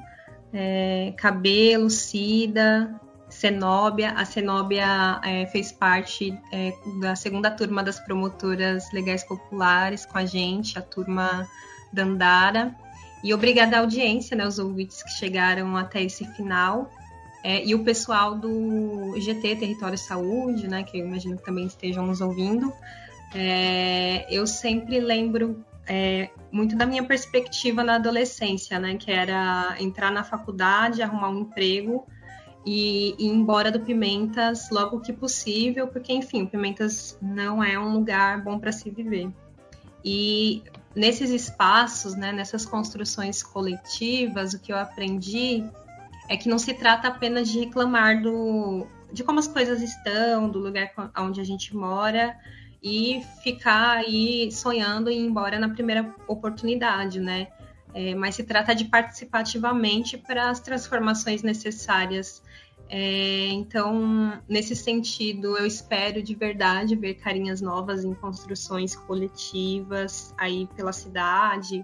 É, 0.53 1.15
Cabelo, 1.17 1.89
Cida. 1.89 3.01
Cenóbia. 3.43 4.13
A 4.13 4.25
Cenóbia 4.25 5.21
é, 5.25 5.47
fez 5.47 5.73
parte 5.73 6.39
é, 6.53 6.73
da 7.01 7.17
segunda 7.17 7.51
turma 7.51 7.83
das 7.83 7.99
promotoras 7.99 8.93
legais 8.93 9.25
populares 9.25 10.07
com 10.07 10.17
a 10.17 10.25
gente, 10.25 10.79
a 10.79 10.83
turma 10.83 11.49
Dandara. 11.93 12.73
E 13.25 13.35
obrigada 13.35 13.77
à 13.77 13.81
audiência, 13.81 14.37
né, 14.37 14.47
os 14.47 14.61
ouvintes 14.61 15.03
que 15.03 15.11
chegaram 15.11 15.77
até 15.77 16.01
esse 16.03 16.25
final. 16.35 16.89
É, 17.43 17.65
e 17.65 17.75
o 17.75 17.83
pessoal 17.83 18.37
do 18.37 19.13
GT 19.19 19.57
Território 19.57 19.99
Saúde, 19.99 20.69
né, 20.69 20.85
que 20.85 21.01
eu 21.01 21.05
imagino 21.05 21.37
que 21.37 21.45
também 21.45 21.67
estejam 21.67 22.07
nos 22.07 22.21
ouvindo. 22.21 22.73
É, 23.35 24.25
eu 24.31 24.47
sempre 24.47 25.01
lembro 25.01 25.65
é, 25.89 26.31
muito 26.53 26.77
da 26.77 26.87
minha 26.87 27.03
perspectiva 27.03 27.83
na 27.83 27.97
adolescência, 27.97 28.79
né, 28.79 28.95
que 28.95 29.11
era 29.11 29.75
entrar 29.81 30.13
na 30.13 30.23
faculdade, 30.23 31.03
arrumar 31.03 31.31
um 31.31 31.41
emprego 31.41 32.07
e 32.65 33.15
ir 33.19 33.29
embora 33.29 33.71
do 33.71 33.81
Pimentas 33.81 34.71
logo 34.71 35.01
que 35.01 35.13
possível, 35.13 35.89
porque, 35.89 36.13
enfim, 36.13 36.43
o 36.43 36.47
Pimentas 36.47 37.19
não 37.21 37.63
é 37.63 37.79
um 37.79 37.93
lugar 37.93 38.43
bom 38.43 38.59
para 38.59 38.71
se 38.71 38.91
viver. 38.91 39.31
E 40.05 40.63
nesses 40.95 41.31
espaços, 41.31 42.15
né, 42.15 42.33
nessas 42.33 42.65
construções 42.65 43.43
coletivas, 43.43 44.55
o 44.55 44.61
que 44.61 44.73
eu 44.73 44.77
aprendi 44.77 45.65
é 46.29 46.37
que 46.37 46.49
não 46.49 46.59
se 46.59 46.75
trata 46.75 47.09
apenas 47.09 47.49
de 47.49 47.61
reclamar 47.61 48.23
do, 48.23 48.87
de 49.13 49.25
como 49.25 49.39
as 49.39 49.49
coisas 49.49 49.83
estão, 49.83 50.49
do 50.49 50.59
lugar 50.59 50.93
onde 51.19 51.41
a 51.41 51.45
gente 51.45 51.75
mora 51.75 52.37
e 52.83 53.23
ficar 53.43 53.99
aí 53.99 54.51
sonhando 54.51 55.09
em 55.11 55.21
ir 55.21 55.27
embora 55.27 55.59
na 55.59 55.69
primeira 55.69 56.15
oportunidade, 56.27 57.21
né? 57.21 57.49
É, 57.95 58.15
mas 58.15 58.35
se 58.35 58.45
trata 58.45 58.75
de 58.75 58.87
participar 58.87 59.41
ativamente 59.41 60.17
para 60.17 60.51
as 60.51 60.61
transformações 60.61 61.43
necessárias. 61.43 62.43
É, 62.89 63.49
então, 63.49 64.43
nesse 64.49 64.75
sentido, 64.77 65.57
eu 65.57 65.67
espero 65.67 66.23
de 66.23 66.35
verdade 66.35 66.97
ver 66.97 67.15
carinhas 67.15 67.61
novas 67.61 68.05
em 68.05 68.15
construções 68.15 68.95
coletivas 68.95 70.35
aí 70.37 70.69
pela 70.75 70.93
cidade, 70.93 71.83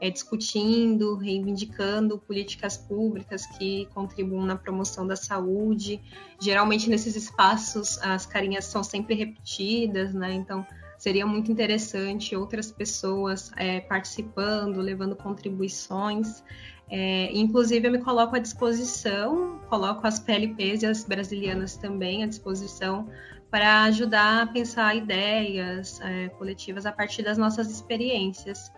é, 0.00 0.10
discutindo, 0.10 1.16
reivindicando 1.16 2.18
políticas 2.18 2.76
públicas 2.76 3.46
que 3.46 3.86
contribuam 3.94 4.44
na 4.44 4.56
promoção 4.56 5.06
da 5.06 5.16
saúde. 5.16 6.00
Geralmente, 6.40 6.88
nesses 6.88 7.16
espaços, 7.16 7.98
as 8.02 8.26
carinhas 8.26 8.66
são 8.66 8.84
sempre 8.84 9.14
repetidas, 9.14 10.12
né? 10.12 10.32
Então, 10.32 10.66
seria 11.06 11.24
muito 11.24 11.52
interessante 11.52 12.34
outras 12.34 12.72
pessoas 12.72 13.52
é, 13.56 13.78
participando, 13.78 14.78
levando 14.78 15.14
contribuições. 15.14 16.42
É, 16.90 17.30
inclusive, 17.32 17.86
eu 17.86 17.92
me 17.92 18.00
coloco 18.00 18.34
à 18.34 18.40
disposição, 18.40 19.60
coloco 19.68 20.04
as 20.04 20.18
PLPs 20.18 20.82
e 20.82 20.86
as 20.86 21.04
brasilianas 21.04 21.76
também 21.76 22.24
à 22.24 22.26
disposição 22.26 23.08
para 23.48 23.84
ajudar 23.84 24.42
a 24.42 24.46
pensar 24.48 24.96
ideias 24.96 26.00
é, 26.00 26.28
coletivas 26.30 26.86
a 26.86 26.90
partir 26.90 27.22
das 27.22 27.38
nossas 27.38 27.70
experiências. 27.70 28.72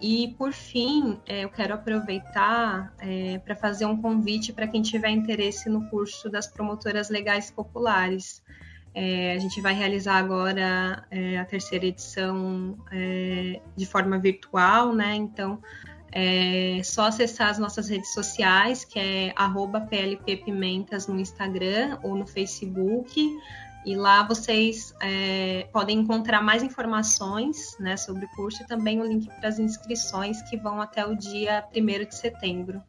E, 0.00 0.28
por 0.38 0.52
fim, 0.52 1.18
é, 1.26 1.42
eu 1.42 1.48
quero 1.48 1.74
aproveitar 1.74 2.94
é, 3.00 3.38
para 3.40 3.56
fazer 3.56 3.86
um 3.86 4.00
convite 4.00 4.52
para 4.52 4.68
quem 4.68 4.80
tiver 4.80 5.10
interesse 5.10 5.68
no 5.68 5.90
curso 5.90 6.30
das 6.30 6.46
promotoras 6.46 7.10
legais 7.10 7.50
populares. 7.50 8.44
É, 8.94 9.34
a 9.34 9.38
gente 9.38 9.60
vai 9.60 9.74
realizar 9.74 10.16
agora 10.16 11.04
é, 11.10 11.36
a 11.38 11.44
terceira 11.44 11.84
edição 11.84 12.78
é, 12.92 13.60
de 13.76 13.86
forma 13.86 14.18
virtual, 14.18 14.94
né? 14.94 15.16
Então, 15.16 15.58
é 16.12 16.80
só 16.84 17.06
acessar 17.06 17.50
as 17.50 17.58
nossas 17.58 17.88
redes 17.88 18.14
sociais, 18.14 18.84
que 18.84 19.00
é 19.00 19.34
@plppimentas 19.90 21.08
no 21.08 21.18
Instagram 21.18 21.98
ou 22.04 22.14
no 22.14 22.24
Facebook. 22.24 23.20
E 23.84 23.96
lá 23.96 24.22
vocês 24.22 24.94
é, 25.02 25.66
podem 25.72 25.98
encontrar 25.98 26.40
mais 26.40 26.62
informações 26.62 27.76
né, 27.78 27.96
sobre 27.96 28.24
o 28.24 28.28
curso 28.28 28.62
e 28.62 28.66
também 28.66 29.00
o 29.00 29.04
link 29.04 29.28
para 29.40 29.48
as 29.48 29.58
inscrições 29.58 30.40
que 30.42 30.56
vão 30.56 30.80
até 30.80 31.04
o 31.04 31.14
dia 31.14 31.64
1 31.74 32.08
de 32.08 32.14
setembro. 32.14 32.80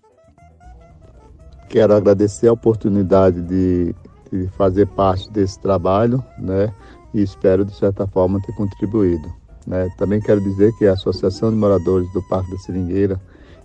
Quero 1.68 1.94
agradecer 1.94 2.48
a 2.48 2.54
oportunidade 2.54 3.42
de, 3.42 3.94
de 4.32 4.48
fazer 4.50 4.88
parte 4.88 5.30
desse 5.32 5.60
trabalho 5.60 6.24
né, 6.38 6.74
e 7.14 7.22
espero, 7.22 7.64
de 7.66 7.74
certa 7.76 8.08
forma, 8.08 8.42
ter 8.42 8.54
contribuído. 8.54 9.34
Né. 9.66 9.90
Também 9.98 10.22
quero 10.22 10.42
dizer 10.42 10.74
que 10.78 10.86
a 10.86 10.94
Associação 10.94 11.50
de 11.50 11.56
Moradores 11.56 12.12
do 12.14 12.22
Parque 12.24 12.52
da 12.52 12.58
Seringueira 12.58 13.20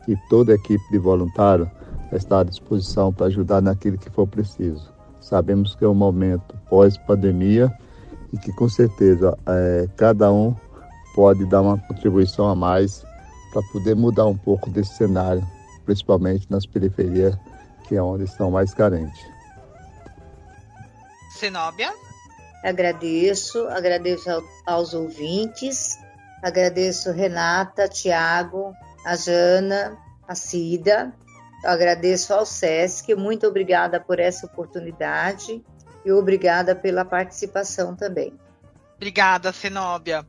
e 0.09 0.16
toda 0.28 0.53
a 0.53 0.55
equipe 0.55 0.85
de 0.91 0.99
voluntários 0.99 1.69
está 2.12 2.41
à 2.41 2.45
disposição 2.45 3.12
para 3.12 3.27
ajudar 3.27 3.61
naquilo 3.61 3.99
que 3.99 4.11
for 4.11 4.27
preciso. 4.27 4.93
Sabemos 5.20 5.74
que 5.74 5.85
é 5.85 5.89
um 5.89 5.95
momento 5.95 6.57
pós-pandemia 6.69 7.73
e 8.32 8.39
que 8.39 8.53
com 8.53 8.69
certeza 8.69 9.37
é, 9.47 9.89
cada 9.97 10.32
um 10.32 10.55
pode 11.15 11.45
dar 11.47 11.62
uma 11.62 11.78
contribuição 11.78 12.49
a 12.49 12.55
mais 12.55 13.05
para 13.53 13.62
poder 13.73 13.95
mudar 13.95 14.27
um 14.27 14.37
pouco 14.37 14.70
desse 14.70 14.95
cenário, 14.95 15.47
principalmente 15.85 16.47
nas 16.49 16.66
periferias, 16.66 17.37
que 17.87 17.97
é 17.97 18.03
onde 18.03 18.24
estão 18.24 18.51
mais 18.51 18.73
carentes. 18.73 19.20
Zenóbia? 21.41 21.93
Agradeço, 22.62 23.67
agradeço 23.69 24.29
aos 24.67 24.93
ouvintes, 24.93 25.99
agradeço 26.43 27.11
Renata, 27.11 27.89
Tiago, 27.89 28.75
a 29.05 29.17
Jana, 29.17 29.97
a 30.29 30.35
Cida, 30.35 31.12
eu 31.65 31.71
agradeço 31.71 32.33
ao 32.35 32.45
SESC, 32.45 33.15
muito 33.15 33.47
obrigada 33.47 33.99
por 33.99 34.21
essa 34.21 34.47
oportunidade 34.47 35.62
e 36.05 36.12
obrigada 36.12 36.75
pela 36.75 37.05
participação 37.05 37.97
também. 37.97 38.35
Obrigada, 38.97 39.53
Cenóbia. 39.53 40.27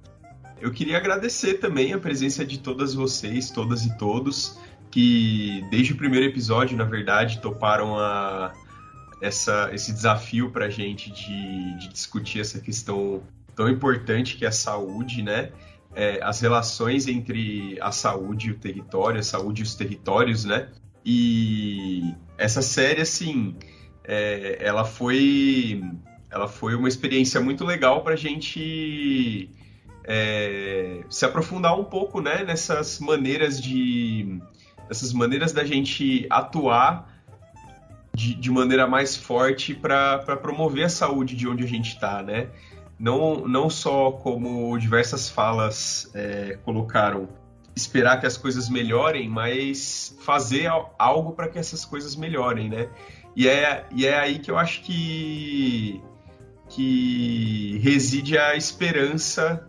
Eu 0.59 0.71
queria 0.71 0.97
agradecer 0.97 1.55
também 1.55 1.93
a 1.93 1.97
presença 1.97 2.45
de 2.45 2.59
todas 2.59 2.93
vocês, 2.93 3.49
todas 3.49 3.85
e 3.85 3.97
todos, 3.97 4.57
que 4.89 5.65
desde 5.69 5.93
o 5.93 5.97
primeiro 5.97 6.25
episódio, 6.25 6.77
na 6.77 6.83
verdade, 6.83 7.39
toparam 7.41 7.97
a, 7.97 8.53
essa, 9.21 9.69
esse 9.71 9.93
desafio 9.93 10.51
para 10.51 10.65
a 10.65 10.69
gente 10.69 11.11
de, 11.11 11.77
de 11.77 11.87
discutir 11.89 12.41
essa 12.41 12.59
questão 12.59 13.21
tão 13.55 13.69
importante 13.69 14.35
que 14.35 14.45
é 14.45 14.47
a 14.47 14.51
saúde, 14.51 15.21
né? 15.21 15.51
É, 15.93 16.19
as 16.23 16.39
relações 16.39 17.07
entre 17.07 17.77
a 17.81 17.91
saúde 17.91 18.47
e 18.47 18.51
o 18.51 18.57
território, 18.57 19.19
a 19.19 19.23
saúde 19.23 19.61
e 19.61 19.63
os 19.63 19.75
territórios, 19.75 20.45
né? 20.45 20.69
E 21.05 22.13
essa 22.37 22.61
série, 22.61 23.01
assim, 23.01 23.55
é, 24.03 24.57
ela 24.59 24.83
foi 24.83 25.83
ela 26.29 26.47
foi 26.47 26.75
uma 26.75 26.87
experiência 26.87 27.41
muito 27.41 27.65
legal 27.65 28.03
para 28.03 28.13
a 28.13 28.17
gente 28.17 29.49
é, 30.05 31.03
se 31.09 31.25
aprofundar 31.25 31.77
um 31.77 31.83
pouco, 31.83 32.21
né, 32.21 32.43
nessas 32.43 32.99
maneiras 32.99 33.61
de 33.61 34.39
essas 34.89 35.13
maneiras 35.13 35.51
da 35.51 35.63
gente 35.65 36.25
atuar 36.29 37.10
de, 38.13 38.33
de 38.35 38.51
maneira 38.51 38.87
mais 38.87 39.15
forte 39.15 39.73
para 39.73 40.19
promover 40.37 40.85
a 40.85 40.89
saúde 40.89 41.35
de 41.35 41.47
onde 41.47 41.63
a 41.63 41.67
gente 41.67 41.93
está, 41.93 42.21
né? 42.21 42.49
Não, 42.99 43.47
não 43.47 43.69
só 43.69 44.11
como 44.11 44.77
diversas 44.77 45.27
falas 45.29 46.11
é, 46.13 46.59
colocaram 46.63 47.27
esperar 47.75 48.19
que 48.19 48.25
as 48.25 48.37
coisas 48.37 48.69
melhorem, 48.69 49.29
mas 49.29 50.15
fazer 50.21 50.69
algo 50.97 51.31
para 51.31 51.47
que 51.47 51.57
essas 51.57 51.85
coisas 51.85 52.15
melhorem, 52.15 52.69
né? 52.69 52.89
E 53.35 53.47
é, 53.47 53.85
e 53.91 54.05
é 54.05 54.19
aí 54.19 54.39
que 54.39 54.51
eu 54.51 54.57
acho 54.57 54.81
que, 54.83 56.01
que 56.69 57.79
reside 57.81 58.37
a 58.37 58.55
esperança, 58.55 59.67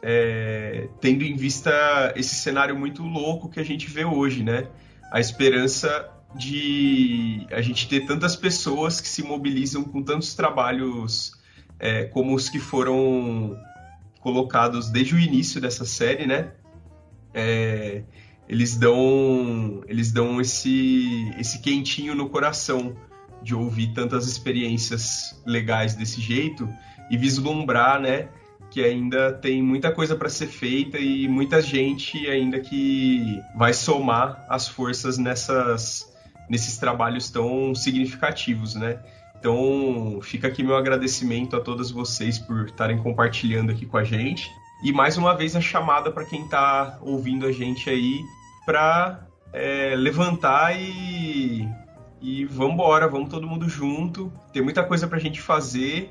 é, 0.00 0.88
tendo 1.00 1.24
em 1.24 1.34
vista 1.34 2.12
esse 2.14 2.36
cenário 2.36 2.76
muito 2.78 3.02
louco 3.02 3.48
que 3.48 3.58
a 3.58 3.64
gente 3.64 3.90
vê 3.90 4.04
hoje, 4.04 4.44
né? 4.44 4.68
A 5.10 5.18
esperança 5.18 6.08
de 6.34 7.46
a 7.50 7.60
gente 7.60 7.88
ter 7.88 8.06
tantas 8.06 8.34
pessoas 8.36 9.00
que 9.00 9.08
se 9.08 9.22
mobilizam 9.22 9.84
com 9.84 10.02
tantos 10.02 10.34
trabalhos 10.34 11.32
é, 11.78 12.04
como 12.04 12.34
os 12.34 12.48
que 12.48 12.58
foram 12.58 13.56
colocados 14.20 14.90
desde 14.90 15.14
o 15.14 15.18
início 15.18 15.60
dessa 15.60 15.84
série, 15.84 16.26
né? 16.26 16.52
é, 17.34 18.04
eles 18.48 18.76
dão 18.76 19.82
eles 19.88 20.12
dão 20.12 20.40
esse 20.40 21.34
esse 21.36 21.60
quentinho 21.60 22.14
no 22.14 22.30
coração 22.30 22.96
de 23.42 23.54
ouvir 23.54 23.88
tantas 23.88 24.26
experiências 24.26 25.42
legais 25.44 25.94
desse 25.94 26.20
jeito 26.20 26.66
e 27.10 27.16
vislumbrar, 27.18 28.00
né, 28.00 28.28
que 28.70 28.82
ainda 28.82 29.30
tem 29.34 29.62
muita 29.62 29.92
coisa 29.92 30.16
para 30.16 30.30
ser 30.30 30.46
feita 30.46 30.98
e 30.98 31.28
muita 31.28 31.60
gente 31.60 32.26
ainda 32.26 32.58
que 32.58 33.38
vai 33.54 33.74
somar 33.74 34.46
as 34.48 34.66
forças 34.66 35.18
nessas 35.18 36.13
nesses 36.48 36.78
trabalhos 36.78 37.30
tão 37.30 37.74
significativos, 37.74 38.74
né? 38.74 38.98
Então, 39.38 40.20
fica 40.22 40.48
aqui 40.48 40.62
meu 40.62 40.76
agradecimento 40.76 41.54
a 41.54 41.60
todas 41.60 41.90
vocês 41.90 42.38
por 42.38 42.64
estarem 42.64 42.98
compartilhando 42.98 43.70
aqui 43.70 43.84
com 43.84 43.98
a 43.98 44.04
gente. 44.04 44.50
E 44.82 44.92
mais 44.92 45.18
uma 45.18 45.36
vez 45.36 45.54
a 45.54 45.60
chamada 45.60 46.10
para 46.10 46.24
quem 46.24 46.44
está 46.44 46.98
ouvindo 47.02 47.46
a 47.46 47.52
gente 47.52 47.88
aí 47.90 48.20
para 48.64 49.26
é, 49.52 49.94
levantar 49.96 50.74
e, 50.80 51.68
E 52.20 52.46
vamos 52.46 52.72
embora, 52.72 53.06
vamos 53.06 53.28
todo 53.28 53.46
mundo 53.46 53.68
junto. 53.68 54.32
Tem 54.50 54.62
muita 54.62 54.82
coisa 54.82 55.06
para 55.06 55.18
a 55.18 55.20
gente 55.20 55.42
fazer 55.42 56.10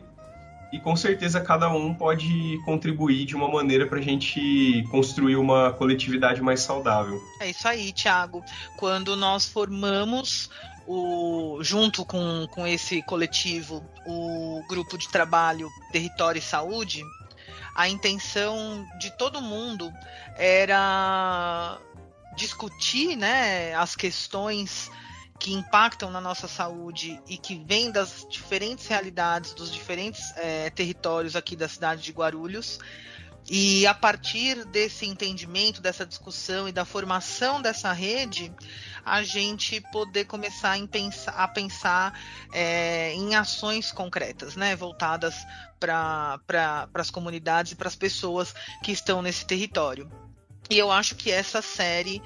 e 0.74 0.80
com 0.80 0.96
certeza 0.96 1.40
cada 1.40 1.70
um 1.70 1.94
pode 1.94 2.60
contribuir 2.66 3.26
de 3.26 3.36
uma 3.36 3.48
maneira 3.48 3.86
para 3.86 4.00
a 4.00 4.02
gente 4.02 4.84
construir 4.90 5.36
uma 5.36 5.72
coletividade 5.72 6.42
mais 6.42 6.62
saudável. 6.62 7.22
É 7.40 7.52
isso 7.52 7.68
aí, 7.68 7.94
Thiago. 7.94 8.44
Quando 8.76 9.16
nós 9.16 9.46
formamos 9.46 10.50
o, 10.88 11.60
junto 11.62 12.04
com, 12.04 12.48
com 12.50 12.66
esse 12.66 13.04
coletivo 13.04 13.86
o 14.08 14.64
grupo 14.68 14.98
de 14.98 15.08
trabalho 15.10 15.70
Território 15.92 16.40
e 16.40 16.42
Saúde, 16.42 17.04
a 17.76 17.88
intenção 17.88 18.84
de 19.00 19.16
todo 19.16 19.40
mundo 19.40 19.94
era 20.36 21.78
discutir 22.36 23.16
né, 23.16 23.76
as 23.76 23.96
questões 23.96 24.90
que 25.44 25.52
impactam 25.52 26.10
na 26.10 26.22
nossa 26.22 26.48
saúde 26.48 27.22
e 27.28 27.38
que 27.38 27.62
vêm 27.66 27.92
das 27.92 28.26
diferentes 28.30 28.88
realidades 28.88 29.54
dos 29.54 29.70
diferentes 29.70 30.32
é, 30.38 30.70
territórios 30.70 31.36
aqui 31.36 31.54
da 31.54 31.68
cidade 31.68 32.02
de 32.02 32.14
Guarulhos. 32.14 32.80
E 33.50 33.86
a 33.86 33.94
partir 33.94 34.64
desse 34.64 35.06
entendimento, 35.06 35.82
dessa 35.82 36.06
discussão 36.06 36.66
e 36.66 36.72
da 36.72 36.86
formação 36.86 37.62
dessa 37.62 37.92
rede, 37.92 38.54
a 39.04 39.22
gente 39.22 39.82
poder 39.92 40.24
começar 40.24 40.78
a 41.28 41.48
pensar 41.50 42.18
é, 42.54 43.12
em 43.14 43.36
ações 43.36 43.92
concretas, 43.92 44.56
né, 44.56 44.78
voltadas 44.78 45.36
para 45.78 46.40
pra, 46.48 46.88
as 46.94 47.12
comunidades 47.12 47.74
e 47.74 47.76
para 47.76 47.90
as 47.90 47.98
pessoas 47.98 48.56
que 48.82 48.94
estão 48.94 49.22
nesse 49.22 49.46
território. 49.46 50.10
E 50.70 50.78
eu 50.78 50.90
acho 50.90 51.16
que 51.16 51.30
essa 51.30 51.62
série 51.62 52.22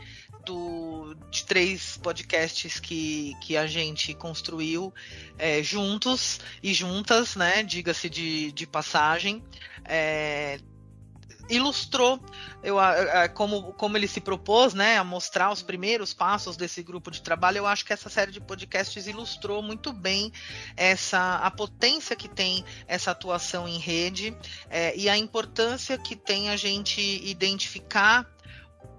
do, 0.47 1.13
de 1.29 1.43
três 1.43 1.97
podcasts 1.97 2.79
que, 2.79 3.35
que 3.41 3.57
a 3.57 3.67
gente 3.67 4.13
construiu 4.13 4.93
é, 5.37 5.61
juntos 5.61 6.39
e 6.63 6.73
juntas, 6.73 7.35
né? 7.35 7.61
Diga-se 7.63 8.09
de, 8.09 8.51
de 8.53 8.65
passagem. 8.65 9.43
É, 9.83 10.57
ilustrou 11.49 12.19
eu, 12.61 12.77
como, 13.33 13.73
como 13.73 13.95
ele 13.95 14.07
se 14.07 14.19
propôs 14.19 14.73
né, 14.73 14.97
a 14.97 15.03
mostrar 15.03 15.51
os 15.51 15.61
primeiros 15.61 16.13
passos 16.13 16.57
desse 16.57 16.83
grupo 16.83 17.09
de 17.09 17.21
trabalho, 17.21 17.59
eu 17.59 17.67
acho 17.67 17.85
que 17.85 17.93
essa 17.93 18.09
série 18.09 18.31
de 18.31 18.41
podcasts 18.41 19.07
ilustrou 19.07 19.61
muito 19.61 19.93
bem 19.93 20.31
essa 20.75 21.35
a 21.37 21.49
potência 21.49 22.15
que 22.15 22.27
tem 22.27 22.65
essa 22.85 23.11
atuação 23.11 23.67
em 23.67 23.77
rede 23.77 24.35
é, 24.69 24.93
e 24.97 25.07
a 25.07 25.17
importância 25.17 25.97
que 25.97 26.15
tem 26.15 26.49
a 26.49 26.57
gente 26.57 27.01
identificar 27.01 28.29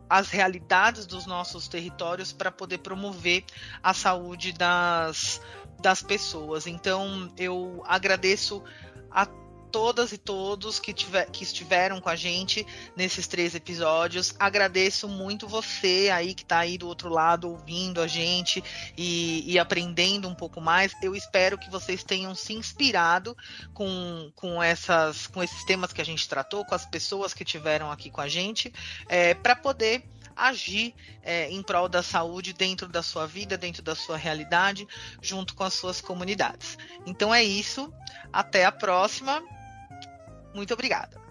as 0.09 0.31
realidades 0.31 1.07
dos 1.07 1.27
nossos 1.27 1.69
territórios 1.69 2.33
para 2.33 2.51
poder 2.51 2.79
promover 2.79 3.45
a 3.83 3.93
saúde 3.93 4.53
das, 4.53 5.41
das 5.81 6.03
pessoas. 6.03 6.67
Então, 6.67 7.33
eu 7.37 7.83
agradeço 7.87 8.63
a 9.11 9.27
todas 9.71 10.13
e 10.13 10.19
todos 10.19 10.79
que, 10.81 10.93
tiver, 10.93 11.31
que 11.31 11.43
estiveram 11.43 12.01
com 12.01 12.09
a 12.09 12.17
gente 12.17 12.67
nesses 12.97 13.27
três 13.27 13.55
episódios. 13.55 14.35
Agradeço 14.39 15.09
muito 15.09 15.47
você 15.47 16.11
aí 16.13 16.35
que 16.35 16.43
está 16.43 16.59
aí 16.59 16.79
do 16.79 16.89
outro 16.89 17.09
lado 17.09 17.49
ouvindo 17.49 18.01
a 18.01 18.07
gente 18.07 18.63
e, 18.97 19.45
e, 19.47 19.59
aprendendo 19.59 20.29
um 20.29 20.35
pouco 20.35 20.61
mais. 20.61 20.93
Eu 21.03 21.15
espero 21.15 21.59
que 21.59 21.71
vocês 21.71 22.03
tenham 22.03 22.35
se 22.35 22.53
inspirado 22.53 23.37
com, 23.75 24.31
com, 24.35 24.63
essas, 24.63 25.27
com 25.27 25.43
esses 25.43 25.65
temas 25.65 25.93
que 25.93 26.01
a 26.01 26.05
gente 26.05 26.29
tratou, 26.29 26.65
com 26.65 26.75
as 26.75 26.87
pessoas 26.87 27.35
que 27.35 27.45
tiveram 27.45 27.91
aqui 27.91 28.11
com 28.11 28.21
a 28.21 28.29
gente, 28.29 28.73
é, 29.09 29.35
para 29.35 29.55
poder 29.55 30.05
agir 30.39 30.95
é, 31.23 31.51
em 31.51 31.63
prol 31.63 31.89
da 31.89 32.03
saúde 32.03 32.53
dentro 32.53 32.89
da 32.89 33.03
sua 33.03 33.27
vida, 33.27 33.59
dentro 33.59 33.83
da 33.83 33.95
sua 33.95 34.17
realidade, 34.17 34.87
junto 35.21 35.55
com 35.55 35.65
as 35.65 35.75
suas 35.75 36.01
comunidades. 36.01 36.79
Então 37.05 37.35
é 37.35 37.43
isso. 37.43 37.93
Até 38.33 38.65
a 38.65 38.73
próxima. 38.73 39.43
Muito 40.55 40.75
obrigada. 40.75 41.29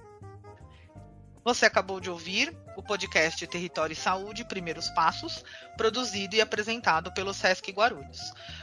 Você 1.48 1.66
acabou 1.66 2.02
de 2.02 2.10
ouvir 2.10 2.54
o 2.76 2.84
podcast 2.84 3.48
Território 3.48 3.94
e 3.94 3.96
Saúde 3.96 4.44
Primeiros 4.44 4.90
Passos, 4.90 5.46
produzido 5.78 6.36
e 6.36 6.42
apresentado 6.42 7.10
pelo 7.14 7.34
Sesc 7.34 7.72
Guarulhos. 7.72 8.20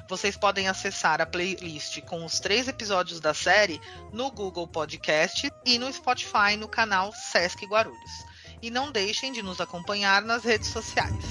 Vocês 0.06 0.36
podem 0.36 0.68
acessar 0.68 1.18
a 1.18 1.24
playlist 1.24 2.02
com 2.02 2.22
os 2.26 2.40
três 2.40 2.68
episódios 2.68 3.20
da 3.20 3.32
série 3.32 3.81
no 4.12 4.31
Google 4.31 4.68
Podcast 4.68 5.51
e 5.64 5.78
no 5.78 5.90
Spotify 5.90 6.59
no 6.59 6.68
canal 6.68 7.10
Sesc 7.12 7.64
Guarulhos. 7.64 8.24
E 8.60 8.68
não 8.70 8.93
deixem 8.93 9.32
de 9.32 9.43
nos 9.43 9.62
acompanhar 9.62 10.20
nas 10.20 10.44
redes 10.44 10.68
sociais. 10.68 11.24